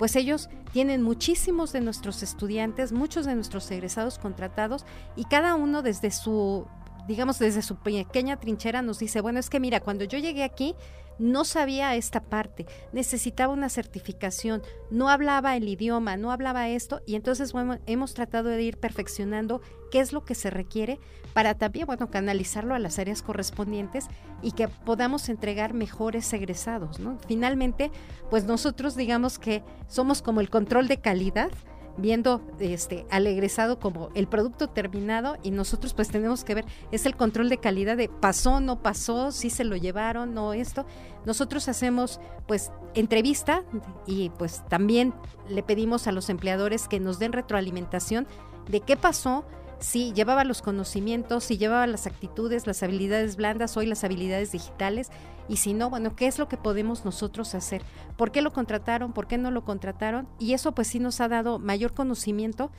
pues 0.00 0.16
ellos 0.16 0.48
tienen 0.72 1.04
muchísimos 1.04 1.72
de 1.72 1.80
nuestros 1.80 2.24
estudiantes, 2.24 2.90
muchos 2.90 3.24
de 3.24 3.36
nuestros 3.36 3.70
egresados 3.70 4.18
contratados 4.18 4.84
y 5.14 5.26
cada 5.26 5.54
uno 5.54 5.82
desde 5.82 6.10
su 6.10 6.66
digamos, 7.06 7.38
desde 7.38 7.62
su 7.62 7.76
pequeña 7.76 8.36
trinchera 8.36 8.82
nos 8.82 8.98
dice, 8.98 9.20
bueno, 9.20 9.38
es 9.38 9.48
que 9.48 9.60
mira, 9.60 9.78
cuando 9.78 10.04
yo 10.04 10.18
llegué 10.18 10.42
aquí 10.42 10.74
no 11.18 11.44
sabía 11.44 11.94
esta 11.94 12.20
parte, 12.20 12.66
necesitaba 12.92 13.52
una 13.52 13.68
certificación, 13.68 14.62
no 14.90 15.08
hablaba 15.08 15.56
el 15.56 15.68
idioma, 15.68 16.16
no 16.16 16.30
hablaba 16.30 16.68
esto, 16.68 17.02
y 17.06 17.16
entonces 17.16 17.52
hemos 17.86 18.14
tratado 18.14 18.48
de 18.48 18.62
ir 18.62 18.78
perfeccionando 18.78 19.60
qué 19.90 20.00
es 20.00 20.12
lo 20.12 20.24
que 20.24 20.34
se 20.34 20.50
requiere 20.50 20.98
para 21.32 21.54
también, 21.54 21.86
bueno, 21.86 22.10
canalizarlo 22.10 22.74
a 22.74 22.78
las 22.78 22.98
áreas 22.98 23.22
correspondientes 23.22 24.06
y 24.42 24.52
que 24.52 24.68
podamos 24.68 25.28
entregar 25.28 25.74
mejores 25.74 26.32
egresados. 26.32 26.98
Finalmente, 27.26 27.90
pues 28.30 28.44
nosotros 28.44 28.96
digamos 28.96 29.38
que 29.38 29.62
somos 29.86 30.22
como 30.22 30.40
el 30.40 30.50
control 30.50 30.88
de 30.88 31.00
calidad, 31.00 31.50
viendo 31.98 32.40
este 32.60 33.06
al 33.10 33.26
egresado 33.26 33.78
como 33.78 34.08
el 34.14 34.28
producto 34.28 34.68
terminado 34.68 35.36
y 35.42 35.50
nosotros 35.50 35.94
pues 35.94 36.08
tenemos 36.08 36.44
que 36.44 36.54
ver 36.54 36.64
es 36.92 37.04
el 37.04 37.16
control 37.16 37.48
de 37.48 37.58
calidad 37.58 37.96
de 37.96 38.08
pasó 38.08 38.60
no 38.60 38.80
pasó 38.82 39.32
si 39.32 39.50
se 39.50 39.64
lo 39.64 39.76
llevaron 39.76 40.34
no 40.34 40.52
esto. 40.52 40.86
Nosotros 41.26 41.68
hacemos 41.68 42.20
pues 42.46 42.70
entrevista 42.94 43.64
y 44.06 44.30
pues 44.30 44.62
también 44.68 45.12
le 45.48 45.62
pedimos 45.62 46.06
a 46.06 46.12
los 46.12 46.30
empleadores 46.30 46.88
que 46.88 47.00
nos 47.00 47.18
den 47.18 47.32
retroalimentación 47.32 48.26
de 48.68 48.80
qué 48.80 48.96
pasó 48.96 49.44
si 49.80 50.12
llevaba 50.12 50.44
los 50.44 50.62
conocimientos, 50.62 51.44
si 51.44 51.58
llevaba 51.58 51.86
las 51.86 52.06
actitudes, 52.06 52.66
las 52.66 52.82
habilidades 52.82 53.36
blandas, 53.36 53.76
hoy 53.76 53.86
las 53.86 54.04
habilidades 54.04 54.52
digitales, 54.52 55.10
y 55.48 55.56
si 55.56 55.72
no, 55.72 55.88
bueno, 55.88 56.14
¿qué 56.14 56.26
es 56.26 56.38
lo 56.38 56.48
que 56.48 56.56
podemos 56.56 57.04
nosotros 57.04 57.54
hacer? 57.54 57.82
¿Por 58.16 58.30
qué 58.30 58.42
lo 58.42 58.52
contrataron? 58.52 59.12
¿Por 59.12 59.26
qué 59.26 59.38
no 59.38 59.50
lo 59.50 59.64
contrataron? 59.64 60.28
Y 60.38 60.52
eso 60.52 60.72
pues 60.72 60.88
sí 60.88 60.98
nos 60.98 61.20
ha 61.20 61.28
dado 61.28 61.58
mayor 61.58 61.94
conocimiento, 61.94 62.70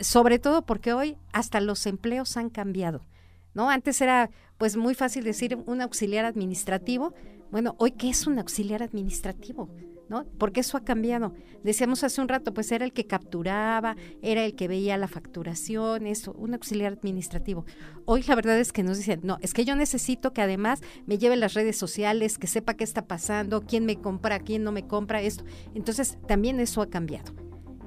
sobre 0.00 0.38
todo 0.38 0.62
porque 0.62 0.92
hoy 0.92 1.16
hasta 1.32 1.60
los 1.60 1.86
empleos 1.86 2.36
han 2.36 2.50
cambiado. 2.50 3.04
¿No? 3.54 3.70
Antes 3.70 4.00
era 4.00 4.30
pues 4.56 4.76
muy 4.76 4.94
fácil 4.94 5.24
decir 5.24 5.56
un 5.66 5.80
auxiliar 5.80 6.24
administrativo. 6.24 7.12
Bueno, 7.50 7.74
hoy 7.78 7.92
qué 7.92 8.08
es 8.10 8.26
un 8.26 8.38
auxiliar 8.38 8.82
administrativo? 8.82 9.68
Porque 10.38 10.60
eso 10.60 10.76
ha 10.76 10.84
cambiado. 10.84 11.34
Decíamos 11.62 12.02
hace 12.04 12.20
un 12.20 12.28
rato, 12.28 12.54
pues 12.54 12.72
era 12.72 12.84
el 12.84 12.92
que 12.92 13.06
capturaba, 13.06 13.96
era 14.22 14.44
el 14.44 14.54
que 14.54 14.68
veía 14.68 14.96
la 14.96 15.08
facturación, 15.08 16.06
eso, 16.06 16.32
un 16.32 16.54
auxiliar 16.54 16.94
administrativo. 16.94 17.64
Hoy 18.04 18.22
la 18.26 18.34
verdad 18.34 18.58
es 18.58 18.72
que 18.72 18.82
nos 18.82 18.98
dicen, 18.98 19.20
no, 19.22 19.38
es 19.42 19.52
que 19.52 19.64
yo 19.64 19.76
necesito 19.76 20.32
que 20.32 20.42
además 20.42 20.80
me 21.06 21.18
lleve 21.18 21.36
las 21.36 21.54
redes 21.54 21.76
sociales, 21.76 22.38
que 22.38 22.46
sepa 22.46 22.74
qué 22.74 22.84
está 22.84 23.06
pasando, 23.06 23.62
quién 23.62 23.84
me 23.84 23.96
compra, 23.96 24.38
quién 24.38 24.64
no 24.64 24.72
me 24.72 24.86
compra, 24.86 25.20
esto. 25.20 25.44
Entonces, 25.74 26.18
también 26.26 26.60
eso 26.60 26.80
ha 26.80 26.88
cambiado. 26.88 27.32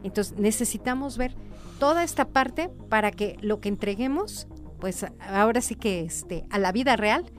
Entonces, 0.03 0.37
necesitamos 0.37 1.17
ver 1.17 1.35
toda 1.79 2.03
esta 2.03 2.29
parte 2.29 2.69
para 2.89 3.11
que 3.11 3.37
lo 3.41 3.59
que 3.59 3.69
entreguemos, 3.69 4.47
pues 4.79 5.05
ahora 5.19 5.61
sí 5.61 5.75
que 5.75 6.01
este, 6.01 6.45
a 6.49 6.59
la 6.59 6.71
vida 6.71 6.95
real, 6.95 7.31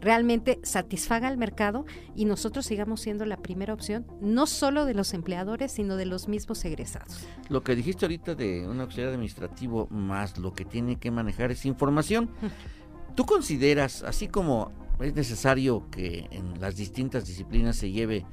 realmente 0.00 0.60
satisfaga 0.62 1.28
al 1.28 1.38
mercado 1.38 1.84
y 2.14 2.24
nosotros 2.24 2.66
sigamos 2.66 3.00
siendo 3.00 3.24
la 3.24 3.36
primera 3.36 3.74
opción, 3.74 4.06
no 4.20 4.46
solo 4.46 4.84
de 4.84 4.94
los 4.94 5.14
empleadores, 5.14 5.72
sino 5.72 5.96
de 5.96 6.06
los 6.06 6.28
mismos 6.28 6.64
egresados. 6.64 7.26
Lo 7.48 7.62
que 7.62 7.74
dijiste 7.74 8.04
ahorita 8.04 8.34
de 8.34 8.66
un 8.68 8.80
auxiliar 8.80 9.10
administrativo 9.10 9.86
más 9.90 10.38
lo 10.38 10.52
que 10.52 10.64
tiene 10.64 10.96
que 10.96 11.10
manejar 11.10 11.50
es 11.50 11.64
información. 11.66 12.30
¿Tú 13.14 13.24
consideras, 13.24 14.02
así 14.02 14.28
como 14.28 14.72
es 15.00 15.14
necesario 15.14 15.88
que 15.90 16.28
en 16.30 16.60
las 16.60 16.76
distintas 16.76 17.26
disciplinas 17.26 17.76
se 17.76 17.90
lleve 17.90 18.26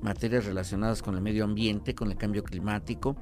materias 0.00 0.44
relacionadas 0.44 1.02
con 1.02 1.14
el 1.14 1.20
medio 1.20 1.44
ambiente, 1.44 1.94
con 1.94 2.10
el 2.10 2.16
cambio 2.16 2.44
climático, 2.44 3.16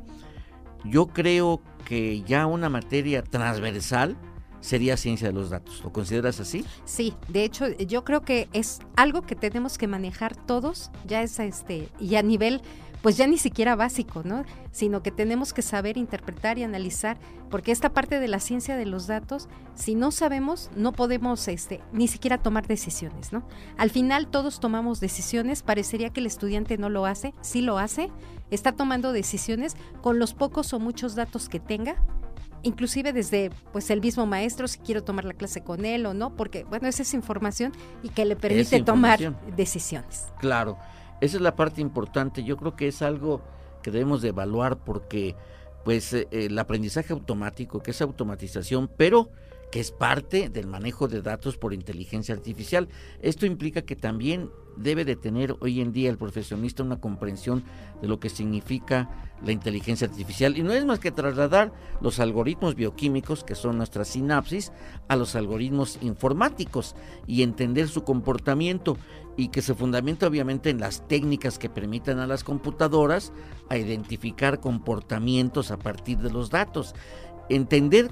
yo 0.84 1.06
creo 1.08 1.62
que 1.84 2.22
ya 2.22 2.46
una 2.46 2.68
materia 2.68 3.22
transversal, 3.22 4.16
sería 4.60 4.96
ciencia 4.96 5.28
de 5.28 5.34
los 5.34 5.50
datos. 5.50 5.82
¿Lo 5.82 5.92
consideras 5.92 6.40
así? 6.40 6.64
Sí, 6.84 7.14
de 7.28 7.44
hecho 7.44 7.68
yo 7.68 8.04
creo 8.04 8.22
que 8.22 8.48
es 8.52 8.80
algo 8.96 9.22
que 9.22 9.36
tenemos 9.36 9.78
que 9.78 9.86
manejar 9.86 10.36
todos, 10.36 10.90
ya 11.06 11.22
es 11.22 11.38
este, 11.38 11.88
y 11.98 12.16
a 12.16 12.22
nivel 12.22 12.62
pues 13.06 13.16
ya 13.16 13.28
ni 13.28 13.38
siquiera 13.38 13.76
básico, 13.76 14.22
¿no? 14.24 14.44
Sino 14.72 15.00
que 15.00 15.12
tenemos 15.12 15.52
que 15.52 15.62
saber 15.62 15.96
interpretar 15.96 16.58
y 16.58 16.64
analizar, 16.64 17.18
porque 17.50 17.70
esta 17.70 17.90
parte 17.90 18.18
de 18.18 18.26
la 18.26 18.40
ciencia 18.40 18.76
de 18.76 18.84
los 18.84 19.06
datos, 19.06 19.48
si 19.76 19.94
no 19.94 20.10
sabemos, 20.10 20.70
no 20.74 20.90
podemos 20.90 21.46
este, 21.46 21.80
ni 21.92 22.08
siquiera 22.08 22.38
tomar 22.38 22.66
decisiones, 22.66 23.32
¿no? 23.32 23.46
Al 23.76 23.90
final 23.90 24.26
todos 24.26 24.58
tomamos 24.58 24.98
decisiones, 24.98 25.62
parecería 25.62 26.10
que 26.10 26.18
el 26.18 26.26
estudiante 26.26 26.78
no 26.78 26.88
lo 26.88 27.06
hace, 27.06 27.32
sí 27.42 27.60
lo 27.60 27.78
hace, 27.78 28.10
está 28.50 28.72
tomando 28.72 29.12
decisiones 29.12 29.76
con 30.02 30.18
los 30.18 30.34
pocos 30.34 30.72
o 30.72 30.80
muchos 30.80 31.14
datos 31.14 31.48
que 31.48 31.60
tenga, 31.60 32.02
inclusive 32.66 33.12
desde 33.12 33.50
pues 33.72 33.90
el 33.90 34.00
mismo 34.00 34.26
maestro 34.26 34.68
si 34.68 34.78
quiero 34.78 35.02
tomar 35.02 35.24
la 35.24 35.34
clase 35.34 35.62
con 35.62 35.84
él 35.84 36.04
o 36.06 36.14
no, 36.14 36.34
porque 36.34 36.64
bueno, 36.64 36.88
esa 36.88 37.02
es 37.02 37.14
información 37.14 37.72
y 38.02 38.08
que 38.08 38.24
le 38.24 38.36
permite 38.36 38.82
tomar 38.82 39.18
decisiones. 39.56 40.26
Claro, 40.38 40.76
esa 41.20 41.36
es 41.36 41.42
la 41.42 41.54
parte 41.54 41.80
importante. 41.80 42.44
Yo 42.44 42.56
creo 42.56 42.76
que 42.76 42.88
es 42.88 43.02
algo 43.02 43.40
que 43.82 43.90
debemos 43.90 44.20
de 44.20 44.28
evaluar 44.28 44.78
porque 44.78 45.36
pues 45.84 46.12
eh, 46.12 46.26
el 46.32 46.58
aprendizaje 46.58 47.12
automático, 47.12 47.80
que 47.80 47.92
es 47.92 48.02
automatización, 48.02 48.90
pero 48.96 49.30
que 49.70 49.80
es 49.80 49.90
parte 49.90 50.48
del 50.48 50.66
manejo 50.66 51.08
de 51.08 51.22
datos 51.22 51.56
por 51.56 51.74
inteligencia 51.74 52.34
artificial. 52.34 52.88
Esto 53.20 53.46
implica 53.46 53.82
que 53.82 53.96
también 53.96 54.50
debe 54.76 55.04
de 55.04 55.16
tener 55.16 55.56
hoy 55.60 55.80
en 55.80 55.92
día 55.92 56.10
el 56.10 56.18
profesionista 56.18 56.82
una 56.82 57.00
comprensión 57.00 57.64
de 58.00 58.08
lo 58.08 58.20
que 58.20 58.28
significa 58.28 59.10
la 59.44 59.52
inteligencia 59.52 60.06
artificial 60.06 60.56
y 60.56 60.62
no 60.62 60.72
es 60.72 60.84
más 60.84 60.98
que 60.98 61.10
trasladar 61.10 61.72
los 62.00 62.20
algoritmos 62.20 62.74
bioquímicos 62.74 63.44
que 63.44 63.54
son 63.54 63.78
nuestras 63.78 64.08
sinapsis 64.08 64.72
a 65.08 65.16
los 65.16 65.34
algoritmos 65.34 65.98
informáticos 66.02 66.94
y 67.26 67.42
entender 67.42 67.88
su 67.88 68.04
comportamiento 68.04 68.96
y 69.36 69.48
que 69.48 69.62
se 69.62 69.74
fundamenta 69.74 70.26
obviamente 70.26 70.70
en 70.70 70.80
las 70.80 71.06
técnicas 71.06 71.58
que 71.58 71.68
permitan 71.68 72.18
a 72.18 72.26
las 72.26 72.44
computadoras 72.44 73.32
a 73.68 73.76
identificar 73.76 74.60
comportamientos 74.60 75.70
a 75.70 75.78
partir 75.78 76.18
de 76.18 76.30
los 76.30 76.50
datos. 76.50 76.94
Entender 77.48 78.10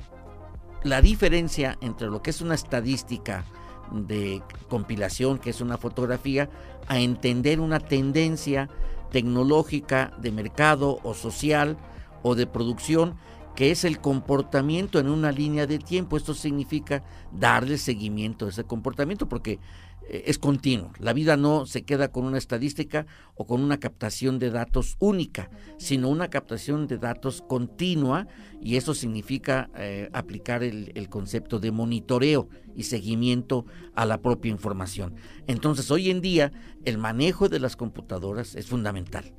la 0.85 1.01
diferencia 1.01 1.79
entre 1.81 2.09
lo 2.09 2.23
que 2.23 2.31
es 2.31 2.41
una 2.41 2.55
estadística 2.55 3.45
de 3.91 4.43
compilación, 4.69 5.39
que 5.39 5.51
es 5.51 5.61
una 5.61 5.79
fotografía, 5.79 6.51
a 6.87 7.01
entender 7.01 7.59
una 7.59 7.81
tendencia 7.81 8.69
tecnológica 9.11 10.13
de 10.21 10.31
mercado 10.31 11.01
o 11.03 11.15
social 11.15 11.79
o 12.23 12.35
de 12.35 12.47
producción, 12.47 13.17
que 13.57 13.71
es 13.71 13.85
el 13.85 13.99
comportamiento 13.99 14.99
en 14.99 15.09
una 15.09 15.33
línea 15.33 15.67
de 15.67 15.79
tiempo. 15.79 16.17
Esto 16.17 16.35
significa 16.35 17.03
darle 17.33 17.79
seguimiento 17.79 18.47
a 18.47 18.51
ese 18.51 18.65
comportamiento, 18.65 19.29
porque 19.29 19.61
es 20.09 20.39
continuo. 20.39 20.93
La 20.99 21.13
vida 21.13 21.37
no 21.37 21.67
se 21.67 21.83
queda 21.83 22.09
con 22.13 22.25
una 22.25 22.39
estadística 22.39 23.07
o 23.35 23.47
con 23.47 23.63
una 23.63 23.79
captación 23.79 24.39
de 24.39 24.51
datos 24.51 24.97
única, 24.99 25.51
sino 25.79 26.09
una 26.09 26.29
captación 26.29 26.87
de 26.87 26.99
datos 26.99 27.43
continua 27.47 28.27
y 28.61 28.77
eso 28.77 28.95
significa 28.95 29.71
eh, 29.77 30.09
aplicar 30.13 30.63
el, 30.63 30.93
el, 30.95 31.09
concepto 31.09 31.59
de 31.59 31.71
monitoreo 31.71 32.49
y 32.75 32.85
seguimiento 32.85 33.67
a 33.95 34.05
la 34.05 34.21
propia 34.21 34.51
información. 34.51 35.15
Entonces 35.47 35.91
hoy 35.91 36.11
en 36.11 36.21
día 36.21 36.53
el 36.85 36.99
manejo 36.99 37.49
de 37.49 37.61
las 37.61 37.77
computadoras 37.77 38.55
es 38.55 38.67
fundamental. 38.67 39.33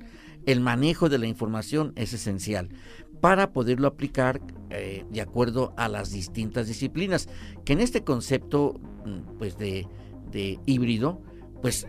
El 0.45 0.61
manejo 0.61 1.09
de 1.09 1.18
la 1.18 1.26
información 1.26 1.91
es 1.95 2.13
esencial, 2.13 2.70
para 3.20 3.51
poderlo 3.51 3.88
aplicar 3.88 4.41
eh, 4.70 5.03
de 5.09 5.22
acuerdo 5.22 5.74
a 5.78 5.88
las 5.88 6.11
distintas 6.11 6.68
disciplinas. 6.68 7.28
Que 7.63 7.74
en 7.74 7.82
este 7.82 8.03
concepto 8.03 8.80
mm, 9.05 9.38
pues 9.39 9.57
de, 9.57 9.88
de 10.32 10.59
híbrido, 10.65 11.21
pues 11.61 11.88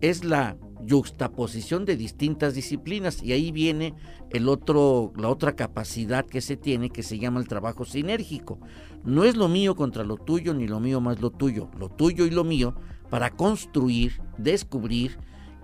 es 0.00 0.24
la 0.24 0.56
juxtaposición 0.88 1.84
de 1.84 1.96
distintas 1.96 2.54
disciplinas. 2.54 3.22
Y 3.22 3.32
ahí 3.32 3.52
viene 3.52 3.94
el 4.30 4.48
otro 4.48 5.12
la 5.16 5.28
otra 5.28 5.56
capacidad 5.56 6.26
que 6.26 6.40
se 6.40 6.56
tiene 6.56 6.90
que 6.90 7.02
se 7.02 7.18
llama 7.18 7.40
el 7.40 7.48
trabajo 7.48 7.84
sinérgico. 7.84 8.58
No 9.04 9.24
es 9.24 9.36
lo 9.36 9.48
mío 9.48 9.76
contra 9.76 10.04
lo 10.04 10.16
tuyo 10.16 10.54
ni 10.54 10.66
lo 10.66 10.80
mío 10.80 11.00
más 11.00 11.20
lo 11.20 11.30
tuyo, 11.30 11.70
lo 11.78 11.88
tuyo 11.88 12.26
y 12.26 12.30
lo 12.30 12.44
mío 12.44 12.74
para 13.10 13.30
construir, 13.30 14.20
descubrir 14.38 15.18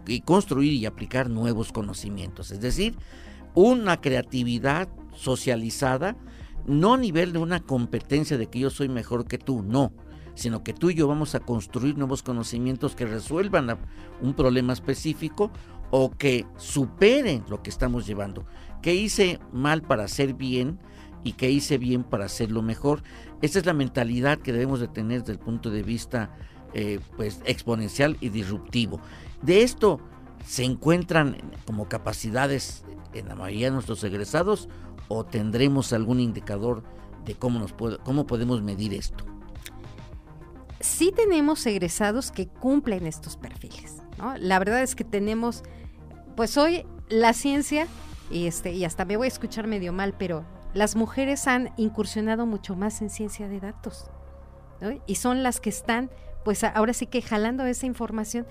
y 0.07 0.21
construir 0.21 0.73
y 0.73 0.87
aplicar 0.87 1.29
nuevos 1.29 1.73
conocimientos, 1.73 2.51
es 2.51 2.61
decir, 2.61 2.97
una 3.55 4.01
creatividad 4.01 4.89
socializada 5.15 6.17
no 6.67 6.95
a 6.95 6.99
nivel 6.99 7.33
de 7.33 7.39
una 7.39 7.61
competencia 7.61 8.39
de 8.39 8.47
que 8.47 8.61
yo 8.61 8.71
soy 8.71 8.89
mejor 8.89 9.27
que 9.27 9.39
tú, 9.39 9.63
no, 9.63 9.93
sino 10.41 10.65
que 10.65 10.73
tú 10.73 10.89
y 10.89 10.95
yo 10.95 11.07
vamos 11.07 11.35
a 11.35 11.41
construir 11.41 11.99
nuevos 11.99 12.23
conocimientos 12.23 12.97
que 12.97 13.05
resuelvan 13.05 13.79
un 14.23 14.33
problema 14.33 14.73
específico 14.73 15.51
o 15.91 16.11
que 16.11 16.47
superen 16.57 17.45
lo 17.51 17.63
que 17.63 17.69
estamos 17.69 18.07
llevando. 18.07 18.47
¿Qué 18.81 18.95
hice 18.95 19.39
mal 19.53 19.83
para 19.83 20.05
hacer 20.05 20.33
bien 20.33 20.79
y 21.25 21.33
qué 21.33 21.51
hice 21.51 21.77
bien 21.77 22.05
para 22.05 22.25
hacerlo 22.25 22.63
mejor? 22.63 23.03
Esa 23.43 23.59
es 23.59 23.67
la 23.67 23.75
mentalidad 23.75 24.39
que 24.39 24.55
debemos 24.55 24.81
de 24.81 24.89
tener 24.89 25.21
desde 25.21 25.35
el 25.35 25.39
punto 25.39 25.71
de 25.71 25.83
vista 25.83 26.35
eh, 26.73 27.01
pues 27.19 27.43
exponencial 27.45 28.17
y 28.21 28.31
disruptivo. 28.31 28.99
De 29.43 29.63
esto 29.63 30.01
se 30.47 30.65
encuentran 30.65 31.37
como 31.67 31.87
capacidades 31.87 32.85
en 33.13 33.29
la 33.29 33.35
mayoría 33.35 33.67
de 33.67 33.73
nuestros 33.73 34.03
egresados 34.05 34.71
o 35.09 35.27
tendremos 35.27 35.93
algún 35.93 36.19
indicador 36.19 36.83
de 37.27 37.35
cómo, 37.35 37.59
nos 37.59 37.75
cómo 38.05 38.27
podemos 38.27 38.63
medir 38.63 38.95
esto? 38.95 39.25
Sí 40.81 41.13
tenemos 41.15 41.65
egresados 41.67 42.31
que 42.31 42.49
cumplen 42.49 43.07
estos 43.07 43.37
perfiles. 43.37 43.97
La 44.39 44.59
verdad 44.59 44.83
es 44.83 44.95
que 44.95 45.05
tenemos, 45.05 45.63
pues 46.37 46.57
hoy 46.57 46.87
la 47.09 47.33
ciencia, 47.33 47.87
y, 48.31 48.47
este, 48.47 48.73
y 48.73 48.85
hasta 48.85 49.05
me 49.05 49.17
voy 49.17 49.27
a 49.27 49.29
escuchar 49.29 49.67
medio 49.67 49.93
mal, 49.93 50.15
pero 50.19 50.45
las 50.73 50.97
mujeres 50.97 51.47
han 51.47 51.73
incursionado 51.77 52.47
mucho 52.47 52.77
más 52.77 53.03
en 53.03 53.11
ciencia 53.11 53.49
de 53.49 53.61
datos. 53.61 54.11
Y 55.07 55.17
son 55.17 55.43
las 55.43 55.61
que 55.61 55.69
están, 55.69 56.11
pues 56.45 56.65
ahora 56.65 56.95
sí 56.95 57.07
que 57.07 57.21
jalando 57.21 57.67
esa 57.67 57.87
información. 57.87 58.47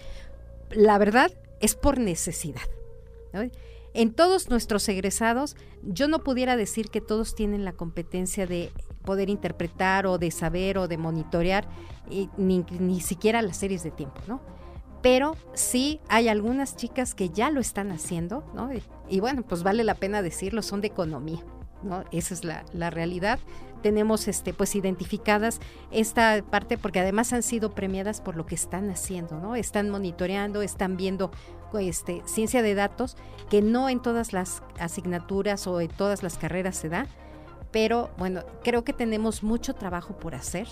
La 0.70 0.98
verdad 1.00 1.32
es 1.60 1.76
por 1.76 2.00
necesidad. 2.00 2.62
En 3.94 4.14
todos 4.14 4.50
nuestros 4.50 4.88
egresados, 4.88 5.56
yo 5.82 6.08
no 6.08 6.20
pudiera 6.20 6.56
decir 6.56 6.90
que 6.90 7.02
todos 7.02 7.34
tienen 7.34 7.66
la 7.66 7.74
competencia 7.74 8.46
de 8.46 8.72
poder 9.04 9.30
interpretar 9.30 10.06
o 10.06 10.20
de 10.20 10.30
saber 10.30 10.78
o 10.78 10.88
de 10.88 10.98
monitorear, 10.98 11.68
ni, 12.38 12.66
ni 12.80 13.02
siquiera 13.02 13.42
las 13.42 13.58
series 13.58 13.84
de 13.84 13.92
tiempo, 13.92 14.22
¿no? 14.28 14.42
Pero 15.02 15.38
sí 15.54 16.02
hay 16.10 16.28
algunas 16.28 16.76
chicas 16.76 17.16
que 17.16 17.30
ya 17.30 17.50
lo 17.50 17.62
están 17.62 17.92
haciendo, 17.92 18.44
¿no? 18.54 18.70
Y, 19.10 19.20
bueno, 19.20 19.44
pues 19.44 19.64
vale 19.64 19.84
la 19.84 19.96
pena 19.96 20.22
decirlo, 20.22 20.62
son 20.62 20.82
de 20.82 20.88
economía, 20.88 21.40
¿no? 21.84 22.04
Esa 22.12 22.34
es 22.34 22.44
la, 22.44 22.66
la 22.74 22.90
realidad 22.90 23.40
tenemos 23.82 24.28
este 24.28 24.54
pues 24.54 24.76
identificadas 24.76 25.60
esta 25.92 26.44
parte 26.44 26.78
porque 26.78 27.00
además 27.00 27.34
han 27.34 27.44
sido 27.44 27.74
premiadas 27.74 28.22
por 28.22 28.36
lo 28.36 28.46
que 28.46 28.56
están 28.56 28.90
haciendo, 28.90 29.40
¿no? 29.40 29.56
Están 29.56 29.90
monitoreando, 29.90 30.62
están 30.62 30.98
viendo 30.98 31.32
este 31.80 32.24
ciencia 32.26 32.62
de 32.62 32.74
datos 32.74 33.16
que 33.50 33.62
no 33.62 33.90
en 33.90 34.02
todas 34.02 34.34
las 34.34 34.64
asignaturas 34.80 35.68
o 35.68 35.82
en 35.82 35.90
todas 35.90 36.24
las 36.24 36.38
carreras 36.38 36.76
se 36.76 36.90
da, 36.90 37.08
pero 37.72 38.10
bueno, 38.18 38.44
creo 38.64 38.84
que 38.84 38.94
tenemos 38.94 39.44
mucho 39.44 39.74
trabajo 39.74 40.18
por 40.18 40.36
hacer. 40.36 40.68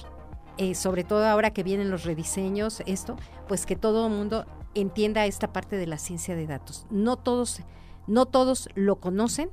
Eh, 0.58 0.74
sobre 0.74 1.04
todo 1.04 1.26
ahora 1.26 1.52
que 1.52 1.64
vienen 1.64 1.92
los 1.92 2.04
rediseños, 2.04 2.82
esto, 2.88 3.16
pues 3.48 3.66
que 3.66 3.76
todo 3.76 4.08
el 4.08 4.14
mundo 4.14 4.46
entienda 4.74 5.26
esta 5.26 5.54
parte 5.54 5.78
de 5.78 5.86
la 5.86 6.00
ciencia 6.00 6.36
de 6.36 6.48
datos. 6.48 6.88
No 6.90 7.16
todos, 7.16 7.62
no 8.08 8.26
todos 8.26 8.68
lo 8.74 9.00
conocen, 9.00 9.52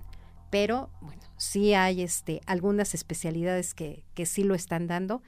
pero 0.50 0.88
bueno, 1.02 1.22
sí 1.36 1.74
hay 1.74 2.02
este, 2.02 2.40
algunas 2.46 2.94
especialidades 2.94 3.74
que, 3.74 4.04
que 4.14 4.24
sí 4.24 4.44
lo 4.44 4.54
están 4.54 4.86
dando. 4.86 5.22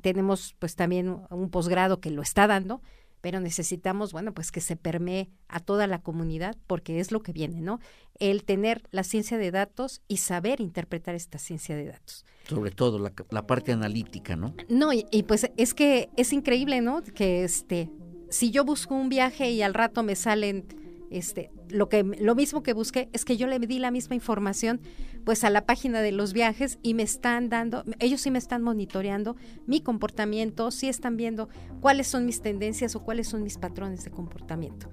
Tenemos 0.00 0.54
pues 0.58 0.76
también 0.76 1.22
un 1.30 1.50
posgrado 1.50 2.00
que 2.00 2.10
lo 2.10 2.22
está 2.22 2.46
dando, 2.46 2.80
pero 3.26 3.40
necesitamos, 3.40 4.12
bueno, 4.12 4.32
pues 4.32 4.52
que 4.52 4.60
se 4.60 4.76
permee 4.76 5.28
a 5.48 5.58
toda 5.58 5.88
la 5.88 6.00
comunidad, 6.00 6.56
porque 6.68 7.00
es 7.00 7.10
lo 7.10 7.24
que 7.24 7.32
viene, 7.32 7.60
¿no? 7.60 7.80
El 8.20 8.44
tener 8.44 8.84
la 8.92 9.02
ciencia 9.02 9.36
de 9.36 9.50
datos 9.50 10.00
y 10.06 10.18
saber 10.18 10.60
interpretar 10.60 11.16
esta 11.16 11.36
ciencia 11.38 11.74
de 11.74 11.86
datos. 11.86 12.24
Sobre 12.48 12.70
todo 12.70 13.00
la, 13.00 13.12
la 13.30 13.44
parte 13.44 13.72
analítica, 13.72 14.36
¿no? 14.36 14.54
No, 14.68 14.92
y, 14.92 15.06
y, 15.10 15.24
pues 15.24 15.50
es 15.56 15.74
que 15.74 16.08
es 16.16 16.32
increíble, 16.32 16.80
¿no? 16.82 17.02
Que 17.02 17.42
este, 17.42 17.90
si 18.30 18.52
yo 18.52 18.64
busco 18.64 18.94
un 18.94 19.08
viaje 19.08 19.50
y 19.50 19.60
al 19.60 19.74
rato 19.74 20.04
me 20.04 20.14
salen 20.14 20.64
este, 21.10 21.50
lo 21.68 21.88
que 21.88 22.02
lo 22.02 22.34
mismo 22.34 22.62
que 22.62 22.72
busqué 22.72 23.08
es 23.12 23.24
que 23.24 23.36
yo 23.36 23.46
le 23.46 23.58
di 23.58 23.78
la 23.78 23.90
misma 23.90 24.14
información 24.14 24.80
pues 25.24 25.44
a 25.44 25.50
la 25.50 25.66
página 25.66 26.00
de 26.00 26.12
los 26.12 26.32
viajes 26.32 26.78
y 26.82 26.94
me 26.94 27.02
están 27.02 27.48
dando, 27.48 27.84
ellos 27.98 28.20
sí 28.20 28.30
me 28.30 28.38
están 28.38 28.62
monitoreando 28.62 29.36
mi 29.66 29.80
comportamiento, 29.80 30.70
sí 30.70 30.88
están 30.88 31.16
viendo 31.16 31.48
cuáles 31.80 32.06
son 32.06 32.26
mis 32.26 32.42
tendencias 32.42 32.94
o 32.94 33.00
cuáles 33.02 33.28
son 33.28 33.42
mis 33.42 33.58
patrones 33.58 34.04
de 34.04 34.10
comportamiento. 34.10 34.88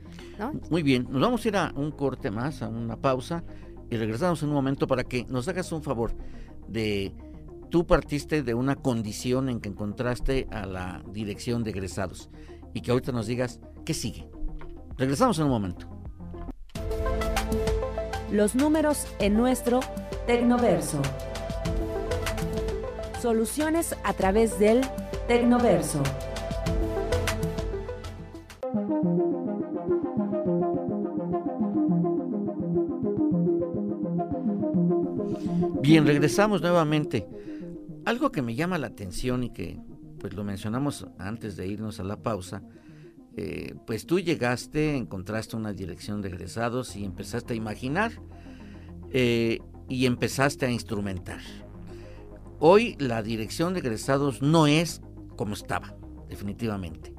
Muy 0.69 0.81
bien, 0.81 1.07
nos 1.09 1.21
vamos 1.21 1.45
a 1.45 1.47
ir 1.47 1.57
a 1.57 1.73
un 1.75 1.91
corte 1.91 2.31
más, 2.31 2.61
a 2.61 2.69
una 2.69 2.97
pausa 2.97 3.43
y 3.89 3.97
regresamos 3.97 4.41
en 4.41 4.49
un 4.49 4.55
momento 4.55 4.87
para 4.87 5.03
que 5.03 5.25
nos 5.25 5.47
hagas 5.47 5.71
un 5.71 5.83
favor 5.83 6.15
de 6.67 7.13
tú 7.69 7.85
partiste 7.85 8.41
de 8.41 8.53
una 8.55 8.75
condición 8.75 9.49
en 9.49 9.59
que 9.59 9.69
encontraste 9.69 10.47
a 10.51 10.65
la 10.65 11.03
dirección 11.11 11.63
de 11.63 11.71
egresados 11.71 12.29
y 12.73 12.81
que 12.81 12.91
ahorita 12.91 13.11
nos 13.11 13.27
digas 13.27 13.59
qué 13.85 13.93
sigue. 13.93 14.27
Regresamos 14.97 15.37
en 15.37 15.45
un 15.45 15.51
momento 15.51 15.92
los 18.33 18.55
números 18.55 19.05
en 19.19 19.35
nuestro 19.35 19.79
Tecnoverso. 20.25 20.99
Soluciones 23.21 23.95
a 24.03 24.13
través 24.13 24.57
del 24.57 24.81
Tecnoverso. 25.27 26.01
Bien, 35.81 36.07
regresamos 36.07 36.61
nuevamente. 36.63 37.27
Algo 38.03 38.31
que 38.31 38.41
me 38.41 38.55
llama 38.55 38.79
la 38.79 38.87
atención 38.87 39.43
y 39.43 39.51
que 39.51 39.79
pues 40.17 40.33
lo 40.33 40.43
mencionamos 40.43 41.05
antes 41.19 41.55
de 41.55 41.67
irnos 41.67 41.99
a 41.99 42.03
la 42.03 42.17
pausa, 42.17 42.63
eh, 43.35 43.75
pues 43.87 44.05
tú 44.05 44.19
llegaste, 44.19 44.95
encontraste 44.95 45.55
una 45.55 45.73
dirección 45.73 46.21
de 46.21 46.29
egresados 46.29 46.95
y 46.95 47.03
empezaste 47.03 47.53
a 47.53 47.57
imaginar 47.57 48.11
eh, 49.11 49.59
y 49.89 50.05
empezaste 50.05 50.65
a 50.67 50.69
instrumentar. 50.69 51.41
Hoy 52.59 52.95
la 52.99 53.23
dirección 53.23 53.73
de 53.73 53.79
egresados 53.79 54.41
no 54.41 54.67
es 54.67 55.01
como 55.35 55.53
estaba, 55.53 55.95
definitivamente. 56.29 57.13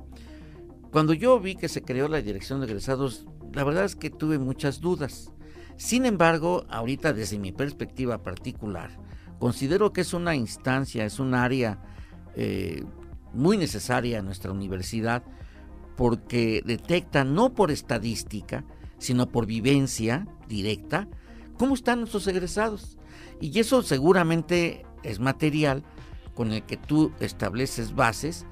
Cuando 0.92 1.12
yo 1.14 1.40
vi 1.40 1.56
que 1.56 1.68
se 1.68 1.82
creó 1.82 2.06
la 2.06 2.22
dirección 2.22 2.60
de 2.60 2.66
egresados, 2.66 3.26
la 3.52 3.64
verdad 3.64 3.84
es 3.84 3.96
que 3.96 4.10
tuve 4.10 4.38
muchas 4.38 4.80
dudas. 4.80 5.32
Sin 5.76 6.06
embargo, 6.06 6.64
ahorita 6.70 7.12
desde 7.12 7.40
mi 7.40 7.50
perspectiva 7.50 8.22
particular, 8.22 8.96
considero 9.40 9.92
que 9.92 10.02
es 10.02 10.14
una 10.14 10.36
instancia, 10.36 11.04
es 11.04 11.18
un 11.18 11.34
área 11.34 11.82
eh, 12.36 12.84
muy 13.32 13.56
necesaria 13.56 14.18
en 14.18 14.26
nuestra 14.26 14.52
universidad 14.52 15.24
porque 15.96 16.62
detecta 16.64 17.24
no 17.24 17.54
por 17.54 17.70
estadística, 17.70 18.64
sino 18.98 19.28
por 19.28 19.46
vivencia 19.46 20.26
directa, 20.48 21.08
cómo 21.58 21.74
están 21.74 22.00
nuestros 22.00 22.26
egresados. 22.26 22.98
Y 23.40 23.58
eso 23.58 23.82
seguramente 23.82 24.84
es 25.02 25.20
material 25.20 25.84
con 26.34 26.52
el 26.52 26.62
que 26.62 26.76
tú 26.76 27.12
estableces 27.20 27.94
bases 27.94 28.46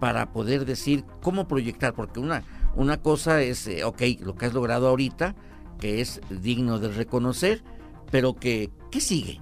para 0.00 0.32
poder 0.32 0.64
decir 0.64 1.04
cómo 1.22 1.46
proyectar, 1.46 1.94
porque 1.94 2.20
una, 2.20 2.42
una 2.74 3.00
cosa 3.00 3.42
es, 3.42 3.66
eh, 3.66 3.84
ok, 3.84 4.02
lo 4.20 4.34
que 4.34 4.46
has 4.46 4.54
logrado 4.54 4.88
ahorita, 4.88 5.34
que 5.78 6.00
es 6.00 6.20
digno 6.30 6.78
de 6.78 6.88
reconocer, 6.88 7.62
pero 8.10 8.34
que, 8.34 8.70
¿qué 8.90 9.00
sigue? 9.00 9.40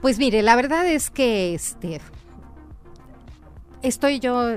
Pues 0.00 0.18
mire, 0.18 0.42
la 0.42 0.56
verdad 0.56 0.86
es 0.86 1.10
que 1.10 1.54
este, 1.54 2.00
estoy 3.82 4.18
yo 4.18 4.56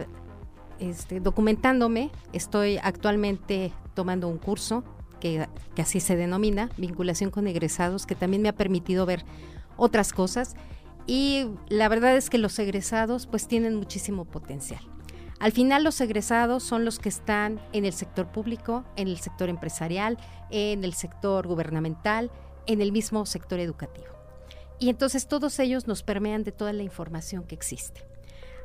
este, 0.79 1.19
documentándome. 1.19 2.11
Estoy 2.33 2.79
actualmente 2.81 3.73
tomando 3.93 4.27
un 4.27 4.37
curso 4.37 4.83
que, 5.19 5.47
así 5.77 5.99
se 5.99 6.15
denomina, 6.15 6.69
vinculación 6.77 7.31
con 7.31 7.47
egresados, 7.47 8.05
que 8.05 8.15
también 8.15 8.41
me 8.41 8.49
ha 8.49 8.55
permitido 8.55 9.05
ver 9.05 9.25
otras 9.75 10.13
cosas. 10.13 10.55
Y 11.05 11.47
la 11.69 11.87
verdad 11.89 12.15
es 12.15 12.29
que 12.29 12.37
los 12.37 12.57
egresados 12.59 13.27
pues 13.27 13.47
tienen 13.47 13.75
muchísimo 13.75 14.25
potencial. 14.25 14.81
Al 15.39 15.51
final 15.51 15.83
los 15.83 16.01
egresados 16.01 16.63
son 16.63 16.83
los 16.83 16.99
que 16.99 17.09
están 17.09 17.61
en 17.71 17.85
el 17.85 17.93
sector 17.93 18.27
público, 18.31 18.83
en 18.95 19.07
el 19.07 19.17
sector 19.17 19.49
empresarial, 19.49 20.17
en 20.49 20.83
el 20.83 20.93
sector 20.93 21.47
gubernamental, 21.47 22.31
en 22.65 22.81
el 22.81 22.91
mismo 22.91 23.25
sector 23.25 23.59
educativo. 23.59 24.07
Y 24.79 24.89
entonces 24.89 25.27
todos 25.27 25.59
ellos 25.59 25.87
nos 25.87 26.03
permean 26.03 26.43
de 26.43 26.51
toda 26.51 26.73
la 26.73 26.83
información 26.83 27.43
que 27.43 27.55
existe. 27.55 28.01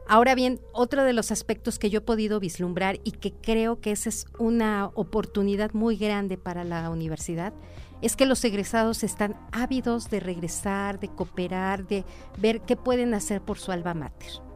Ahora 0.09 0.35
bien, 0.35 0.61
otro 0.73 1.05
de 1.05 1.13
los 1.13 1.31
aspectos 1.31 1.79
que 1.79 1.89
yo 1.89 1.99
he 1.99 2.03
podido 2.03 2.41
vislumbrar 2.41 3.01
y 3.05 3.13
que 3.13 3.33
creo 3.33 3.81
que 3.81 3.93
esa 3.93 4.09
es 4.09 4.27
una 4.39 4.91
oportunidad 4.95 5.73
muy 5.73 5.97
grande 5.97 6.37
para 6.37 6.65
la 6.65 6.91
universidad 6.91 7.53
es 8.03 8.17
que 8.17 8.27
los 8.27 8.45
egresados 8.45 9.05
están 9.05 9.37
ávidos 9.53 10.11
de 10.11 10.21
regresar, 10.21 10.99
de 10.99 11.09
cooperar, 11.09 11.87
de 11.87 12.05
ver 12.37 12.61
qué 12.63 12.77
pueden 12.77 13.15
hacer 13.15 13.41
por 13.41 13.59
su 13.59 13.71
alma 13.71 13.95
mater. 13.95 14.52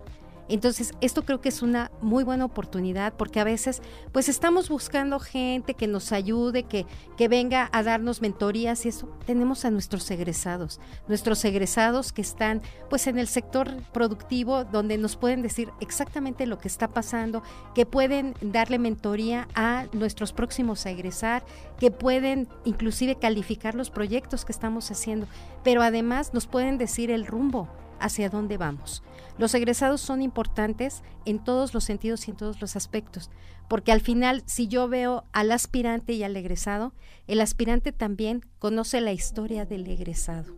Entonces, 0.49 0.93
esto 1.01 1.25
creo 1.25 1.41
que 1.41 1.49
es 1.49 1.63
una 1.63 1.91
muy 2.01 2.23
buena 2.23 2.45
oportunidad 2.45 3.15
porque 3.15 3.41
a 3.41 3.45
veces 3.45 3.83
pues 4.13 4.29
estamos 4.29 4.69
buscando 4.69 5.19
gente 5.19 5.75
que 5.75 5.89
nos 5.89 6.13
ayude, 6.13 6.63
que, 6.63 6.87
que 7.17 7.29
venga 7.29 7.69
a 7.73 7.83
darnos 7.83 8.21
mentorías 8.23 8.87
y 8.87 8.91
eso. 8.91 9.09
Tenemos 9.27 9.65
a 9.65 9.71
nuestros 9.71 10.09
egresados, 10.11 10.81
nuestros 11.09 11.45
egresados 11.45 12.13
que 12.13 12.23
están 12.23 12.63
pues 12.89 13.07
en 13.07 13.19
el 13.19 13.27
sector 13.27 13.71
productivo 13.93 14.65
donde 14.65 14.99
nos 14.99 15.17
pueden 15.17 15.43
decir 15.43 15.71
exactamente 15.81 16.47
lo 16.47 16.59
que 16.59 16.69
está 16.69 16.89
pasando, 16.89 17.43
que 17.75 17.87
pueden 17.87 18.35
darle 18.41 18.79
mentoría 18.79 19.49
a 19.55 19.87
nuestros 19.93 20.33
próximos 20.33 20.87
a 20.87 20.91
egresar, 20.91 21.45
que 21.79 21.91
pueden 21.91 22.49
inclusive 22.65 23.17
calificar 23.17 23.75
los 23.75 23.91
proyectos 23.91 24.45
que 24.45 24.53
estamos 24.53 24.91
haciendo, 24.91 25.27
pero 25.65 25.83
además 25.83 26.33
nos 26.35 26.47
pueden 26.47 26.79
decir 26.79 27.11
el 27.11 27.27
rumbo 27.27 27.69
hacia 28.01 28.29
dónde 28.29 28.57
vamos. 28.57 29.03
Los 29.39 29.55
egresados 29.55 30.01
son 30.01 30.23
importantes 30.23 31.03
en 31.25 31.43
todos 31.43 31.75
los 31.75 31.85
sentidos 31.85 32.27
y 32.27 32.31
en 32.31 32.37
todos 32.37 32.61
los 32.61 32.77
aspectos, 32.77 33.31
porque 33.69 33.93
al 33.93 34.01
final, 34.01 34.43
si 34.47 34.69
yo 34.69 34.89
veo 34.89 35.25
al 35.33 35.53
aspirante 35.53 36.13
y 36.13 36.23
al 36.23 36.37
egresado, 36.37 36.95
el 37.27 37.41
aspirante 37.41 37.93
también 37.93 38.43
conoce 38.59 39.01
la 39.01 39.13
historia 39.13 39.67
del 39.67 39.87
egresado. 39.87 40.57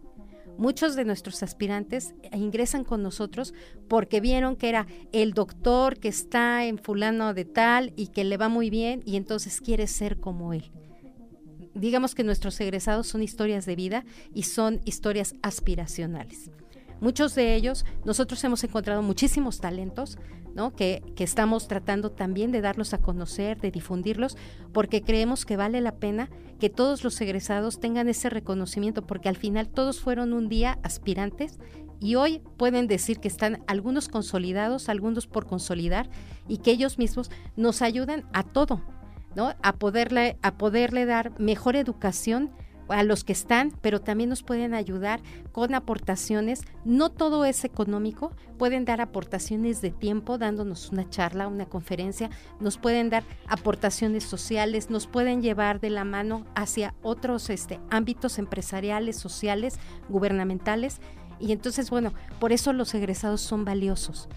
Muchos 0.58 0.96
de 0.96 1.04
nuestros 1.04 1.42
aspirantes 1.44 2.14
ingresan 2.32 2.82
con 2.82 3.02
nosotros 3.02 3.54
porque 3.88 4.20
vieron 4.20 4.56
que 4.56 4.68
era 4.68 4.86
el 5.12 5.32
doctor 5.32 5.98
que 5.98 6.08
está 6.08 6.64
en 6.64 6.78
fulano 6.78 7.32
de 7.32 7.44
tal 7.44 7.92
y 7.96 8.08
que 8.08 8.24
le 8.24 8.36
va 8.36 8.48
muy 8.48 8.68
bien 8.68 9.00
y 9.04 9.16
entonces 9.16 9.60
quiere 9.60 9.86
ser 9.86 10.18
como 10.18 10.52
él 10.52 10.72
digamos 11.78 12.14
que 12.14 12.24
nuestros 12.24 12.60
egresados 12.60 13.06
son 13.06 13.22
historias 13.22 13.66
de 13.66 13.76
vida 13.76 14.04
y 14.34 14.44
son 14.44 14.80
historias 14.84 15.34
aspiracionales. 15.42 16.50
Muchos 17.00 17.34
de 17.34 17.54
ellos, 17.54 17.84
nosotros 18.04 18.42
hemos 18.44 18.62
encontrado 18.64 19.02
muchísimos 19.02 19.60
talentos, 19.60 20.18
¿no? 20.54 20.74
Que, 20.74 21.02
que, 21.14 21.24
estamos 21.24 21.68
tratando 21.68 22.10
también 22.10 22.50
de 22.50 22.60
darlos 22.60 22.92
a 22.92 22.98
conocer, 22.98 23.60
de 23.60 23.70
difundirlos, 23.70 24.36
porque 24.72 25.02
creemos 25.02 25.44
que 25.44 25.56
vale 25.56 25.80
la 25.80 25.96
pena 25.96 26.28
que 26.58 26.70
todos 26.70 27.04
los 27.04 27.20
egresados 27.20 27.78
tengan 27.78 28.08
ese 28.08 28.30
reconocimiento, 28.30 29.06
porque 29.06 29.28
al 29.28 29.36
final 29.36 29.68
todos 29.68 30.00
fueron 30.00 30.32
un 30.32 30.48
día 30.48 30.78
aspirantes 30.82 31.58
y 32.00 32.14
hoy 32.14 32.42
pueden 32.56 32.86
decir 32.86 33.18
que 33.18 33.28
están 33.28 33.62
algunos 33.66 34.08
consolidados, 34.08 34.88
algunos 34.88 35.26
por 35.26 35.46
consolidar, 35.46 36.08
y 36.46 36.58
que 36.58 36.70
ellos 36.70 36.98
mismos 36.98 37.30
nos 37.56 37.82
ayudan 37.82 38.24
a 38.32 38.42
todo, 38.44 38.82
¿no? 39.34 39.54
A 39.62 39.76
poderle, 39.76 40.38
a 40.42 40.56
poderle 40.56 41.06
dar 41.06 41.38
mejor 41.40 41.76
educación 41.76 42.50
a 42.88 43.02
los 43.02 43.24
que 43.24 43.32
están, 43.32 43.72
pero 43.80 44.00
también 44.00 44.30
nos 44.30 44.42
pueden 44.42 44.74
ayudar 44.74 45.20
con 45.52 45.74
aportaciones. 45.74 46.62
No 46.84 47.10
todo 47.10 47.44
es 47.44 47.64
económico, 47.64 48.32
pueden 48.58 48.84
dar 48.84 49.00
aportaciones 49.00 49.80
de 49.80 49.90
tiempo, 49.90 50.38
dándonos 50.38 50.90
una 50.90 51.08
charla, 51.08 51.48
una 51.48 51.66
conferencia, 51.66 52.30
nos 52.60 52.78
pueden 52.78 53.10
dar 53.10 53.24
aportaciones 53.46 54.24
sociales, 54.24 54.90
nos 54.90 55.06
pueden 55.06 55.42
llevar 55.42 55.80
de 55.80 55.90
la 55.90 56.04
mano 56.04 56.44
hacia 56.54 56.94
otros 57.02 57.50
este, 57.50 57.80
ámbitos 57.90 58.38
empresariales, 58.38 59.16
sociales, 59.16 59.78
gubernamentales. 60.08 61.00
Y 61.40 61.52
entonces, 61.52 61.90
bueno, 61.90 62.12
por 62.40 62.52
eso 62.52 62.72
los 62.72 62.94
egresados 62.94 63.40
son 63.40 63.64
valiosos 63.64 64.28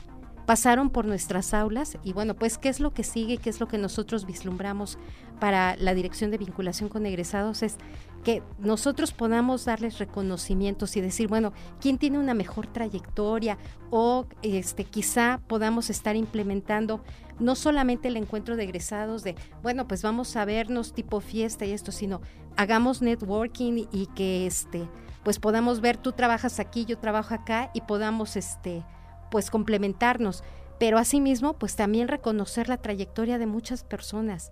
pasaron 0.45 0.89
por 0.89 1.05
nuestras 1.05 1.53
aulas 1.53 1.97
y 2.03 2.11
bueno, 2.11 2.35
pues 2.35 2.57
qué 2.57 2.67
es 2.67 2.79
lo 2.79 2.93
que 2.93 3.03
sigue, 3.03 3.37
qué 3.37 3.49
es 3.49 3.61
lo 3.61 3.69
que 3.69 3.77
nosotros 3.77 4.25
vislumbramos 4.25 4.97
para 5.39 5.75
la 5.77 5.93
dirección 5.93 6.29
de 6.29 6.37
vinculación 6.37 6.89
con 6.89 7.05
egresados 7.05 7.63
es 7.63 7.77
que 8.23 8.43
nosotros 8.59 9.13
podamos 9.13 9.65
darles 9.65 9.97
reconocimientos 9.97 10.95
y 10.95 11.01
decir, 11.01 11.27
bueno, 11.27 11.53
quién 11.79 11.97
tiene 11.97 12.19
una 12.19 12.33
mejor 12.33 12.67
trayectoria 12.67 13.57
o 13.89 14.25
este 14.41 14.83
quizá 14.83 15.41
podamos 15.47 15.89
estar 15.89 16.15
implementando 16.15 17.03
no 17.39 17.55
solamente 17.55 18.07
el 18.07 18.17
encuentro 18.17 18.55
de 18.55 18.63
egresados 18.63 19.23
de, 19.23 19.35
bueno, 19.63 19.87
pues 19.87 20.03
vamos 20.03 20.35
a 20.35 20.45
vernos 20.45 20.93
tipo 20.93 21.19
fiesta 21.19 21.65
y 21.65 21.71
esto, 21.71 21.91
sino 21.91 22.21
hagamos 22.55 23.01
networking 23.01 23.87
y 23.91 24.07
que 24.07 24.45
este 24.45 24.87
pues 25.23 25.39
podamos 25.39 25.81
ver 25.81 25.97
tú 25.97 26.13
trabajas 26.13 26.59
aquí, 26.59 26.85
yo 26.85 26.97
trabajo 26.97 27.33
acá 27.33 27.71
y 27.73 27.81
podamos 27.81 28.35
este 28.35 28.83
pues 29.29 29.49
complementarnos, 29.49 30.43
pero 30.79 30.97
asimismo 30.97 31.53
pues 31.53 31.75
también 31.75 32.07
reconocer 32.07 32.69
la 32.69 32.77
trayectoria 32.77 33.37
de 33.37 33.45
muchas 33.45 33.83
personas. 33.83 34.51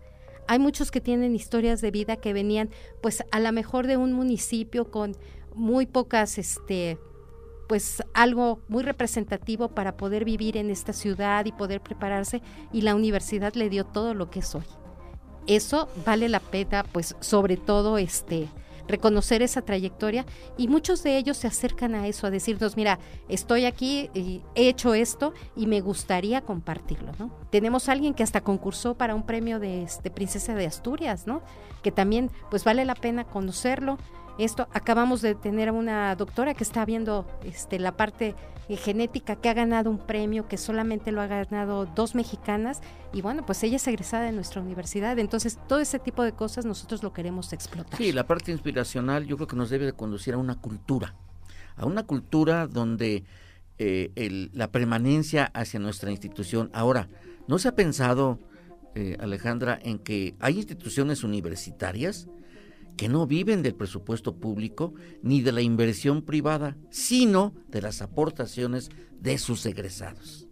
Hay 0.49 0.57
muchos 0.57 0.89
que 0.89 0.99
tienen 0.99 1.35
historias 1.35 1.79
de 1.79 1.91
vida 1.91 2.15
que 2.15 2.33
venían 2.33 2.71
pues 3.01 3.23
a 3.29 3.39
lo 3.39 3.51
mejor 3.51 3.85
de 3.85 3.97
un 3.97 4.13
municipio 4.13 4.89
con 4.89 5.15
muy 5.53 5.85
pocas 5.85 6.39
este 6.39 6.97
pues 7.67 8.01
algo 8.15 8.59
muy 8.67 8.81
representativo 8.81 9.69
para 9.69 9.95
poder 9.95 10.25
vivir 10.25 10.57
en 10.57 10.71
esta 10.71 10.91
ciudad 10.91 11.45
y 11.45 11.51
poder 11.51 11.81
prepararse 11.81 12.41
y 12.73 12.81
la 12.81 12.95
universidad 12.95 13.53
le 13.53 13.69
dio 13.69 13.85
todo 13.85 14.15
lo 14.15 14.31
que 14.31 14.39
es 14.39 14.55
hoy. 14.55 14.63
Eso 15.45 15.87
vale 16.03 16.27
la 16.29 16.39
pena 16.39 16.83
pues 16.83 17.15
sobre 17.19 17.55
todo 17.55 17.99
este 17.99 18.47
reconocer 18.89 19.41
esa 19.41 19.61
trayectoria 19.61 20.25
y 20.57 20.67
muchos 20.67 21.03
de 21.03 21.17
ellos 21.17 21.37
se 21.37 21.47
acercan 21.47 21.95
a 21.95 22.07
eso, 22.07 22.27
a 22.27 22.31
decirnos, 22.31 22.75
mira, 22.75 22.99
estoy 23.29 23.65
aquí, 23.65 24.09
y 24.13 24.41
he 24.55 24.67
hecho 24.67 24.93
esto 24.93 25.33
y 25.55 25.67
me 25.67 25.79
gustaría 25.79 26.41
compartirlo, 26.41 27.11
¿no? 27.17 27.31
Tenemos 27.51 27.87
a 27.87 27.93
alguien 27.93 28.13
que 28.13 28.23
hasta 28.23 28.41
concursó 28.41 28.95
para 28.95 29.15
un 29.15 29.25
premio 29.25 29.59
de, 29.59 29.83
este, 29.83 30.09
Princesa 30.11 30.55
de 30.55 30.65
Asturias, 30.65 31.27
¿no? 31.27 31.41
Que 31.83 31.91
también, 31.91 32.31
pues 32.49 32.63
vale 32.63 32.83
la 32.83 32.95
pena 32.95 33.23
conocerlo, 33.23 33.97
esto 34.37 34.67
acabamos 34.73 35.21
de 35.21 35.35
tener 35.35 35.69
una 35.71 36.15
doctora 36.15 36.53
que 36.53 36.63
está 36.63 36.85
viendo 36.85 37.25
este, 37.43 37.77
la 37.77 37.97
parte 37.97 38.35
eh, 38.69 38.77
genética 38.77 39.35
que 39.35 39.49
ha 39.49 39.53
ganado 39.53 39.89
un 39.89 39.97
premio 39.97 40.47
que 40.47 40.57
solamente 40.57 41.11
lo 41.11 41.21
ha 41.21 41.27
ganado 41.27 41.87
dos 41.87 42.13
mexicanas 42.13 42.81
y 43.11 43.21
bueno, 43.21 43.45
pues 43.45 43.63
ella 43.63 43.77
es 43.77 43.87
egresada 43.87 44.25
de 44.25 44.31
nuestra 44.31 44.61
universidad, 44.61 45.17
entonces 45.17 45.57
todo 45.67 45.79
ese 45.79 45.97
tipo 45.97 46.23
de 46.23 46.33
cosas 46.33 46.65
nosotros 46.65 47.01
lo 47.01 47.11
queremos 47.11 47.51
explotar. 47.51 47.97
Sí, 47.97 48.11
la 48.11 48.27
parte 48.27 48.51
inspiracional 48.51 49.25
yo 49.25 49.37
creo 49.37 49.47
que 49.47 49.55
nos 49.55 49.71
debe 49.71 49.85
de 49.85 49.93
conducir 49.93 50.35
a 50.35 50.37
una 50.37 50.55
cultura, 50.55 51.15
a 51.75 51.85
una 51.85 52.03
cultura 52.03 52.67
donde 52.67 53.23
eh, 53.79 54.49
la 54.53 54.71
permanencia 54.71 55.45
hacia 55.53 55.79
nuestra 55.79 56.11
institución. 56.11 56.69
Ahora, 56.71 57.07
¿no 57.47 57.57
se 57.57 57.69
ha 57.69 57.75
pensado, 57.75 58.39
eh, 58.93 59.17
Alejandra, 59.19 59.79
en 59.81 59.99
que 59.99 60.35
hay 60.39 60.57
instituciones 60.57 61.23
universitarias 61.23 62.27
que 62.99 63.07
no 63.07 63.25
viven 63.25 63.63
del 63.63 63.75
presupuesto 63.75 64.35
público 64.35 64.93
ni 65.23 65.39
de 65.39 65.53
la 65.53 65.61
inversión 65.61 66.21
privada, 66.21 66.75
sino 66.89 67.53
de 67.69 67.81
las 67.81 68.01
aportaciones 68.01 68.89
de 69.21 69.37
sus 69.37 69.65
egresados. 69.65 70.49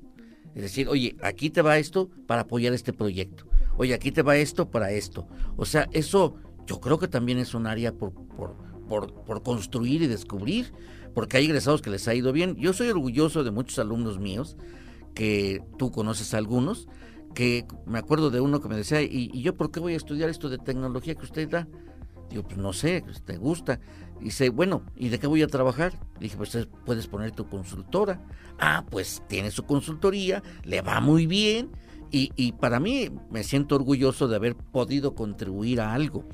Es 0.55 0.61
decir, 0.61 0.87
oye, 0.87 1.17
aquí 1.21 1.49
te 1.49 1.61
va 1.61 1.77
esto 1.77 2.09
para 2.25 2.43
apoyar 2.43 2.71
este 2.71 2.93
proyecto. 2.93 3.49
Oye, 3.75 3.93
aquí 3.93 4.13
te 4.13 4.21
va 4.21 4.37
esto 4.37 4.71
para 4.71 4.91
esto. 4.91 5.27
O 5.57 5.65
sea, 5.65 5.89
eso 5.91 6.35
yo 6.65 6.79
creo 6.79 6.97
que 6.99 7.09
también 7.09 7.37
es 7.37 7.53
un 7.53 7.67
área 7.67 7.91
por, 7.91 8.13
por, 8.13 8.55
por, 9.25 9.43
construir 9.43 10.03
y 10.03 10.07
descubrir, 10.07 10.71
porque 11.13 11.35
hay 11.35 11.47
egresados 11.47 11.81
que 11.81 11.89
les 11.89 12.07
ha 12.07 12.15
ido 12.15 12.31
bien. 12.31 12.55
Yo 12.55 12.71
soy 12.71 12.87
orgulloso 12.87 13.43
de 13.43 13.51
muchos 13.51 13.77
alumnos 13.77 14.19
míos, 14.19 14.55
que 15.13 15.61
tú 15.77 15.91
conoces 15.91 16.33
a 16.33 16.37
algunos, 16.37 16.87
que 17.35 17.65
me 17.85 17.99
acuerdo 17.99 18.29
de 18.29 18.39
uno 18.39 18.61
que 18.61 18.69
me 18.69 18.77
decía, 18.77 19.01
¿y, 19.01 19.31
y 19.33 19.41
yo 19.41 19.53
por 19.57 19.69
qué 19.69 19.81
voy 19.81 19.95
a 19.95 19.97
estudiar 19.97 20.29
esto 20.29 20.47
de 20.47 20.59
tecnología 20.59 21.13
que 21.13 21.25
usted 21.25 21.49
da? 21.49 21.67
Digo, 22.29 22.43
pues 22.43 22.57
no 22.57 22.73
sé, 22.73 23.01
pues, 23.05 23.21
te 23.23 23.37
gusta. 23.37 23.79
Dice, 24.19 24.49
bueno, 24.49 24.83
¿y 24.95 25.09
de 25.09 25.19
qué 25.19 25.27
voy 25.27 25.41
a 25.43 25.47
trabajar? 25.47 25.93
Dije, 26.19 26.37
pues 26.37 26.57
puedes 26.85 27.07
poner 27.07 27.31
tu 27.31 27.47
consultora. 27.47 28.21
Ah, 28.59 28.83
pues 28.89 29.21
tiene 29.27 29.51
su 29.51 29.65
consultoría, 29.65 30.41
le 30.63 30.81
va 30.81 30.99
muy 30.99 31.27
bien. 31.27 31.71
Y, 32.09 32.31
y 32.35 32.53
para 32.53 32.79
mí 32.79 33.09
me 33.29 33.43
siento 33.43 33.75
orgulloso 33.75 34.27
de 34.27 34.37
haber 34.37 34.55
podido 34.55 35.13
contribuir 35.13 35.81
a 35.81 35.93
algo. 35.93 36.25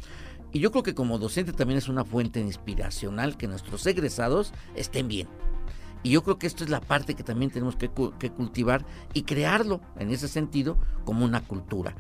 Y 0.54 0.60
yo 0.60 0.72
creo 0.72 0.84
que 0.84 0.94
como 0.94 1.18
docente 1.18 1.52
también 1.52 1.80
es 1.80 1.90
una 1.90 2.06
fuente 2.06 2.40
inspiracional 2.40 3.38
que 3.38 3.48
nuestros 3.48 3.86
egresados 3.88 4.54
estén 4.76 5.08
bien. 5.08 5.28
Y 6.04 6.12
yo 6.12 6.24
creo 6.24 6.38
que 6.38 6.48
esto 6.48 6.66
es 6.66 6.70
la 6.70 6.82
parte 6.82 7.16
que 7.16 7.24
también 7.24 7.50
tenemos 7.50 7.78
que, 7.78 7.90
cultivar 7.90 8.86
y 9.14 9.24
crearlo 9.24 9.82
en 9.98 10.12
ese 10.12 10.28
sentido 10.28 10.78
como 11.06 11.24
una 11.26 11.42
cultura. 11.42 11.96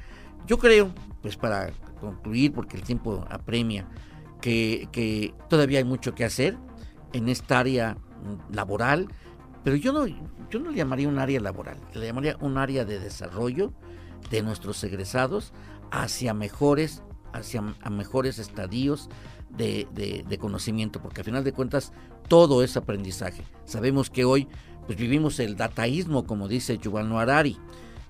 Yo 0.45 0.57
creo, 0.57 0.91
pues 1.21 1.37
para 1.37 1.71
concluir, 1.99 2.51
porque 2.53 2.77
el 2.77 2.83
tiempo 2.83 3.25
apremia, 3.29 3.87
que, 4.41 5.33
todavía 5.49 5.79
hay 5.79 5.85
mucho 5.85 6.13
que 6.13 6.25
hacer 6.25 6.57
en 7.13 7.29
esta 7.29 7.59
área 7.59 7.97
laboral, 8.51 9.07
pero 9.63 9.77
yo 9.77 9.93
no, 9.93 10.05
yo 10.05 10.59
no 10.59 10.71
le 10.71 10.77
llamaría 10.77 11.07
un 11.07 11.19
área 11.19 11.39
laboral, 11.39 11.77
le 11.93 12.05
llamaría 12.05 12.35
un 12.41 12.57
área 12.57 12.83
de 12.83 12.99
desarrollo 12.99 13.73
de 14.29 14.41
nuestros 14.41 14.83
egresados 14.83 15.53
hacia 15.91 16.33
mejores, 16.33 17.03
hacia 17.31 17.63
a 17.81 17.89
mejores 17.89 18.37
estadios 18.39 19.09
de, 19.49 19.87
de, 19.93 20.37
conocimiento, 20.37 21.01
porque 21.01 21.21
al 21.21 21.25
final 21.25 21.43
de 21.43 21.53
cuentas 21.53 21.93
todo 22.27 22.63
es 22.63 22.75
aprendizaje. 22.75 23.43
Sabemos 23.65 24.09
que 24.09 24.25
hoy 24.25 24.47
pues 24.87 24.97
vivimos 24.97 25.39
el 25.39 25.55
dataísmo, 25.55 26.25
como 26.25 26.47
dice 26.47 26.77
Yuval 26.77 27.07
Noah 27.07 27.21
Harari, 27.21 27.57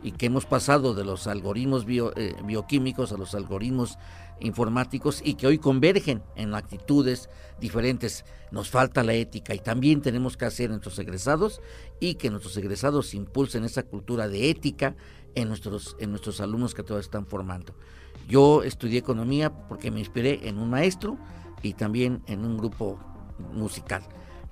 y 0.04 0.12
que 0.12 0.26
hemos 0.26 0.46
pasado 0.46 0.94
de 0.94 1.06
los 1.06 1.28
algoritmos 1.28 1.86
eh, 1.88 2.36
bioquímicos 2.46 3.12
a 3.14 3.18
los 3.18 3.34
algoritmos 3.34 3.98
informáticos 4.40 5.22
y 5.24 5.36
que 5.36 5.48
hoy 5.48 5.58
convergen 5.58 6.22
en 6.36 6.54
actitudes 6.54 7.30
diferentes. 7.60 8.26
Nos 8.52 8.70
falta 8.70 9.04
la 9.04 9.14
ética 9.14 9.56
y 9.56 9.60
también 9.60 10.02
tenemos 10.02 10.38
que 10.38 10.46
hacer 10.46 10.70
nuestros 10.70 11.00
egresados 11.00 11.62
y 12.00 12.16
que 12.16 12.30
nuestros 12.30 12.56
egresados 12.58 13.14
impulsen 13.14 13.64
esa 13.64 13.84
cultura 13.84 14.28
de 14.28 14.50
ética 14.50 14.96
en 15.36 15.48
nuestros, 15.48 15.96
en 16.00 16.12
nuestros 16.12 16.42
alumnos 16.42 16.74
que 16.74 16.84
todavía 16.84 17.06
están 17.06 17.26
formando. 17.26 17.74
Yo 18.28 18.64
estudié 18.64 19.00
economía 19.00 19.52
porque 19.68 19.92
me 19.92 20.00
inspiré 20.00 20.48
en 20.48 20.58
un 20.58 20.70
maestro 20.70 21.18
y 21.62 21.74
también 21.74 22.22
en 22.28 22.46
un 22.46 22.58
grupo 22.58 23.00
musical. 23.54 24.04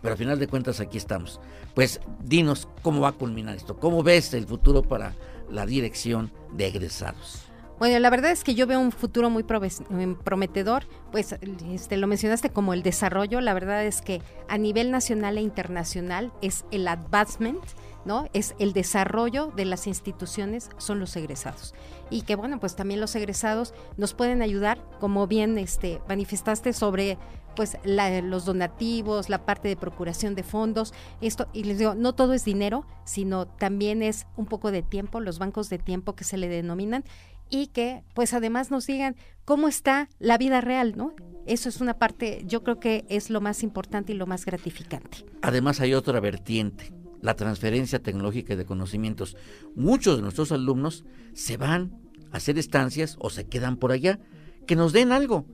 Pero 0.01 0.13
al 0.13 0.17
final 0.17 0.39
de 0.39 0.47
cuentas 0.47 0.79
aquí 0.79 0.97
estamos. 0.97 1.39
Pues 1.75 2.01
dinos 2.23 2.67
cómo 2.81 3.01
va 3.01 3.09
a 3.09 3.13
culminar 3.13 3.55
esto, 3.55 3.77
cómo 3.77 4.01
ves 4.03 4.33
el 4.33 4.47
futuro 4.47 4.81
para 4.81 5.13
la 5.51 5.65
dirección 5.65 6.31
de 6.53 6.67
egresados. 6.67 7.51
Bueno, 7.81 7.97
la 7.97 8.11
verdad 8.11 8.29
es 8.29 8.43
que 8.43 8.53
yo 8.53 8.67
veo 8.67 8.79
un 8.79 8.91
futuro 8.91 9.31
muy 9.31 9.43
em, 9.89 10.15
prometedor, 10.15 10.83
pues 11.11 11.35
este, 11.71 11.97
lo 11.97 12.05
mencionaste 12.05 12.51
como 12.51 12.75
el 12.75 12.83
desarrollo, 12.83 13.41
la 13.41 13.55
verdad 13.55 13.83
es 13.83 14.03
que 14.03 14.21
a 14.47 14.59
nivel 14.59 14.91
nacional 14.91 15.39
e 15.39 15.41
internacional 15.41 16.31
es 16.43 16.63
el 16.69 16.87
advancement, 16.87 17.63
¿no? 18.05 18.27
Es 18.33 18.55
el 18.59 18.73
desarrollo 18.73 19.51
de 19.55 19.65
las 19.65 19.87
instituciones, 19.87 20.69
son 20.77 20.99
los 20.99 21.15
egresados. 21.15 21.73
Y 22.09 22.23
que 22.23 22.35
bueno, 22.35 22.59
pues 22.59 22.75
también 22.75 22.99
los 22.99 23.15
egresados 23.15 23.73
nos 23.97 24.13
pueden 24.13 24.41
ayudar, 24.41 24.83
como 24.99 25.27
bien 25.27 25.57
este, 25.57 26.01
manifestaste 26.07 26.73
sobre 26.73 27.17
pues 27.55 27.77
los 27.85 28.45
donativos, 28.45 29.29
la 29.29 29.45
parte 29.45 29.67
de 29.67 29.75
procuración 29.75 30.35
de 30.35 30.43
fondos, 30.43 30.93
esto, 31.19 31.47
y 31.53 31.65
les 31.65 31.77
digo, 31.79 31.95
no 31.95 32.13
todo 32.13 32.33
es 32.33 32.45
dinero, 32.45 32.85
sino 33.03 33.45
también 33.45 34.01
es 34.01 34.25
un 34.37 34.45
poco 34.45 34.71
de 34.71 34.83
tiempo, 34.83 35.19
los 35.19 35.37
bancos 35.37 35.69
de 35.69 35.77
tiempo 35.77 36.15
que 36.15 36.23
se 36.23 36.37
le 36.37 36.47
denominan, 36.47 37.03
y 37.49 37.67
que 37.67 38.03
pues 38.13 38.33
además 38.33 38.71
nos 38.71 38.87
digan 38.87 39.15
cómo 39.45 39.67
está 39.67 40.09
la 40.19 40.37
vida 40.37 40.61
real, 40.61 40.93
¿no? 40.95 41.13
Eso 41.45 41.69
es 41.69 41.81
una 41.81 41.95
parte, 41.95 42.43
yo 42.45 42.63
creo 42.63 42.79
que 42.79 43.05
es 43.09 43.29
lo 43.29 43.41
más 43.41 43.63
importante 43.63 44.13
y 44.13 44.15
lo 44.15 44.25
más 44.25 44.45
gratificante. 44.45 45.25
Además 45.41 45.81
hay 45.81 45.93
otra 45.93 46.19
vertiente, 46.19 46.91
la 47.21 47.35
transferencia 47.35 47.99
tecnológica 47.99 48.55
de 48.55 48.65
conocimientos. 48.65 49.37
Muchos 49.75 50.17
de 50.17 50.23
nuestros 50.23 50.51
alumnos 50.51 51.05
se 51.33 51.57
van 51.57 51.99
a 52.31 52.37
hacer 52.37 52.57
estancias 52.57 53.15
o 53.19 53.29
se 53.29 53.47
quedan 53.47 53.77
por 53.77 53.91
allá, 53.91 54.19
que 54.67 54.75
nos 54.75 54.93
den 54.93 55.11
algo 55.11 55.45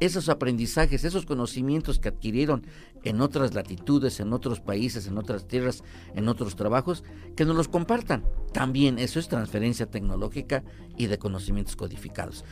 esos 0.00 0.28
aprendizajes, 0.28 1.04
esos 1.04 1.24
conocimientos 1.24 1.98
que 1.98 2.08
adquirieron 2.08 2.66
en 3.02 3.20
otras 3.20 3.54
latitudes, 3.54 4.20
en 4.20 4.32
otros 4.32 4.60
países, 4.60 5.06
en 5.06 5.16
otras 5.16 5.46
tierras, 5.48 5.82
en 6.14 6.28
otros 6.28 6.56
trabajos, 6.56 7.04
que 7.34 7.44
nos 7.44 7.56
los 7.56 7.68
compartan. 7.68 8.24
También 8.52 8.98
eso 8.98 9.18
es 9.18 9.28
transferencia 9.28 9.86
tecnológica 9.86 10.64
y 10.96 11.06
de 11.06 11.18
conocimientos 11.18 11.76
codificados. 11.76 12.44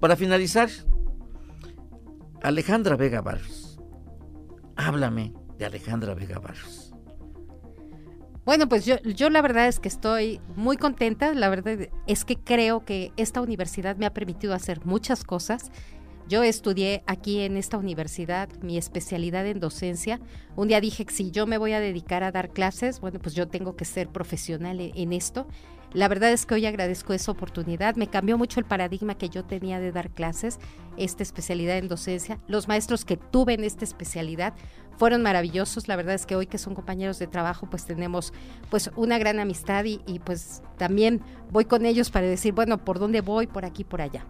Para 0.00 0.16
finalizar, 0.16 0.70
Alejandra 2.42 2.96
Vega 2.96 3.22
Barros. 3.22 3.80
Háblame 4.76 5.32
de 5.58 5.64
Alejandra 5.64 6.14
Vega 6.14 6.38
Barros. 6.38 6.83
Bueno, 8.44 8.68
pues 8.68 8.84
yo, 8.84 8.96
yo 9.02 9.30
la 9.30 9.40
verdad 9.40 9.68
es 9.68 9.80
que 9.80 9.88
estoy 9.88 10.40
muy 10.54 10.76
contenta, 10.76 11.32
la 11.32 11.48
verdad 11.48 11.88
es 12.06 12.24
que 12.24 12.36
creo 12.36 12.84
que 12.84 13.12
esta 13.16 13.40
universidad 13.40 13.96
me 13.96 14.04
ha 14.04 14.12
permitido 14.12 14.52
hacer 14.52 14.84
muchas 14.84 15.24
cosas 15.24 15.70
yo 16.26 16.42
estudié 16.42 17.02
aquí 17.06 17.40
en 17.40 17.58
esta 17.58 17.76
universidad 17.76 18.48
mi 18.62 18.78
especialidad 18.78 19.46
en 19.46 19.60
docencia. 19.60 20.20
Un 20.56 20.68
día 20.68 20.80
dije 20.80 21.04
que 21.04 21.12
si 21.12 21.30
yo 21.30 21.46
me 21.46 21.58
voy 21.58 21.74
a 21.74 21.80
dedicar 21.80 22.22
a 22.22 22.32
dar 22.32 22.50
clases, 22.50 23.00
bueno, 23.00 23.18
pues 23.20 23.34
yo 23.34 23.48
tengo 23.48 23.76
que 23.76 23.84
ser 23.84 24.08
profesional 24.08 24.80
e-, 24.80 24.92
en, 24.94 25.12
esto. 25.12 25.46
La 25.94 26.08
verdad 26.08 26.32
es 26.32 26.44
que 26.44 26.54
hoy 26.54 26.66
agradezco 26.66 27.12
esa 27.12 27.30
oportunidad. 27.30 27.94
Me 27.94 28.08
cambió 28.08 28.36
mucho 28.36 28.58
el 28.58 28.66
paradigma 28.66 29.16
que 29.16 29.28
yo 29.28 29.44
tenía 29.44 29.78
de 29.78 29.92
dar 29.92 30.10
clases, 30.10 30.58
esta 30.96 31.22
especialidad 31.22 31.78
en 31.78 31.86
docencia. 31.86 32.40
Los 32.48 32.66
maestros 32.66 33.04
que 33.04 33.16
tuve 33.16 33.54
en 33.54 33.62
esta 33.62 33.84
especialidad 33.84 34.54
fueron 34.96 35.22
maravillosos. 35.22 35.86
La 35.86 35.94
verdad 35.94 36.16
es 36.16 36.26
que 36.26 36.34
hoy 36.34 36.48
que 36.48 36.58
son 36.58 36.74
compañeros 36.74 37.20
de 37.20 37.28
trabajo, 37.28 37.68
pues 37.70 37.84
tenemos 37.84 38.32
pues 38.70 38.90
una 38.96 39.18
gran 39.18 39.38
amistad 39.38 39.84
y, 39.84 40.00
pues 40.24 40.64
también 40.78 41.20
voy 41.52 41.64
con 41.64 41.86
ellos 41.86 42.10
para 42.10 42.26
decir, 42.26 42.52
bueno, 42.52 42.84
por 42.84 42.98
dónde 42.98 43.20
voy, 43.20 43.46
por 43.46 43.64
aquí, 43.64 43.84
por 43.84 44.02
allá. 44.02 44.26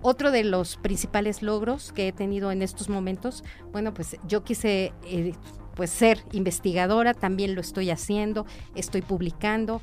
Otro 0.00 0.30
de 0.30 0.42
los 0.42 0.78
principales 0.78 1.42
logros 1.42 1.92
que 1.92 2.08
he 2.08 2.12
tenido 2.12 2.50
en 2.50 2.62
estos 2.62 2.88
momentos, 2.88 3.44
bueno, 3.72 3.92
pues 3.92 4.16
yo 4.26 4.42
quise 4.42 4.94
eh, 5.04 5.34
pues 5.74 5.90
ser 5.90 6.24
investigadora, 6.32 7.14
también 7.14 7.54
lo 7.54 7.60
estoy 7.60 7.90
haciendo, 7.90 8.46
estoy 8.74 9.02
publicando. 9.02 9.82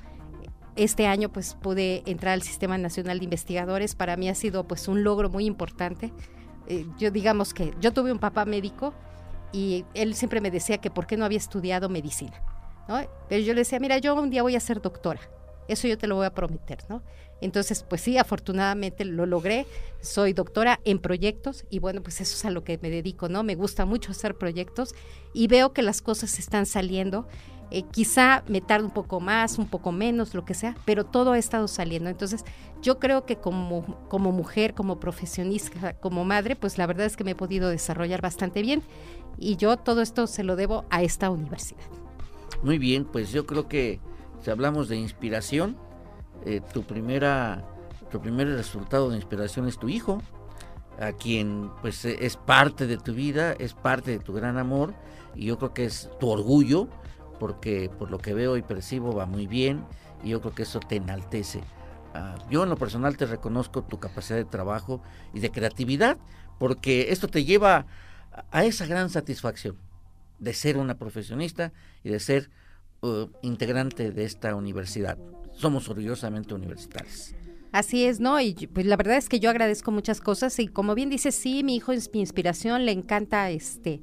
Este 0.76 1.07
año 1.07 1.30
pues 1.30 1.55
pude 1.55 2.03
entrar 2.05 2.34
al 2.34 2.41
Sistema 2.41 2.78
Nacional 2.78 3.19
de 3.19 3.26
Investigadores, 3.26 3.95
para 3.95 4.15
mí 4.15 4.30
ha 4.30 4.36
sido 4.36 4.65
pues 4.65 4.88
un 4.88 5.03
logro 5.03 5.30
muy 5.30 5.45
importante. 5.45 6.13
Eh, 6.67 6.86
yo 6.97 7.11
digamos 7.11 7.53
que 7.53 7.74
yo 7.82 7.91
tuve 7.91 8.11
un 8.11 8.19
papá 8.19 8.45
médico 8.45 8.93
y 9.51 9.86
él 9.93 10.15
siempre 10.15 10.39
me 10.39 10.51
decía 10.51 10.78
que 10.78 10.89
por 10.89 11.07
qué 11.07 11.17
no 11.17 11.26
había 11.26 11.38
estudiado 11.38 11.89
medicina, 11.89 12.41
Pero 13.28 13.41
yo 13.41 13.53
le 13.53 13.61
decía, 13.61 13.80
mira, 13.80 13.97
yo 13.97 14.15
un 14.15 14.30
día 14.30 14.43
voy 14.43 14.55
a 14.55 14.59
ser 14.59 14.82
doctora, 14.82 15.19
eso 15.67 15.88
yo 15.88 15.97
te 15.97 16.07
lo 16.07 16.15
voy 16.15 16.26
a 16.26 16.34
prometer, 16.34 16.80
¿no? 16.89 17.01
Entonces, 17.41 17.84
pues 17.84 18.01
sí, 18.01 18.17
afortunadamente 18.17 19.03
lo 19.03 19.26
logré. 19.26 19.65
Soy 19.99 20.34
doctora 20.34 20.80
en 20.86 20.99
proyectos 20.99 21.65
y 21.69 21.80
bueno, 21.80 22.01
pues 22.03 22.22
eso 22.22 22.36
es 22.36 22.45
a 22.45 22.51
lo 22.51 22.63
que 22.63 22.78
me 22.82 22.89
dedico, 22.89 23.30
¿no? 23.30 23.43
Me 23.43 23.55
gusta 23.55 23.86
mucho 23.86 24.11
hacer 24.11 24.36
proyectos 24.36 24.93
y 25.34 25.47
veo 25.47 25.74
que 25.74 25.82
las 25.82 26.01
cosas 26.01 26.39
están 26.39 26.65
saliendo. 26.65 27.28
Eh, 27.74 27.84
quizá 27.84 28.43
me 28.47 28.59
tarde 28.59 28.86
un 28.86 28.91
poco 28.91 29.22
más, 29.22 29.57
un 29.57 29.65
poco 29.65 29.93
menos, 29.93 30.34
lo 30.34 30.43
que 30.43 30.53
sea, 30.53 30.76
pero 30.84 31.05
todo 31.05 31.32
ha 31.32 31.38
estado 31.38 31.69
saliendo. 31.69 32.09
Entonces, 32.09 32.43
yo 32.82 32.99
creo 32.99 33.26
que 33.26 33.38
como, 33.38 33.82
mujer, 34.11 34.74
como 34.74 34.99
profesionista, 34.99 35.93
como 35.93 36.26
madre, 36.26 36.57
pues 36.57 36.78
la 36.78 36.86
verdad 36.86 37.05
es 37.05 37.15
que 37.15 37.24
me 37.24 37.32
he 37.32 37.36
podido 37.36 37.69
desarrollar 37.69 38.22
bastante 38.22 38.61
bien 38.61 38.84
y 39.38 39.55
yo 39.55 39.78
todo 39.78 40.01
esto 40.01 40.28
se 40.28 40.43
lo 40.43 40.57
debo 40.57 40.84
a 40.89 41.01
esta 41.01 41.30
universidad. 41.30 41.84
Muy 42.61 42.78
bien, 42.78 43.05
pues 43.05 43.32
yo 43.32 43.45
creo 43.45 43.69
que 43.69 44.01
si 44.41 44.51
hablamos 44.51 44.89
de 44.89 44.97
inspiración, 44.97 45.78
eh, 46.45 46.61
tu 46.74 46.84
primera 46.84 47.65
tu 48.11 48.19
primer 48.19 48.49
resultado 48.49 49.09
de 49.09 49.15
inspiración 49.15 49.69
es 49.69 49.78
tu 49.78 49.88
hijo 49.88 50.22
a 50.99 51.13
quien 51.13 51.72
pues 51.82 52.03
es 52.03 52.36
parte 52.36 52.86
de 52.86 52.97
tu 52.97 53.13
vida 53.13 53.53
es 53.53 53.74
parte 53.74 54.11
de 54.11 54.19
tu 54.19 54.34
gran 54.34 54.57
amor 54.57 54.93
y 55.34 55.45
yo 55.45 55.57
creo 55.57 55.74
que 55.74 55.86
es 55.86 56.09
tu 56.19 56.28
orgullo 56.28 56.89
porque 57.42 57.89
por 57.98 58.12
lo 58.12 58.20
que 58.20 58.36
veo 58.36 58.56
y 58.56 58.62
percibo 58.62 59.16
va 59.16 59.26
muy 59.26 59.48
bien 59.48 59.84
y 60.24 60.30
yo 60.30 60.42
creo 60.42 60.54
que 60.54 60.62
eso 60.62 60.80
te 60.80 60.98
enaltece 60.98 61.64
ah, 62.14 62.36
yo 62.52 62.62
en 62.62 62.70
lo 62.70 62.78
personal 62.78 63.18
te 63.18 63.26
reconozco 63.26 63.82
tu 63.82 64.00
capacidad 64.00 64.38
de 64.38 64.46
trabajo 64.46 65.02
y 65.34 65.39
de 65.39 65.50
creatividad 65.50 66.20
porque 66.60 67.12
esto 67.12 67.28
te 67.28 67.44
lleva 67.44 67.88
a 68.52 68.64
esa 68.64 68.86
gran 68.86 69.10
satisfacción 69.10 69.76
de 70.38 70.54
ser 70.54 70.78
una 70.78 71.00
profesionista 71.00 71.74
y 72.04 72.10
de 72.10 72.20
ser 72.20 72.52
uh, 73.02 73.26
integrante 73.42 74.12
de 74.12 74.24
esta 74.24 74.54
universidad 74.54 75.18
somos 75.54 75.89
orgullosamente 75.89 76.54
universitarios. 76.54 77.34
Así 77.72 78.06
es, 78.06 78.20
¿no? 78.20 78.39
Y 78.39 78.54
pues 78.54 78.86
la 78.86 78.98
verdad 78.98 79.18
es 79.18 79.30
que 79.30 79.39
yo 79.39 79.50
agradezco 79.50 79.89
muchas 79.89 80.22
cosas 80.22 80.60
y 80.60 80.68
como 80.68 80.94
bien 80.94 81.10
dice, 81.10 81.32
sí, 81.32 81.64
mi 81.64 81.76
hijo 81.76 81.92
es 81.92 82.12
mi 82.14 82.20
inspiración, 82.20 82.86
le 82.86 82.92
encanta 82.92 83.50
este 83.50 84.02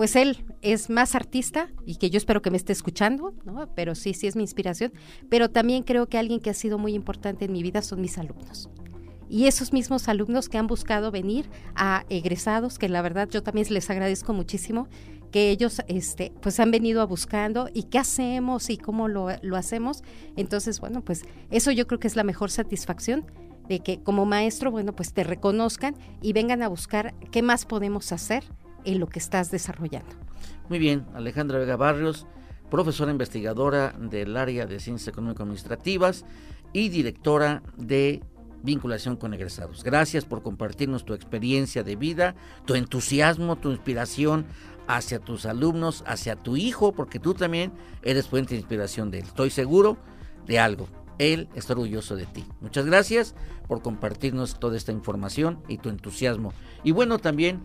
pues 0.00 0.16
él 0.16 0.46
es 0.62 0.88
más 0.88 1.14
artista 1.14 1.68
y 1.84 1.96
que 1.96 2.08
yo 2.08 2.16
espero 2.16 2.40
que 2.40 2.50
me 2.50 2.56
esté 2.56 2.72
escuchando, 2.72 3.34
¿no? 3.44 3.68
Pero 3.74 3.94
sí, 3.94 4.14
sí 4.14 4.26
es 4.26 4.34
mi 4.34 4.42
inspiración, 4.42 4.94
pero 5.28 5.50
también 5.50 5.82
creo 5.82 6.08
que 6.08 6.16
alguien 6.16 6.40
que 6.40 6.48
ha 6.48 6.54
sido 6.54 6.78
muy 6.78 6.94
importante 6.94 7.44
en 7.44 7.52
mi 7.52 7.62
vida 7.62 7.82
son 7.82 8.00
mis 8.00 8.16
alumnos. 8.16 8.70
Y 9.28 9.44
esos 9.44 9.74
mismos 9.74 10.08
alumnos 10.08 10.48
que 10.48 10.56
han 10.56 10.68
buscado 10.68 11.10
venir 11.10 11.50
a 11.74 12.06
egresados, 12.08 12.78
que 12.78 12.88
la 12.88 13.02
verdad 13.02 13.28
yo 13.28 13.42
también 13.42 13.66
les 13.68 13.90
agradezco 13.90 14.32
muchísimo, 14.32 14.88
que 15.32 15.50
ellos 15.50 15.82
este, 15.86 16.32
pues 16.40 16.58
han 16.60 16.70
venido 16.70 17.02
a 17.02 17.04
buscando 17.04 17.68
y 17.74 17.82
qué 17.82 17.98
hacemos 17.98 18.70
y 18.70 18.78
cómo 18.78 19.06
lo, 19.06 19.28
lo 19.42 19.56
hacemos. 19.58 20.02
Entonces, 20.34 20.80
bueno, 20.80 21.04
pues 21.04 21.24
eso 21.50 21.72
yo 21.72 21.86
creo 21.86 22.00
que 22.00 22.08
es 22.08 22.16
la 22.16 22.24
mejor 22.24 22.50
satisfacción 22.50 23.26
de 23.68 23.80
que 23.80 24.02
como 24.02 24.24
maestro, 24.24 24.70
bueno, 24.70 24.96
pues 24.96 25.12
te 25.12 25.24
reconozcan 25.24 25.94
y 26.22 26.32
vengan 26.32 26.62
a 26.62 26.68
buscar 26.68 27.14
qué 27.30 27.42
más 27.42 27.66
podemos 27.66 28.12
hacer 28.12 28.44
en 28.84 29.00
lo 29.00 29.08
que 29.08 29.18
estás 29.18 29.50
desarrollando. 29.50 30.10
Muy 30.68 30.78
bien, 30.78 31.06
Alejandra 31.14 31.58
Vega 31.58 31.76
Barrios, 31.76 32.26
profesora 32.70 33.10
investigadora 33.10 33.92
del 33.98 34.36
área 34.36 34.66
de 34.66 34.80
Ciencias 34.80 35.08
Económico-Administrativas 35.08 36.24
y 36.72 36.88
directora 36.88 37.62
de 37.76 38.22
vinculación 38.62 39.16
con 39.16 39.34
egresados. 39.34 39.82
Gracias 39.82 40.24
por 40.24 40.42
compartirnos 40.42 41.04
tu 41.04 41.14
experiencia 41.14 41.82
de 41.82 41.96
vida, 41.96 42.34
tu 42.66 42.74
entusiasmo, 42.74 43.56
tu 43.56 43.70
inspiración 43.70 44.46
hacia 44.86 45.18
tus 45.18 45.46
alumnos, 45.46 46.04
hacia 46.06 46.36
tu 46.36 46.56
hijo, 46.56 46.92
porque 46.92 47.18
tú 47.18 47.34
también 47.34 47.72
eres 48.02 48.28
fuente 48.28 48.54
de 48.54 48.60
inspiración 48.60 49.10
de 49.10 49.20
él. 49.20 49.24
Estoy 49.26 49.50
seguro 49.50 49.96
de 50.46 50.58
algo. 50.58 50.88
Él 51.18 51.48
está 51.54 51.74
orgulloso 51.74 52.16
de 52.16 52.26
ti. 52.26 52.44
Muchas 52.60 52.86
gracias 52.86 53.34
por 53.68 53.82
compartirnos 53.82 54.58
toda 54.58 54.76
esta 54.76 54.90
información 54.90 55.62
y 55.68 55.78
tu 55.78 55.90
entusiasmo. 55.90 56.52
Y 56.82 56.92
bueno, 56.92 57.18
también 57.18 57.60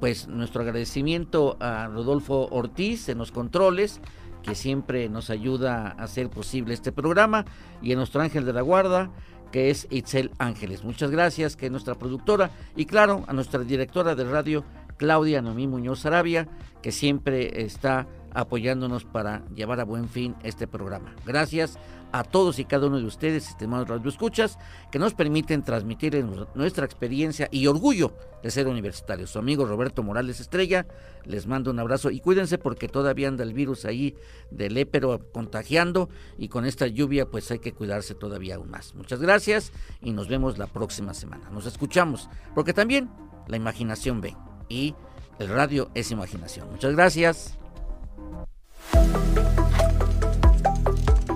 pues 0.00 0.28
nuestro 0.28 0.62
agradecimiento 0.62 1.56
a 1.60 1.86
Rodolfo 1.88 2.48
Ortiz 2.50 3.08
en 3.08 3.18
los 3.18 3.32
controles, 3.32 4.00
que 4.42 4.54
siempre 4.54 5.08
nos 5.08 5.30
ayuda 5.30 5.88
a 5.88 6.02
hacer 6.02 6.28
posible 6.30 6.74
este 6.74 6.92
programa, 6.92 7.44
y 7.80 7.92
a 7.92 7.96
nuestro 7.96 8.20
ángel 8.20 8.44
de 8.44 8.52
la 8.52 8.62
guarda, 8.62 9.10
que 9.52 9.70
es 9.70 9.86
Itzel 9.90 10.30
Ángeles. 10.38 10.82
Muchas 10.82 11.10
gracias, 11.10 11.56
que 11.56 11.66
es 11.66 11.72
nuestra 11.72 11.94
productora, 11.94 12.50
y 12.74 12.86
claro, 12.86 13.24
a 13.26 13.32
nuestra 13.32 13.60
directora 13.60 14.14
de 14.14 14.24
radio, 14.24 14.64
Claudia 14.96 15.42
Noemí 15.42 15.66
Muñoz 15.66 16.06
Arabia, 16.06 16.48
que 16.80 16.92
siempre 16.92 17.62
está 17.62 18.06
apoyándonos 18.34 19.04
para 19.04 19.44
llevar 19.54 19.80
a 19.80 19.84
buen 19.84 20.08
fin 20.08 20.34
este 20.42 20.66
programa. 20.66 21.14
Gracias 21.26 21.78
a 22.12 22.24
todos 22.24 22.58
y 22.58 22.64
cada 22.64 22.86
uno 22.86 22.98
de 22.98 23.06
ustedes, 23.06 23.48
estimados 23.48 23.88
radioescuchas, 23.88 24.58
que 24.90 24.98
nos 24.98 25.14
permiten 25.14 25.62
transmitir 25.62 26.24
nuestra 26.54 26.84
experiencia 26.84 27.48
y 27.50 27.66
orgullo 27.66 28.14
de 28.42 28.50
ser 28.50 28.68
universitarios. 28.68 29.30
Su 29.30 29.38
amigo 29.38 29.64
Roberto 29.64 30.02
Morales 30.02 30.40
Estrella, 30.40 30.86
les 31.24 31.46
mando 31.46 31.70
un 31.70 31.78
abrazo 31.78 32.10
y 32.10 32.20
cuídense 32.20 32.58
porque 32.58 32.88
todavía 32.88 33.28
anda 33.28 33.44
el 33.44 33.54
virus 33.54 33.84
ahí 33.84 34.14
del 34.50 34.76
épero 34.76 35.20
contagiando 35.32 36.08
y 36.36 36.48
con 36.48 36.66
esta 36.66 36.86
lluvia 36.86 37.26
pues 37.26 37.50
hay 37.50 37.60
que 37.60 37.72
cuidarse 37.72 38.14
todavía 38.14 38.56
aún 38.56 38.70
más. 38.70 38.94
Muchas 38.94 39.20
gracias 39.20 39.72
y 40.00 40.12
nos 40.12 40.28
vemos 40.28 40.58
la 40.58 40.66
próxima 40.66 41.14
semana. 41.14 41.50
Nos 41.50 41.66
escuchamos 41.66 42.28
porque 42.54 42.74
también 42.74 43.10
la 43.48 43.56
imaginación 43.56 44.20
ve 44.20 44.36
y 44.68 44.94
el 45.38 45.48
radio 45.48 45.90
es 45.94 46.10
imaginación. 46.10 46.70
Muchas 46.70 46.94
gracias. 46.94 47.58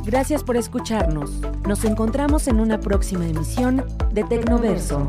Gracias 0.06 0.44
por 0.44 0.56
escucharnos. 0.56 1.32
Nos 1.66 1.84
encontramos 1.84 2.46
en 2.46 2.60
una 2.60 2.78
próxima 2.78 3.26
emisión 3.26 3.84
de 4.12 4.22
Tecnoverso. 4.22 5.08